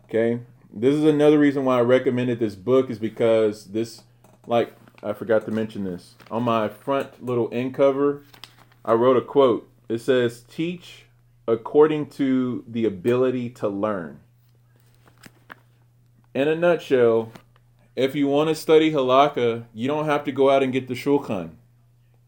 Okay, 0.04 0.40
this 0.72 0.94
is 0.94 1.04
another 1.04 1.38
reason 1.38 1.64
why 1.64 1.78
I 1.78 1.82
recommended 1.82 2.38
this 2.38 2.54
book 2.54 2.88
is 2.88 2.98
because 2.98 3.66
this, 3.66 4.02
like, 4.46 4.74
I 5.02 5.12
forgot 5.12 5.44
to 5.46 5.50
mention 5.50 5.84
this 5.84 6.14
on 6.30 6.42
my 6.42 6.68
front 6.68 7.24
little 7.24 7.48
end 7.52 7.74
cover. 7.74 8.22
I 8.84 8.92
wrote 8.94 9.16
a 9.16 9.22
quote. 9.22 9.68
It 9.88 10.00
says, 10.00 10.42
"Teach 10.42 11.04
according 11.46 12.06
to 12.06 12.64
the 12.66 12.84
ability 12.84 13.50
to 13.50 13.68
learn. 13.68 14.20
In 16.34 16.48
a 16.48 16.56
nutshell, 16.56 17.32
if 17.94 18.14
you 18.14 18.26
want 18.26 18.48
to 18.48 18.54
study 18.54 18.90
halakha, 18.92 19.66
you 19.72 19.86
don't 19.86 20.06
have 20.06 20.24
to 20.24 20.32
go 20.32 20.50
out 20.50 20.62
and 20.62 20.72
get 20.72 20.88
the 20.88 20.94
shulchan. 20.94 21.50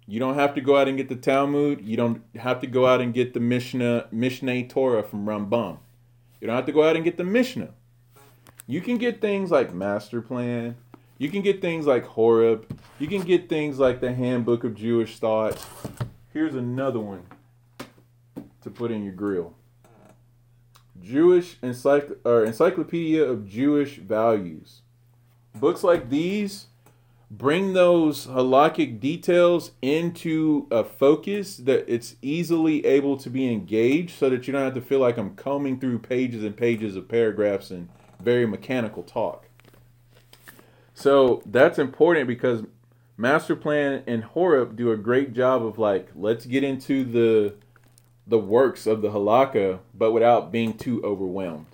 You 0.07 0.21
don't 0.21 0.37
have 0.37 0.55
to 0.55 0.61
go 0.61 0.77
out 0.77 0.87
and 0.87 0.97
get 0.97 1.09
the 1.09 1.17
Talmud. 1.17 1.81
You 1.81 1.97
don't 1.97 2.23
have 2.37 2.61
to 2.61 2.69
go 2.69 2.87
out 2.87 3.01
and 3.01 3.13
get 3.13 3.35
the 3.35 3.41
Mishnah, 3.41 4.07
Mishneh 4.15 4.69
Torah 4.69 5.03
from 5.03 5.27
Rambam. 5.27 5.79
You 6.41 6.47
don't 6.47 6.55
have 6.55 6.67
to 6.67 6.73
go 6.73 6.85
out 6.85 6.95
and 6.95 7.05
get 7.05 7.17
the 7.17 7.25
Mishnah. 7.25 7.71
You 8.69 8.81
can 8.81 8.99
get 8.99 9.21
things 9.21 9.51
like 9.51 9.75
Master 9.75 10.21
Plan. 10.21 10.77
You 11.19 11.31
can 11.31 11.41
get 11.41 11.63
things 11.63 11.87
like 11.87 12.05
Horeb. 12.05 12.79
You 12.99 13.09
can 13.09 13.23
get 13.23 13.49
things 13.49 13.79
like 13.79 14.01
the 14.01 14.13
Handbook 14.13 14.65
of 14.65 14.75
Jewish 14.75 15.19
Thought. 15.19 15.65
Here's 16.33 16.55
another 16.55 17.01
one 17.01 17.23
to 18.63 18.71
put 18.71 18.91
in 18.91 19.03
your 19.03 19.15
grill. 19.15 19.55
Jewish 21.01 21.59
Encycl- 21.61 22.19
or 22.25 22.45
Encyclopedia 22.45 23.25
of 23.25 23.49
Jewish 23.49 23.97
Values. 23.97 24.83
Books 25.55 25.83
like 25.83 26.11
these 26.11 26.67
bring 27.31 27.73
those 27.73 28.27
halakhic 28.27 29.01
details 29.01 29.73
into 29.83 30.67
a 30.71 30.85
focus 30.85 31.57
that 31.57 31.85
it's 31.93 32.17
easily 32.23 32.85
able 32.85 33.17
to 33.17 33.31
be 33.31 33.51
engaged 33.51 34.19
so 34.19 34.29
that 34.31 34.47
you 34.47 34.53
don't 34.53 34.63
have 34.63 34.75
to 34.75 34.81
feel 34.81 35.01
like 35.01 35.17
I'm 35.17 35.35
combing 35.35 35.81
through 35.81 36.01
pages 36.01 36.45
and 36.45 36.57
pages 36.57 36.95
of 36.95 37.09
paragraphs 37.09 37.71
and 37.71 37.89
very 38.21 38.47
mechanical 38.47 39.03
talk. 39.03 39.46
So 40.97 41.43
that's 41.45 41.79
important 41.79 42.27
because 42.27 42.63
Master 43.19 43.55
Plan 43.55 44.03
and 44.07 44.25
Horeb 44.25 44.77
do 44.77 44.91
a 44.91 44.97
great 44.97 45.35
job 45.35 45.65
of 45.65 45.79
like, 45.79 46.09
let's 46.17 46.47
get 46.47 46.65
into 46.65 47.05
the 47.05 47.55
the 48.27 48.39
works 48.39 48.87
of 48.87 49.03
the 49.03 49.11
halakha, 49.11 49.79
but 49.95 50.11
without 50.11 50.51
being 50.51 50.73
too 50.73 51.05
overwhelmed. 51.05 51.67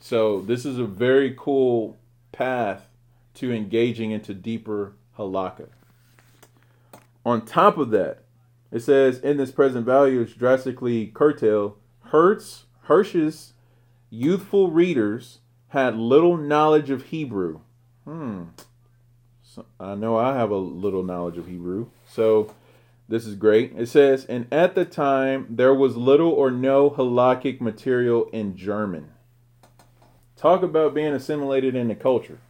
So 0.00 0.42
this 0.42 0.66
is 0.66 0.78
a 0.78 0.84
very 0.84 1.34
cool 1.36 1.96
path 2.30 2.88
to 3.34 3.50
engaging 3.50 4.10
into 4.10 4.34
deeper 4.34 4.92
halakha. 5.18 5.68
On 7.24 7.44
top 7.44 7.78
of 7.78 7.90
that, 7.90 8.18
it 8.70 8.80
says 8.80 9.18
in 9.18 9.38
this 9.38 9.50
present 9.50 9.86
value 9.86 10.20
is 10.20 10.34
drastically 10.34 11.06
curtailed. 11.06 11.78
Hertz, 12.10 12.66
Hirsch's 12.82 13.54
youthful 14.10 14.70
readers 14.70 15.38
had 15.68 15.96
little 15.96 16.36
knowledge 16.36 16.90
of 16.90 17.04
Hebrew. 17.04 17.60
Hmm. 18.04 18.44
So 19.42 19.66
I 19.78 19.94
know 19.94 20.16
I 20.16 20.34
have 20.34 20.50
a 20.50 20.56
little 20.56 21.02
knowledge 21.02 21.38
of 21.38 21.46
Hebrew. 21.46 21.88
So 22.08 22.54
this 23.08 23.26
is 23.26 23.34
great. 23.34 23.72
It 23.76 23.88
says, 23.88 24.24
and 24.24 24.46
at 24.52 24.74
the 24.74 24.84
time 24.84 25.46
there 25.50 25.74
was 25.74 25.96
little 25.96 26.30
or 26.30 26.50
no 26.50 26.90
halakhic 26.90 27.60
material 27.60 28.28
in 28.32 28.56
German. 28.56 29.12
Talk 30.36 30.62
about 30.62 30.94
being 30.94 31.12
assimilated 31.12 31.74
in 31.74 31.88
the 31.88 31.94
culture 31.94 32.40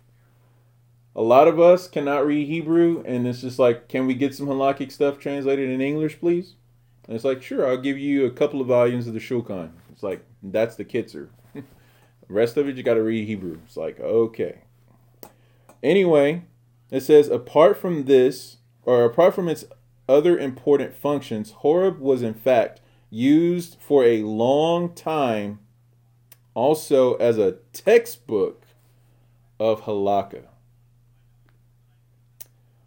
a 1.14 1.22
lot 1.22 1.48
of 1.48 1.60
us 1.60 1.88
cannot 1.88 2.26
read 2.26 2.48
Hebrew, 2.48 3.02
and 3.06 3.26
it's 3.26 3.42
just 3.42 3.58
like, 3.58 3.88
can 3.88 4.06
we 4.06 4.14
get 4.14 4.34
some 4.34 4.46
halakhic 4.46 4.90
stuff 4.90 5.18
translated 5.18 5.68
in 5.68 5.80
English, 5.80 6.18
please? 6.18 6.54
And 7.06 7.14
it's 7.14 7.24
like, 7.24 7.42
sure, 7.42 7.66
I'll 7.66 7.76
give 7.76 7.98
you 7.98 8.24
a 8.24 8.30
couple 8.30 8.60
of 8.60 8.68
volumes 8.68 9.06
of 9.06 9.14
the 9.14 9.20
Shulchan. 9.20 9.72
It's 9.90 10.02
like, 10.02 10.24
that's 10.42 10.76
the 10.76 10.84
Kitzur. 10.84 11.28
the 11.54 11.62
rest 12.28 12.56
of 12.56 12.68
it, 12.68 12.76
you 12.76 12.82
got 12.82 12.94
to 12.94 13.02
read 13.02 13.26
Hebrew. 13.26 13.58
It's 13.66 13.76
like, 13.76 14.00
okay. 14.00 14.62
Anyway, 15.82 16.44
it 16.90 17.00
says, 17.00 17.28
apart 17.28 17.76
from 17.76 18.04
this, 18.04 18.58
or 18.84 19.04
apart 19.04 19.34
from 19.34 19.48
its 19.48 19.64
other 20.08 20.38
important 20.38 20.94
functions, 20.94 21.52
Horeb 21.52 21.98
was 21.98 22.22
in 22.22 22.34
fact 22.34 22.80
used 23.10 23.76
for 23.80 24.04
a 24.04 24.22
long 24.22 24.94
time 24.94 25.58
also 26.54 27.14
as 27.14 27.38
a 27.38 27.56
textbook 27.72 28.64
of 29.58 29.82
halakha. 29.82 30.44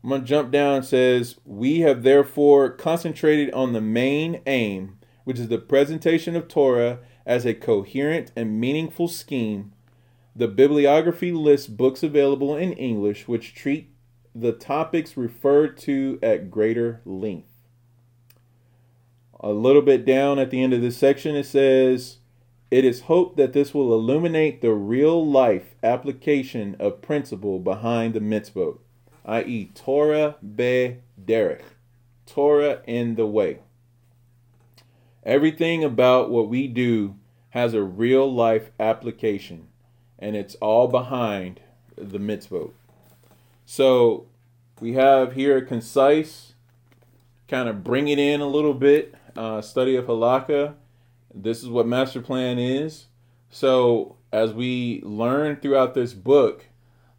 I'm 0.03 0.09
going 0.09 0.21
to 0.21 0.27
jump 0.27 0.51
down 0.51 0.75
and 0.75 0.85
says, 0.85 1.37
We 1.45 1.79
have 1.79 2.03
therefore 2.03 2.69
concentrated 2.69 3.51
on 3.53 3.73
the 3.73 3.81
main 3.81 4.41
aim, 4.45 4.99
which 5.23 5.39
is 5.39 5.47
the 5.47 5.57
presentation 5.57 6.35
of 6.35 6.47
Torah 6.47 6.99
as 7.25 7.43
a 7.43 7.55
coherent 7.55 8.31
and 8.35 8.59
meaningful 8.59 9.07
scheme. 9.07 9.73
The 10.35 10.47
bibliography 10.47 11.31
lists 11.31 11.67
books 11.67 12.03
available 12.03 12.55
in 12.55 12.73
English 12.73 13.27
which 13.27 13.55
treat 13.55 13.91
the 14.33 14.51
topics 14.51 15.15
referred 15.15 15.77
to 15.77 16.19
at 16.21 16.51
greater 16.51 17.01
length. 17.05 17.51
A 19.39 19.51
little 19.51 19.81
bit 19.81 20.05
down 20.05 20.39
at 20.39 20.49
the 20.49 20.61
end 20.61 20.73
of 20.73 20.81
this 20.81 20.97
section, 20.97 21.35
it 21.35 21.45
says, 21.45 22.17
It 22.69 22.83
is 22.83 23.01
hoped 23.01 23.37
that 23.37 23.53
this 23.53 23.73
will 23.73 23.93
illuminate 23.93 24.61
the 24.61 24.73
real 24.73 25.25
life 25.25 25.75
application 25.81 26.75
of 26.79 27.01
principle 27.01 27.59
behind 27.59 28.13
the 28.13 28.19
mitzvot 28.19 28.79
i.e., 29.25 29.71
Torah 29.73 30.35
be 30.55 30.97
derech, 31.23 31.63
Torah 32.25 32.81
in 32.85 33.15
the 33.15 33.25
way. 33.25 33.59
Everything 35.23 35.83
about 35.83 36.29
what 36.29 36.47
we 36.47 36.67
do 36.67 37.15
has 37.49 37.73
a 37.73 37.81
real 37.81 38.31
life 38.31 38.71
application, 38.79 39.67
and 40.19 40.35
it's 40.35 40.55
all 40.55 40.87
behind 40.87 41.59
the 41.97 42.19
mitzvot. 42.19 42.71
So 43.65 44.25
we 44.79 44.93
have 44.93 45.33
here 45.33 45.57
a 45.57 45.65
concise, 45.65 46.53
kind 47.47 47.69
of 47.69 47.83
bring 47.83 48.07
it 48.07 48.19
in 48.19 48.41
a 48.41 48.47
little 48.47 48.73
bit, 48.73 49.15
uh, 49.35 49.61
study 49.61 49.95
of 49.95 50.05
halakha. 50.05 50.75
This 51.33 51.63
is 51.63 51.69
what 51.69 51.87
master 51.87 52.21
plan 52.21 52.59
is. 52.59 53.05
So 53.49 54.15
as 54.31 54.53
we 54.53 55.01
learn 55.03 55.57
throughout 55.57 55.93
this 55.93 56.13
book, 56.13 56.65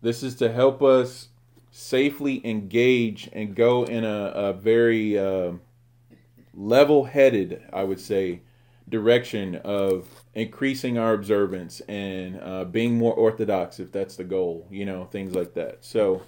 this 0.03 0.23
is 0.23 0.35
to 0.37 0.53
help 0.53 0.83
us 0.83 1.29
safely 1.71 2.47
engage 2.47 3.29
and 3.33 3.55
go 3.55 3.85
in 3.85 4.05
a, 4.05 4.33
a 4.35 4.53
very 4.53 5.19
uh, 5.19 5.53
level 6.55 7.05
headed, 7.05 7.63
I 7.73 7.85
would 7.85 8.01
say, 8.01 8.41
direction 8.89 9.57
of 9.57 10.09
increasing 10.35 10.99
our 10.99 11.13
observance 11.15 11.81
and 11.89 12.41
uh, 12.41 12.65
being 12.65 12.97
more 12.97 13.13
orthodox 13.15 13.81
if 13.81 13.91
that's 13.91 14.17
the 14.17 14.25
goal, 14.25 14.67
you 14.71 14.85
know, 14.85 15.05
things 15.07 15.35
like 15.35 15.55
that. 15.55 15.85
So, 15.85 16.23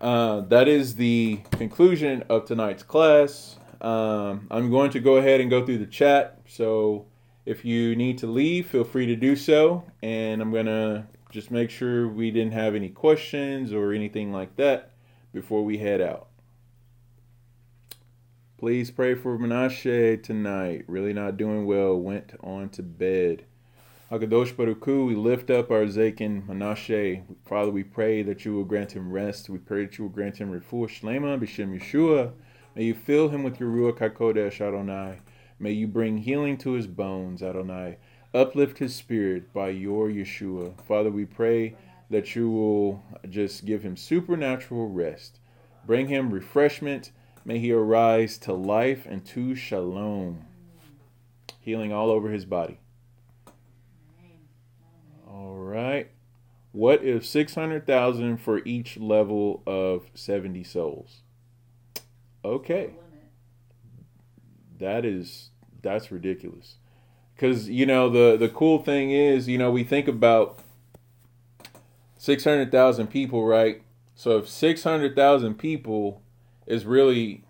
uh, 0.00 0.40
that 0.40 0.68
is 0.68 0.96
the 0.96 1.40
conclusion 1.52 2.22
of 2.28 2.44
tonight's 2.44 2.82
class. 2.82 3.56
Um, 3.80 4.46
I'm 4.50 4.70
going 4.70 4.90
to 4.90 5.00
go 5.00 5.16
ahead 5.16 5.40
and 5.40 5.50
go 5.50 5.64
through 5.64 5.78
the 5.78 5.86
chat. 5.86 6.40
So, 6.46 7.06
if 7.44 7.64
you 7.64 7.94
need 7.96 8.18
to 8.18 8.26
leave, 8.26 8.68
feel 8.68 8.84
free 8.84 9.06
to 9.06 9.16
do 9.16 9.36
so. 9.36 9.84
And 10.02 10.40
I'm 10.40 10.50
going 10.50 10.66
to 10.66 11.06
just 11.30 11.50
make 11.50 11.70
sure 11.70 12.08
we 12.08 12.30
didn't 12.30 12.52
have 12.52 12.74
any 12.74 12.88
questions 12.88 13.72
or 13.72 13.92
anything 13.92 14.32
like 14.32 14.56
that 14.56 14.92
before 15.32 15.64
we 15.64 15.78
head 15.78 16.00
out. 16.00 16.28
Please 18.64 18.90
pray 18.90 19.14
for 19.14 19.36
Menashe 19.36 20.22
tonight. 20.22 20.86
Really 20.88 21.12
not 21.12 21.36
doing 21.36 21.66
well. 21.66 22.00
Went 22.00 22.32
on 22.42 22.70
to 22.70 22.82
bed. 22.82 23.44
Hakadosh 24.10 24.56
Baruch 24.56 24.82
Hu, 24.86 25.04
we 25.04 25.14
lift 25.14 25.50
up 25.50 25.70
our 25.70 25.84
Zakin 25.84 26.46
Menashe. 26.46 27.22
Father, 27.44 27.70
we 27.70 27.84
pray 27.84 28.22
that 28.22 28.46
you 28.46 28.54
will 28.54 28.64
grant 28.64 28.92
him 28.92 29.12
rest. 29.12 29.50
We 29.50 29.58
pray 29.58 29.84
that 29.84 29.98
you 29.98 30.04
will 30.04 30.10
grant 30.10 30.38
him 30.38 30.50
refuah 30.50 30.88
shlema 30.88 31.38
b'shem 31.38 31.78
Yeshua. 31.78 32.32
May 32.74 32.84
you 32.84 32.94
fill 32.94 33.28
him 33.28 33.42
with 33.42 33.60
your 33.60 33.68
Ruach 33.68 33.98
HaKodesh, 33.98 34.62
Adonai. 34.62 35.18
May 35.58 35.72
you 35.72 35.86
bring 35.86 36.16
healing 36.16 36.56
to 36.56 36.72
his 36.72 36.86
bones, 36.86 37.42
Adonai. 37.42 37.98
Uplift 38.32 38.78
his 38.78 38.94
spirit 38.94 39.52
by 39.52 39.68
your 39.68 40.08
Yeshua. 40.08 40.80
Father, 40.84 41.10
we 41.10 41.26
pray 41.26 41.76
that 42.08 42.34
you 42.34 42.48
will 42.48 43.04
just 43.28 43.66
give 43.66 43.82
him 43.82 43.94
supernatural 43.94 44.88
rest. 44.88 45.38
Bring 45.86 46.08
him 46.08 46.32
refreshment. 46.32 47.10
May 47.44 47.58
he 47.58 47.72
arise 47.72 48.38
to 48.38 48.52
life 48.52 49.06
and 49.08 49.24
to 49.26 49.54
shalom. 49.54 50.46
Healing 51.60 51.92
all 51.92 52.10
over 52.10 52.30
his 52.30 52.44
body. 52.44 52.78
All 55.28 55.56
right. 55.56 56.10
What 56.72 57.04
if 57.04 57.24
600,000 57.24 58.38
for 58.38 58.62
each 58.64 58.96
level 58.96 59.62
of 59.66 60.08
70 60.14 60.64
souls? 60.64 61.20
Okay. 62.44 62.90
That 64.78 65.04
is 65.04 65.50
that's 65.82 66.10
ridiculous 66.10 66.76
because 67.34 67.68
you 67.68 67.86
know 67.86 68.08
the 68.08 68.36
the 68.36 68.48
cool 68.48 68.82
thing 68.82 69.10
is 69.10 69.46
you 69.46 69.58
know 69.58 69.70
we 69.70 69.84
think 69.84 70.08
about 70.08 70.58
600,000 72.18 73.06
people 73.06 73.44
right 73.44 73.82
so 74.14 74.38
if 74.38 74.48
600,000 74.48 75.54
people 75.54 76.22
is 76.66 76.84
really 76.84 77.44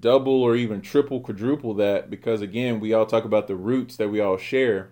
double 0.00 0.42
or 0.42 0.56
even 0.56 0.80
triple 0.80 1.20
quadruple 1.20 1.74
that 1.74 2.10
because 2.10 2.40
again 2.40 2.80
we 2.80 2.92
all 2.92 3.06
talk 3.06 3.24
about 3.24 3.46
the 3.46 3.54
roots 3.54 3.96
that 3.96 4.08
we 4.08 4.20
all 4.20 4.36
share. 4.36 4.90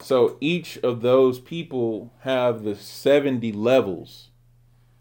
So 0.00 0.36
each 0.40 0.76
of 0.78 1.00
those 1.00 1.38
people 1.38 2.12
have 2.20 2.62
the 2.62 2.74
70 2.74 3.52
levels. 3.52 4.28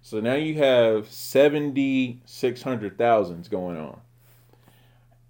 So 0.01 0.19
now 0.19 0.35
you 0.35 0.55
have 0.55 1.09
70 1.09 2.21
600,000s 2.25 3.49
going 3.49 3.77
on. 3.77 3.99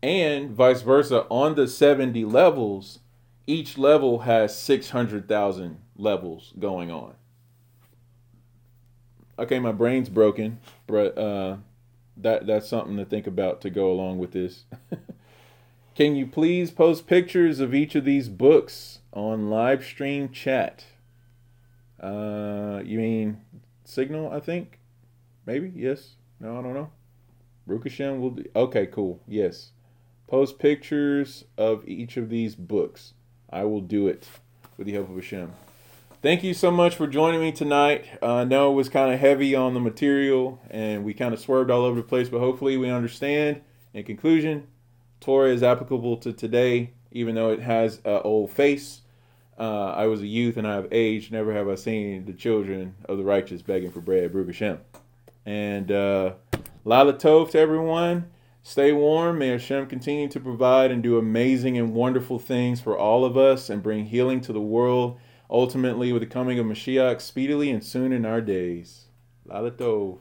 And 0.04 0.52
vice 0.52 0.82
versa, 0.82 1.26
on 1.30 1.56
the 1.56 1.68
70 1.68 2.26
levels, 2.26 3.00
each 3.48 3.78
level 3.78 4.20
has 4.20 4.58
600,000 4.58 5.78
levels 5.96 6.54
going 6.60 6.92
on. 6.92 7.14
Okay, 9.40 9.60
my 9.60 9.72
brain's 9.72 10.10
broken, 10.10 10.60
but 10.88 11.18
uh, 11.18 11.58
that 12.18 12.46
that's 12.46 12.68
something 12.68 12.98
to 12.98 13.06
think 13.06 13.28
about 13.28 13.62
to 13.62 13.70
go 13.70 13.92
along 13.92 14.20
with 14.20 14.32
this. 14.32 14.66
Can 15.96 16.16
you 16.16 16.26
please 16.26 16.72
post 16.72 17.06
pictures 17.06 17.60
of 17.60 17.74
each 17.74 17.96
of 17.96 18.06
these 18.06 18.28
books 18.30 19.00
on 19.12 19.50
live 19.50 19.84
stream 19.84 20.30
chat? 20.30 20.86
Uh, 22.00 22.82
you 22.84 22.98
mean 22.98 23.42
Signal? 23.86 24.32
I 24.32 24.40
think, 24.40 24.80
maybe. 25.46 25.72
Yes. 25.76 26.16
No, 26.40 26.60
I 26.60 26.62
don't 26.62 26.74
know. 26.74 26.90
Rukashem 27.68 28.20
will 28.20 28.32
be 28.32 28.48
okay. 28.56 28.88
Cool. 28.88 29.22
Yes. 29.28 29.72
Post 30.28 30.58
pictures 30.58 31.46
of 31.58 31.88
each 31.88 32.18
of 32.18 32.30
these 32.30 32.56
books. 32.56 33.14
I 33.50 33.64
will 33.66 33.82
do 33.82 34.08
it 34.08 34.28
with 34.78 34.88
the 34.88 34.94
help 34.94 35.10
of 35.10 35.16
Hashem. 35.16 35.54
Thank 36.24 36.42
you 36.42 36.54
so 36.54 36.72
much 36.72 36.96
for 36.96 37.06
joining 37.06 37.42
me 37.42 37.52
tonight. 37.52 38.06
Uh, 38.22 38.36
I 38.36 38.44
know 38.46 38.72
it 38.72 38.76
was 38.76 38.88
kind 38.88 39.14
of 39.14 39.20
heavy 39.20 39.56
on 39.56 39.74
the 39.74 39.82
material 39.82 40.58
and 40.70 41.04
we 41.04 41.14
kind 41.14 41.34
of 41.34 41.40
swerved 41.42 41.70
all 41.70 41.84
over 41.84 41.98
the 41.98 42.08
place, 42.08 42.30
but 42.30 42.40
hopefully 42.40 42.78
we 42.78 42.90
understand. 42.90 43.60
In 43.94 44.06
conclusion, 44.06 44.68
Torah 45.20 45.50
is 45.50 45.64
applicable 45.64 46.16
to 46.16 46.32
today, 46.32 46.92
even 47.12 47.36
though 47.36 47.50
it 47.50 47.60
has 47.60 48.00
an 48.06 48.22
old 48.24 48.52
face. 48.52 49.02
Uh, 49.60 49.88
I 49.90 50.06
was 50.06 50.22
a 50.22 50.26
youth 50.26 50.56
and 50.56 50.66
I 50.66 50.76
have 50.76 50.88
aged. 50.94 51.34
Never 51.34 51.52
have 51.52 51.68
I 51.68 51.76
seen 51.76 52.24
the 52.24 52.32
children 52.32 52.96
of 53.04 53.18
the 53.18 53.26
righteous 53.26 53.62
begging 53.62 53.92
for 53.92 54.00
bread. 54.00 54.32
Baruch 54.32 54.48
Hashem. 54.48 54.80
And 55.46 55.92
uh, 55.92 56.36
Lila 56.86 57.16
Tov 57.16 57.52
to 57.52 57.60
everyone. 57.60 58.32
Stay 58.64 58.94
warm. 58.94 59.40
May 59.40 59.50
Hashem 59.50 59.88
continue 59.88 60.30
to 60.30 60.40
provide 60.40 60.90
and 60.90 61.04
do 61.04 61.18
amazing 61.18 61.78
and 61.78 61.94
wonderful 61.94 62.40
things 62.40 62.80
for 62.80 62.98
all 62.98 63.26
of 63.26 63.36
us 63.36 63.70
and 63.70 63.84
bring 63.84 64.06
healing 64.06 64.40
to 64.40 64.54
the 64.54 64.62
world, 64.62 65.20
ultimately 65.54 66.12
with 66.12 66.24
the 66.24 66.28
coming 66.28 66.58
of 66.58 66.66
Mashiach 66.66 67.22
speedily 67.22 67.70
and 67.70 67.84
soon 67.84 68.12
in 68.12 68.26
our 68.26 68.42
days. 68.42 69.06
Lila 69.46 69.72
Tov. 69.72 70.18